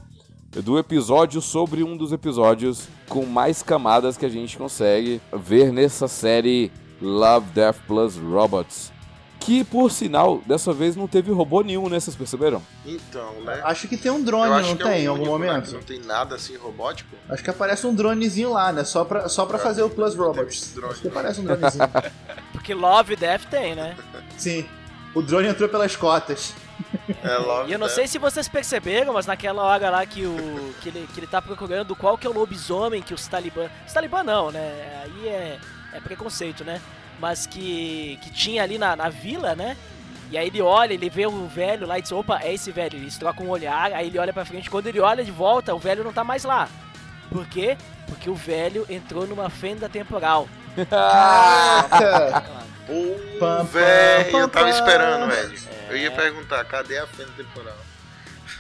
do 0.60 0.78
episódio 0.78 1.42
sobre 1.42 1.84
um 1.84 1.96
dos 1.96 2.12
episódios 2.12 2.88
com 3.08 3.26
mais 3.26 3.64
camadas 3.64 4.18
que 4.18 4.26
a 4.26 4.30
gente 4.30 4.58
consegue 4.58 5.22
ver 5.34 5.72
nessa 5.72 6.08
série 6.08 6.72
Love, 7.02 7.48
Death 7.54 7.78
Plus 7.88 8.18
Robots. 8.18 8.92
Que, 9.40 9.64
por 9.64 9.90
sinal, 9.90 10.40
dessa 10.46 10.72
vez 10.72 10.96
não 10.96 11.08
teve 11.08 11.32
robô 11.32 11.62
nenhum, 11.62 11.90
né? 11.90 12.00
Vocês 12.00 12.16
perceberam? 12.16 12.62
Então, 12.86 13.42
né? 13.42 13.60
Acho 13.64 13.88
que 13.88 13.98
tem 13.98 14.12
um 14.12 14.22
drone, 14.22 14.68
não 14.68 14.78
tem, 14.78 14.92
é 14.92 15.02
em 15.02 15.08
algum 15.08 15.26
momento? 15.26 15.72
Não 15.72 15.82
tem 15.82 16.00
nada 16.00 16.36
assim 16.36 16.56
robótico? 16.58 17.16
Acho 17.28 17.44
que 17.44 17.50
aparece 17.50 17.88
um 17.88 17.96
dronezinho 17.96 18.52
lá, 18.52 18.72
né? 18.72 18.84
Só 18.84 19.04
pra, 19.04 19.28
só 19.28 19.48
pra 19.48 19.58
é, 19.58 19.62
fazer 19.62 19.82
o 19.82 19.90
Plus 19.90 20.14
Robots. 20.14 20.78
Acho 20.78 21.02
que 21.02 21.08
aparece 21.08 21.42
um 21.42 21.46
dronezinho. 21.46 21.90
Porque 22.54 22.76
Love 22.76 23.14
e 23.14 23.16
Death 23.16 23.46
tem, 23.50 23.74
né? 23.74 23.98
Sim. 24.38 24.64
O 25.16 25.24
drone 25.24 25.48
entrou 25.48 25.68
pelas 25.68 25.96
cotas. 25.96 26.54
É, 27.24 27.68
e 27.68 27.74
eu 27.74 27.80
não 27.80 27.90
sei 27.90 28.08
se 28.08 28.18
vocês 28.18 28.48
perceberam, 28.48 29.14
mas 29.14 29.26
naquela 29.26 29.62
hora 29.64 29.90
lá 29.90 30.06
que, 30.06 30.26
o, 30.26 30.74
que, 30.82 30.90
ele, 30.90 31.08
que 31.14 31.20
ele 31.20 31.28
tá 31.28 31.42
procurando 31.42 31.96
qual 31.96 32.18
que 32.18 32.26
é 32.26 32.30
o 32.30 32.34
lobisomem 32.34 33.02
que 33.02 33.14
os 33.14 33.28
talibã. 33.28 33.70
Os 33.86 33.94
talibã 33.94 34.24
não, 34.24 34.50
né? 34.50 35.04
Aí 35.04 35.28
é, 35.28 35.60
é 35.94 36.00
preconceito, 36.00 36.64
né? 36.64 36.82
Mas 37.20 37.46
que, 37.46 38.18
que 38.24 38.32
tinha 38.32 38.64
ali 38.64 38.78
na, 38.78 38.96
na 38.96 39.10
vila, 39.10 39.56
né? 39.56 39.78
E 40.32 40.38
aí 40.38 40.48
ele 40.48 40.62
olha, 40.62 40.94
ele 40.94 41.10
vê 41.10 41.28
o 41.28 41.46
velho 41.48 41.86
lá 41.86 42.00
e 42.00 42.02
diz, 42.02 42.12
opa, 42.12 42.40
é 42.42 42.54
esse 42.54 42.72
velho. 42.72 42.98
Eles 42.98 43.18
trocam 43.18 43.46
um 43.46 43.50
olhar, 43.50 43.92
aí 43.92 44.08
ele 44.08 44.18
olha 44.18 44.32
pra 44.32 44.46
frente. 44.46 44.70
Quando 44.70 44.88
ele 44.88 45.00
olha 45.00 45.24
de 45.24 45.32
volta, 45.32 45.76
o 45.76 45.80
velho 45.80 46.04
não 46.04 46.14
tá 46.14 46.24
mais 46.24 46.44
lá. 46.46 46.70
Por 47.30 47.46
quê? 47.48 47.78
Porque 48.08 48.30
o 48.30 48.36
velho 48.36 48.86
entrou 48.90 49.28
numa 49.28 49.50
fenda 49.50 49.90
temporal. 49.90 50.48
Ah! 50.90 52.44
Pô, 52.88 53.64
velho, 53.66 54.38
eu 54.38 54.48
tava 54.48 54.70
esperando, 54.70 55.28
velho. 55.30 55.60
Eu 55.92 55.98
ia 55.98 56.12
perguntar, 56.12 56.64
cadê 56.66 56.98
a 56.98 57.08
fenda 57.08 57.32
temporal? 57.36 57.78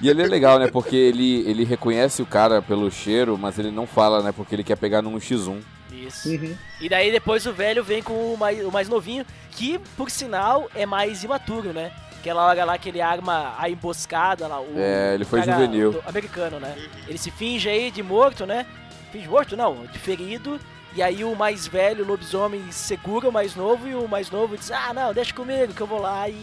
E 0.01 0.09
ele 0.09 0.21
é 0.21 0.27
legal, 0.27 0.59
né? 0.59 0.67
Porque 0.67 0.95
ele, 0.95 1.47
ele 1.47 1.63
reconhece 1.63 2.21
o 2.21 2.25
cara 2.25 2.61
pelo 2.61 2.89
cheiro, 2.91 3.38
mas 3.38 3.57
ele 3.59 3.71
não 3.71 3.86
fala, 3.86 4.21
né? 4.21 4.32
Porque 4.32 4.55
ele 4.55 4.63
quer 4.63 4.75
pegar 4.75 5.01
num 5.01 5.17
X1. 5.17 5.61
Isso. 5.91 6.29
Uhum. 6.29 6.55
E 6.79 6.89
daí 6.89 7.11
depois 7.11 7.45
o 7.45 7.53
velho 7.53 7.84
vem 7.84 8.01
com 8.01 8.34
o 8.34 8.38
mais, 8.38 8.65
o 8.65 8.71
mais 8.71 8.89
novinho, 8.89 9.25
que 9.51 9.79
por 9.95 10.09
sinal 10.09 10.69
é 10.73 10.86
mais 10.86 11.23
imaturo, 11.23 11.71
né? 11.71 11.91
Aquela 12.19 12.45
hora 12.45 12.65
lá 12.65 12.77
que 12.77 12.89
ele 12.89 13.01
arma 13.01 13.55
a 13.57 13.69
emboscada 13.69 14.47
lá. 14.47 14.59
O 14.59 14.73
é, 14.75 15.15
ele 15.15 15.25
foi 15.25 15.41
juvenil. 15.43 16.01
Americano, 16.05 16.59
né? 16.59 16.75
Ele 17.07 17.17
se 17.17 17.32
finge 17.32 17.69
aí 17.69 17.91
de 17.91 18.03
morto, 18.03 18.45
né? 18.45 18.65
Finge 19.11 19.27
morto? 19.27 19.57
Não, 19.57 19.86
de 19.86 19.99
ferido. 19.99 20.59
E 20.95 21.01
aí 21.01 21.23
o 21.23 21.36
mais 21.36 21.67
velho, 21.67 22.03
o 22.03 22.07
lobisomem, 22.07 22.69
segura 22.71 23.29
o 23.29 23.32
mais 23.32 23.55
novo 23.55 23.88
e 23.88 23.95
o 23.95 24.07
mais 24.07 24.29
novo 24.29 24.57
diz, 24.57 24.71
ah 24.71 24.93
não, 24.93 25.13
deixa 25.13 25.34
comigo 25.34 25.73
que 25.73 25.82
eu 25.82 25.88
vou 25.88 26.01
lá 26.01 26.27
e, 26.27 26.34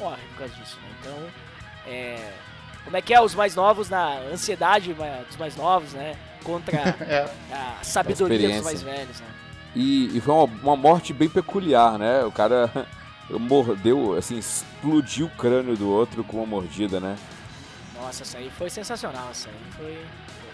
morre 0.00 0.22
por 0.30 0.38
causa 0.38 0.54
disso, 0.54 0.78
né? 0.82 0.88
Então, 1.00 1.18
é... 1.86 2.32
Como 2.84 2.96
é 2.96 3.02
que 3.02 3.12
é 3.12 3.20
os 3.20 3.34
mais 3.34 3.54
novos 3.54 3.90
na 3.90 4.18
ansiedade 4.32 4.94
dos 4.94 5.36
mais 5.36 5.56
novos, 5.56 5.92
né? 5.92 6.16
Contra 6.42 6.76
é. 7.04 7.30
a 7.52 7.82
sabedoria 7.82 8.48
a 8.48 8.52
dos 8.56 8.64
mais 8.64 8.82
velhos, 8.82 9.20
né? 9.20 9.26
E, 9.76 10.16
e 10.16 10.20
foi 10.20 10.34
uma, 10.34 10.44
uma, 10.44 10.76
morte 10.76 11.12
bem 11.12 11.28
peculiar, 11.28 11.98
né? 11.98 12.24
O 12.24 12.32
cara 12.32 12.70
mordeu, 13.28 14.16
assim, 14.16 14.38
explodiu 14.38 15.26
o 15.26 15.30
crânio 15.30 15.76
do 15.76 15.88
outro 15.88 16.24
com 16.24 16.38
uma 16.38 16.46
mordida, 16.46 16.98
né? 16.98 17.18
Nossa, 17.94 18.22
isso 18.22 18.36
aí 18.36 18.50
foi 18.56 18.70
sensacional, 18.70 19.28
isso 19.32 19.48
aí 19.48 19.72
foi... 19.76 19.98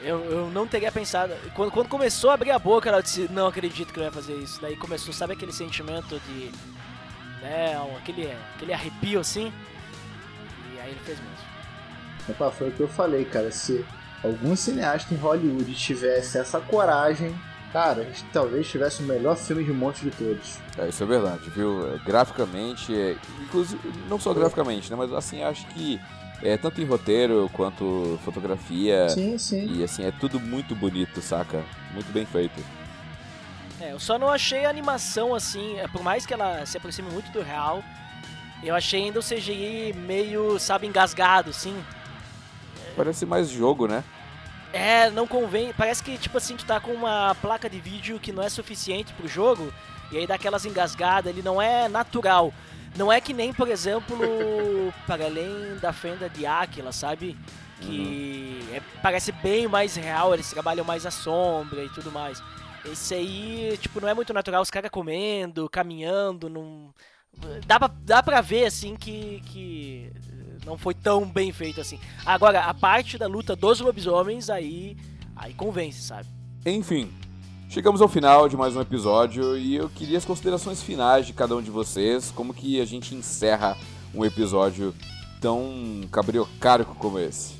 Eu, 0.03 0.23
eu 0.25 0.51
não 0.51 0.67
teria 0.67 0.93
pensado... 0.93 1.33
Quando, 1.55 1.71
quando 1.71 1.89
começou 1.89 2.31
a 2.31 2.35
abrir 2.35 2.51
a 2.51 2.59
boca, 2.59 2.91
eu 2.91 3.01
disse, 3.03 3.29
não 3.31 3.47
acredito 3.47 3.93
que 3.93 3.99
ele 3.99 4.11
vai 4.11 4.23
fazer 4.23 4.35
isso. 4.35 4.61
Daí 4.61 4.77
começou, 4.77 5.15
sabe 5.15 5.33
aquele 5.33 5.53
sentimento 5.53 6.21
de... 6.27 6.51
Né, 7.45 7.77
aquele, 7.99 8.33
aquele 8.55 8.73
arrepio, 8.73 9.21
assim? 9.21 9.53
E 10.75 10.81
aí 10.81 10.93
ele 10.93 11.01
fez 11.05 11.19
mesmo. 11.19 11.35
Opa, 12.31 12.51
foi 12.51 12.71
o 12.71 12.73
que 12.73 12.81
eu 12.81 12.89
falei, 12.89 13.27
cara. 13.27 13.53
Se 13.53 13.85
algum 14.23 14.57
cineasta 14.57 15.13
em 15.13 15.19
Hollywood 15.19 15.75
tivesse 15.75 16.39
essa 16.39 16.59
coragem, 16.59 17.39
cara, 17.71 18.01
a 18.01 18.05
gente 18.05 18.25
talvez 18.33 18.67
tivesse 18.67 19.03
o 19.03 19.07
melhor 19.07 19.37
filme 19.37 19.63
de 19.63 19.73
monstro 19.75 20.11
de 20.11 20.17
todos. 20.17 20.59
É, 20.79 20.89
isso 20.89 21.03
é 21.03 21.07
verdade, 21.07 21.51
viu? 21.51 21.95
É, 21.95 21.99
graficamente, 21.99 22.95
é, 22.95 23.15
inclusive, 23.43 23.79
não 24.09 24.19
só 24.19 24.33
graficamente, 24.33 24.91
né? 24.91 24.97
Mas 24.97 25.13
assim, 25.13 25.43
acho 25.43 25.67
que 25.67 26.01
é, 26.43 26.57
tanto 26.57 26.81
em 26.81 26.87
roteiro 26.87 27.51
quanto 27.53 28.19
fotografia. 28.25 29.11
Sim, 29.11 29.37
sim. 29.37 29.71
E 29.71 29.85
assim, 29.85 30.03
é 30.03 30.11
tudo 30.11 30.41
muito 30.41 30.75
bonito, 30.75 31.21
saca? 31.21 31.63
Muito 31.93 32.11
bem 32.11 32.25
feito. 32.25 32.59
É, 33.85 33.93
eu 33.93 34.01
só 34.01 34.19
não 34.19 34.31
achei 34.31 34.65
a 34.65 34.71
animação 34.71 35.35
assim, 35.35 35.79
é, 35.79 35.87
por 35.87 36.03
mais 36.03 36.25
que 36.25 36.33
ela 36.33 36.65
se 36.65 36.79
aproxime 36.79 37.11
muito 37.11 37.31
do 37.31 37.43
real, 37.43 37.85
eu 38.63 38.75
achei 38.75 39.05
ainda 39.05 39.19
o 39.19 39.23
CGI 39.23 39.93
meio, 39.93 40.59
sabe, 40.59 40.87
engasgado, 40.87 41.51
assim. 41.51 41.77
Parece 42.97 43.27
mais 43.27 43.51
jogo, 43.51 43.87
né? 43.87 44.03
É, 44.73 45.11
não 45.11 45.27
convém. 45.27 45.75
Parece 45.77 46.03
que, 46.03 46.17
tipo 46.17 46.39
assim, 46.39 46.57
tu 46.57 46.65
tá 46.65 46.81
com 46.81 46.93
uma 46.93 47.37
placa 47.43 47.69
de 47.69 47.79
vídeo 47.79 48.19
que 48.19 48.33
não 48.33 48.43
é 48.43 48.49
suficiente 48.49 49.13
pro 49.13 49.29
jogo, 49.29 49.71
e 50.11 50.17
aí 50.17 50.27
dá 50.27 50.37
aquelas 50.37 50.65
engasgadas, 50.65 51.31
ele 51.31 51.43
não 51.43 51.61
é 51.61 51.87
natural. 51.87 52.55
Não 52.97 53.13
é 53.13 53.21
que 53.21 53.35
nem, 53.35 53.53
por 53.53 53.69
exemplo, 53.69 54.17
para 55.07 55.27
além 55.27 55.77
da 55.83 55.93
fenda 55.93 56.31
de 56.31 56.47
Aquila, 56.47 56.91
sabe? 56.91 57.37
Que 57.83 58.63
uhum. 58.71 58.77
é, 58.77 58.83
parece 59.03 59.31
bem 59.31 59.69
mais 59.69 59.95
real, 59.95 60.33
eles 60.33 60.49
trabalham 60.49 60.87
mais 60.87 61.05
a 61.05 61.11
sombra 61.11 61.85
e 61.85 61.89
tudo 61.91 62.11
mais. 62.11 62.41
Esse 62.91 63.15
aí, 63.15 63.79
tipo, 63.81 64.01
não 64.01 64.09
é 64.09 64.15
muito 64.15 64.33
natural, 64.33 64.63
os 64.63 64.71
caras 64.71 64.91
comendo, 64.91 65.69
caminhando, 65.69 66.49
não. 66.49 66.93
Dá 67.67 67.79
pra, 67.79 67.89
dá 67.89 68.23
pra 68.23 68.41
ver, 68.41 68.67
assim, 68.67 68.95
que, 68.95 69.43
que 69.47 70.13
não 70.65 70.79
foi 70.79 70.95
tão 70.95 71.27
bem 71.27 71.53
feito 71.53 71.81
assim. 71.81 71.99
Agora, 72.25 72.61
a 72.61 72.75
parte 72.75 73.19
da 73.19 73.27
luta 73.27 73.55
dos 73.55 73.81
lobisomens, 73.81 74.51
aí, 74.51 74.97
aí 75.37 75.53
convence, 75.55 76.03
sabe? 76.03 76.29
Enfim, 76.65 77.13
chegamos 77.69 78.01
ao 78.01 78.09
final 78.09 78.49
de 78.49 78.57
mais 78.57 78.75
um 78.75 78.81
episódio 78.81 79.57
e 79.57 79.77
eu 79.77 79.89
queria 79.89 80.19
as 80.19 80.25
considerações 80.25 80.83
finais 80.83 81.27
de 81.27 81.33
cada 81.33 81.55
um 81.55 81.63
de 81.63 81.71
vocês, 81.71 82.31
como 82.31 82.55
que 82.55 82.81
a 82.81 82.85
gente 82.85 83.15
encerra 83.15 83.77
um 84.15 84.25
episódio 84.25 84.95
tão 85.41 86.03
cabriocárico 86.11 86.95
como 86.95 87.19
esse. 87.19 87.55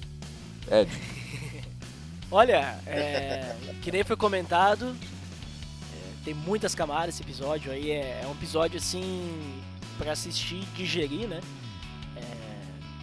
Ed. 0.71 0.91
Olha, 2.31 2.79
é, 2.87 3.55
que 3.83 3.93
nem 3.93 4.03
foi 4.03 4.17
comentado, 4.17 4.97
tem 6.25 6.35
muitas 6.35 6.75
camadas 6.75 7.15
esse 7.15 7.23
episódio 7.23 7.71
aí, 7.71 7.91
é, 7.91 8.23
é 8.23 8.27
um 8.27 8.33
episódio 8.33 8.79
assim 8.79 9.39
para 9.99 10.13
assistir, 10.13 10.65
digerir, 10.75 11.29
né? 11.29 11.41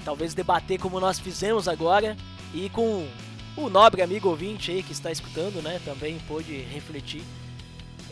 talvez 0.03 0.34
debater 0.34 0.80
como 0.80 0.99
nós 0.99 1.19
fizemos 1.19 1.67
agora 1.67 2.17
e 2.53 2.69
com 2.69 3.07
o 3.55 3.69
nobre 3.69 4.01
amigo 4.01 4.30
ouvinte 4.30 4.72
aí 4.72 4.84
que 4.84 4.91
está 4.91 5.11
escutando, 5.11 5.61
né, 5.61 5.80
também 5.84 6.19
pôde 6.28 6.53
refletir. 6.61 7.24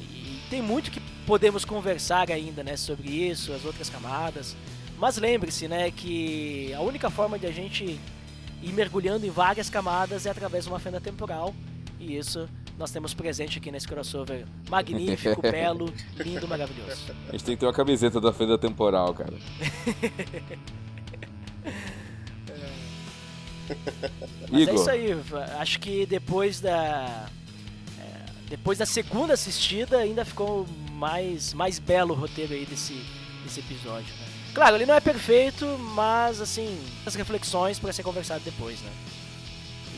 E 0.02 0.42
tem 0.50 0.62
muito 0.62 0.92
que 0.92 1.00
podemos 1.26 1.64
conversar 1.64 2.30
ainda, 2.32 2.64
né, 2.64 2.76
sobre 2.76 3.10
isso, 3.10 3.54
as 3.54 3.64
outras 3.66 3.90
camadas. 3.90 4.56
Mas 4.98 5.18
lembre-se, 5.18 5.68
né, 5.68 5.92
que 5.92 6.74
a 6.74 6.82
única 6.82 7.10
forma 7.10 7.40
de 7.40 7.48
a 7.48 7.52
gente 7.52 8.00
ir 8.62 8.74
mergulhando 8.74 9.26
em 9.26 9.30
várias 9.30 9.70
camadas 9.70 10.26
é 10.26 10.30
através 10.30 10.66
de 10.66 10.70
uma 10.70 10.80
fenda 10.80 11.00
temporal. 11.00 11.56
E 12.00 12.18
isso 12.18 12.50
nós 12.80 12.90
temos 12.92 13.14
presente 13.14 13.60
aqui 13.60 13.70
nesse 13.72 13.86
crossover 13.86 14.46
magnífico, 14.70 15.42
belo, 15.44 15.94
lindo, 16.18 16.48
maravilhoso. 16.48 17.14
A 17.28 17.34
gente 17.34 17.44
tem 17.44 17.56
que 17.56 17.60
ter 17.60 17.66
uma 17.66 17.74
camiseta 17.74 18.22
da 18.22 18.32
fenda 18.32 18.58
temporal, 18.58 19.14
cara. 19.14 19.34
Mas 24.50 24.62
Igor. 24.62 24.74
é 24.74 24.76
isso 24.76 24.90
aí, 24.90 25.10
acho 25.60 25.80
que 25.80 26.06
depois 26.06 26.62
da. 26.62 27.28
É, 28.00 28.26
depois 28.50 28.78
da 28.78 28.86
segunda 28.86 29.34
assistida 29.34 29.98
ainda 29.98 30.24
ficou 30.24 30.66
mais, 30.94 31.54
mais 31.54 31.78
belo 31.78 32.14
o 32.14 32.18
roteiro 32.18 32.54
aí 32.54 32.66
desse, 32.66 33.00
desse 33.44 33.60
episódio, 33.60 34.12
né? 34.16 34.26
Claro, 34.54 34.78
ele 34.78 34.86
não 34.86 34.96
é 34.96 35.00
perfeito, 35.00 35.66
mas 35.94 36.42
assim, 36.42 36.80
as 37.06 37.14
reflexões 37.14 37.78
para 37.78 37.94
ser 37.94 38.02
conversado 38.02 38.44
depois, 38.44 38.82
né? 38.82 38.92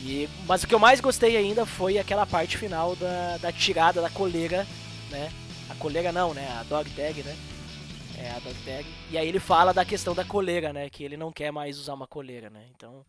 E, 0.04 0.28
mas 0.46 0.64
o 0.64 0.66
que 0.66 0.74
eu 0.74 0.80
mais 0.80 1.00
gostei 1.00 1.36
ainda 1.36 1.64
foi 1.64 1.96
aquela 1.96 2.26
parte 2.26 2.58
final 2.58 2.96
da, 2.96 3.38
da 3.38 3.52
tirada 3.52 4.02
da 4.02 4.10
coleira, 4.10 4.66
né? 5.10 5.30
A 5.70 5.74
coleira 5.76 6.10
não, 6.10 6.34
né? 6.34 6.48
A 6.60 6.64
dog 6.64 6.90
tag, 6.90 7.22
né? 7.22 7.36
É, 8.18 8.30
a 8.30 8.40
dog 8.40 8.54
tag. 8.64 8.84
E 9.10 9.16
aí 9.16 9.28
ele 9.28 9.38
fala 9.38 9.72
da 9.72 9.84
questão 9.84 10.12
da 10.12 10.24
coleira, 10.24 10.72
né? 10.72 10.90
Que 10.90 11.04
ele 11.04 11.16
não 11.16 11.30
quer 11.30 11.52
mais 11.52 11.78
usar 11.78 11.94
uma 11.94 12.06
coleira, 12.06 12.50
né? 12.50 12.62
Então, 12.76 13.04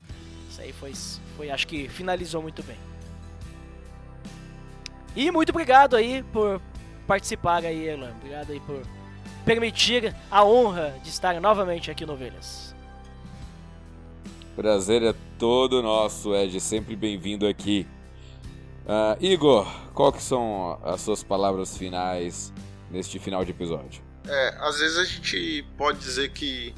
isso 0.47 0.61
aí 0.61 0.71
foi, 0.71 0.93
foi 1.35 1.49
acho 1.49 1.65
que 1.65 1.89
finalizou 1.89 2.43
muito 2.43 2.61
bem. 2.61 2.77
E 5.15 5.31
muito 5.31 5.49
obrigado 5.49 5.95
aí 5.95 6.21
por 6.31 6.61
participar 7.07 7.65
aí, 7.65 7.87
Elan. 7.87 8.11
Obrigado 8.17 8.51
aí 8.51 8.59
por 8.59 8.83
permitir 9.43 10.15
a 10.29 10.45
honra 10.45 10.95
de 11.03 11.09
estar 11.09 11.41
novamente 11.41 11.89
aqui 11.89 12.05
no 12.05 12.13
Ovelhas. 12.13 12.72
Prazer 14.55 15.01
é 15.01 15.15
todo 15.39 15.81
nosso, 15.81 16.35
Ed. 16.35 16.59
Sempre 16.59 16.95
bem-vindo 16.95 17.47
aqui. 17.47 17.87
Uh, 18.85 19.17
Igor, 19.19 19.65
qual 19.95 20.13
que 20.13 20.21
são 20.21 20.79
as 20.83 21.01
suas 21.01 21.23
palavras 21.23 21.75
finais 21.75 22.53
neste 22.91 23.17
final 23.17 23.43
de 23.43 23.49
episódio? 23.49 24.03
É, 24.27 24.55
às 24.59 24.77
vezes 24.77 24.97
a 24.99 25.05
gente 25.05 25.65
pode 25.75 25.97
dizer 25.97 26.29
que 26.31 26.73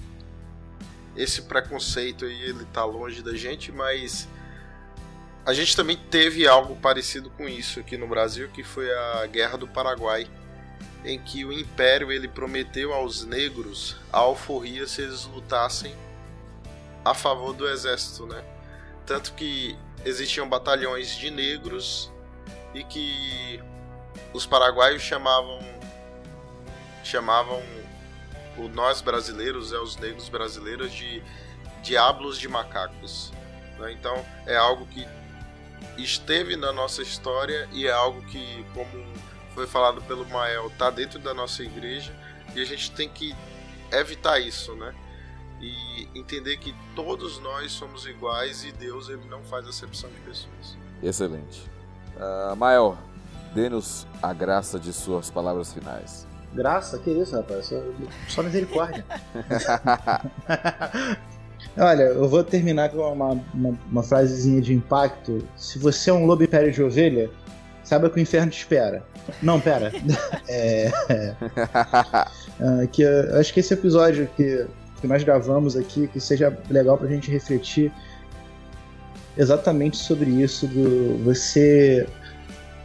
esse 1.18 1.42
preconceito 1.42 2.24
aí 2.24 2.44
ele 2.44 2.64
tá 2.72 2.86
longe 2.86 3.22
da 3.22 3.36
gente, 3.36 3.74
mas 3.74 4.26
a 5.46 5.54
gente 5.54 5.76
também 5.76 5.98
teve 6.10 6.48
algo 6.48 6.78
parecido 6.78 7.30
com 7.32 7.48
isso 7.48 7.82
aqui 7.82 7.98
no 7.98 8.08
Brasil, 8.08 8.48
que 8.48 8.64
foi 8.64 8.90
a 8.90 9.28
Guerra 9.28 9.58
do 9.58 9.68
Paraguai, 9.68 10.28
em 11.04 11.20
que 11.20 11.44
o 11.44 11.52
Império 11.52 12.10
ele 12.10 12.30
prometeu 12.30 12.94
aos 12.94 13.26
negros 13.26 13.98
a 14.14 14.20
alforria 14.20 14.88
se 14.88 15.02
eles 15.02 15.26
lutassem 15.26 15.94
a 17.06 17.14
favor 17.14 17.54
do 17.54 17.70
exército, 17.70 18.26
né? 18.26 18.44
Tanto 19.06 19.34
que 19.34 19.78
existiam 20.04 20.50
batalhões 20.50 21.16
de 21.16 21.30
negros 21.30 22.12
e 22.74 22.84
que 22.84 23.64
os 24.34 24.46
paraguaios 24.46 25.04
chamavam 25.04 25.60
chamavam 27.04 27.62
o 28.58 28.68
nós 28.68 29.00
brasileiros, 29.02 29.72
é 29.72 29.78
os 29.78 29.96
negros 29.98 30.28
brasileiros 30.28 30.92
de 30.92 31.22
diablos 31.84 32.40
de 32.40 32.48
macacos. 32.48 33.32
Né? 33.78 33.92
Então 33.92 34.26
é 34.48 34.56
algo 34.56 34.88
que 34.88 35.08
esteve 35.98 36.56
na 36.56 36.74
nossa 36.74 37.04
história 37.04 37.70
e 37.72 37.86
é 37.86 37.92
algo 37.92 38.26
que, 38.26 38.66
como 38.74 39.06
foi 39.54 39.68
falado 39.68 40.02
pelo 40.02 40.26
Mael, 40.28 40.68
está 40.68 40.90
dentro 40.90 41.20
da 41.20 41.34
nossa 41.34 41.64
igreja 41.64 42.14
e 42.56 42.62
a 42.62 42.66
gente 42.66 42.92
tem 42.92 43.08
que 43.08 43.36
evitar 43.92 44.40
isso, 44.40 44.74
né? 44.76 44.94
E 45.62 46.08
entender 46.14 46.58
que 46.58 46.76
todos 46.96 47.40
nós 47.40 47.72
somos 47.72 48.06
iguais 48.06 48.64
e 48.64 48.72
Deus 48.72 49.10
ele 49.10 49.26
não 49.30 49.42
faz 49.44 49.68
acepção 49.68 50.10
de 50.10 50.20
pessoas. 50.20 50.78
Excelente. 51.02 51.70
Uh, 52.18 52.56
Mael, 52.56 52.98
dê-nos 53.54 54.06
a 54.22 54.34
graça 54.34 54.80
de 54.80 54.94
suas 54.94 55.30
palavras 55.30 55.74
finais. 55.74 56.28
Graça? 56.54 57.00
Que 57.00 57.12
isso, 57.12 57.36
rapaz? 57.36 57.66
Só, 57.66 57.76
só 58.28 58.44
misericórdia. 58.44 59.06
Olha, 61.78 62.04
eu 62.04 62.30
vou 62.30 62.44
terminar 62.44 62.90
com 62.90 62.98
uma, 62.98 63.32
uma, 63.54 63.80
uma 63.92 64.04
frasezinha 64.04 64.62
de 64.62 64.74
impacto. 64.74 65.46
Se 65.58 65.78
você 65.78 66.10
é 66.10 66.14
um 66.14 66.26
lobo 66.26 66.44
império 66.44 66.72
de 66.72 66.82
ovelha, 66.82 67.30
saiba 67.84 68.10
que 68.10 68.18
o 68.18 68.22
inferno 68.22 68.50
te 68.50 68.60
espera. 68.60 69.04
Não, 69.42 69.60
pera. 69.60 69.92
é, 70.48 70.92
é, 71.10 71.36
é, 72.60 72.88
que 72.92 73.02
eu 73.02 73.40
acho 73.40 73.54
que 73.54 73.60
esse 73.60 73.74
episódio 73.74 74.28
que, 74.38 74.66
que 75.06 75.08
nós 75.08 75.24
gravamos 75.24 75.78
aqui, 75.78 76.08
que 76.08 76.20
seja 76.20 76.58
legal 76.70 76.98
pra 76.98 77.08
gente 77.08 77.30
refletir 77.30 77.92
exatamente 79.38 79.98
sobre 79.98 80.30
isso 80.30 80.68
do 80.68 81.24
você 81.24 82.08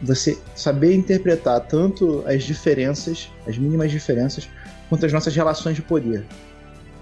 você 0.03 0.39
saber 0.55 0.95
interpretar 0.95 1.61
tanto 1.61 2.25
as 2.27 2.45
diferenças, 2.45 3.31
as 3.47 3.59
mínimas 3.59 3.91
diferenças, 3.91 4.49
quanto 4.89 5.05
as 5.05 5.12
nossas 5.12 5.35
relações 5.37 5.77
de 5.77 5.83
poder. 5.83 6.25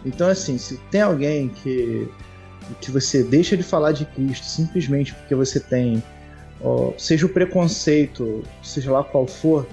Então, 0.05 0.29
assim, 0.29 0.59
se 0.59 0.77
tem 0.91 1.01
alguém 1.01 1.49
que, 1.49 2.09
que 2.81 2.91
você 2.91 3.23
deixa 3.23 3.57
de 3.57 3.63
falar 3.63 3.93
de 3.93 4.05
Cristo 4.05 4.45
simplesmente 4.45 5.15
porque 5.15 5.35
você 5.35 5.61
tem, 5.61 6.03
ó, 6.61 6.93
seja 6.99 7.27
o 7.27 7.29
preconceito, 7.29 8.43
seja 8.65 8.91
lá 8.91 9.05
qual 9.05 9.29
for, 9.29 9.65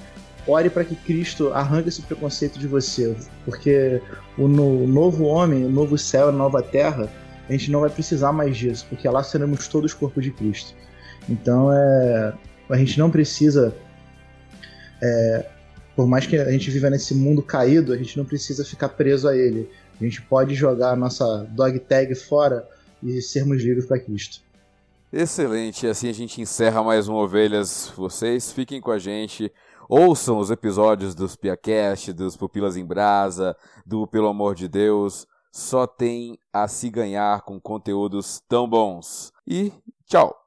ore 0.48 0.70
para 0.70 0.84
que 0.84 0.96
Cristo 0.96 1.52
arranque 1.54 1.89
esse 1.89 2.02
preconceito 2.02 2.60
de 2.60 2.68
você, 2.68 3.16
porque 3.43 4.02
o 4.38 4.48
no, 4.48 4.86
novo 4.88 5.26
homem, 5.26 5.66
o 5.66 5.70
novo 5.70 5.98
céu, 5.98 6.30
a 6.30 6.32
nova 6.32 6.62
terra, 6.62 7.10
a 7.48 7.52
gente 7.52 7.72
não 7.72 7.82
vai 7.82 7.89
precisar 7.89 8.32
mais 8.32 8.58
disso, 8.58 8.86
porque 8.89 9.08
lá 9.08 9.24
seremos 9.24 9.68
todos 9.68 9.93
corpo 9.93 10.22
de 10.22 10.32
Cristo. 10.32 10.74
Então, 11.30 11.72
é, 11.72 12.34
a 12.70 12.78
gente 12.78 12.98
não 13.00 13.10
precisa 13.10 13.76
é, 15.02 15.46
por 15.96 16.08
mais 16.08 16.28
que 16.28 16.38
a 16.38 16.52
gente 16.52 16.70
viva 16.70 16.89
nesse 16.89 17.16
mundo 17.16 17.41
caído, 17.41 17.93
a 17.93 17.98
gente 17.98 18.18
não 18.18 18.26
precisa 18.26 18.66
ficar 18.66 18.89
preso 18.89 19.28
a 19.28 19.36
ele. 19.36 19.70
A 20.00 20.04
gente 20.04 20.22
pode 20.22 20.54
jogar 20.54 20.91
a 20.91 20.96
nossa 20.96 21.48
dog 21.52 21.80
tag 21.80 22.14
fora 22.16 22.68
e 23.02 23.22
sermos 23.22 23.64
livres 23.64 23.86
para 23.86 24.00
Cristo. 24.00 24.43
Excelente, 25.14 25.88
assim 25.88 26.10
a 26.10 26.14
gente 26.14 26.41
encerra 26.41 26.84
mais 26.84 27.08
um 27.08 27.14
Ovelhas. 27.14 27.93
Vocês 27.96 28.52
fiquem 28.52 28.82
com 28.82 28.91
a 28.91 29.00
gente, 29.00 29.50
ouçam 29.90 30.38
os 30.38 30.52
episódios 30.52 31.16
dos 31.16 31.36
Piacast, 31.36 32.14
dos 32.14 32.38
Pupilas 32.38 32.78
em 32.78 32.86
Brasa, 32.86 33.56
do 33.86 34.08
Pelo 34.08 34.28
Amor 34.28 34.56
de 34.56 34.68
Deus. 34.68 35.28
Só 35.52 35.88
tem 35.88 36.38
a 36.52 36.68
se 36.68 36.90
ganhar 36.90 37.42
com 37.42 37.60
conteúdos 37.60 38.42
tão 38.48 38.68
bons. 38.68 39.32
E 39.48 39.72
tchau! 40.06 40.45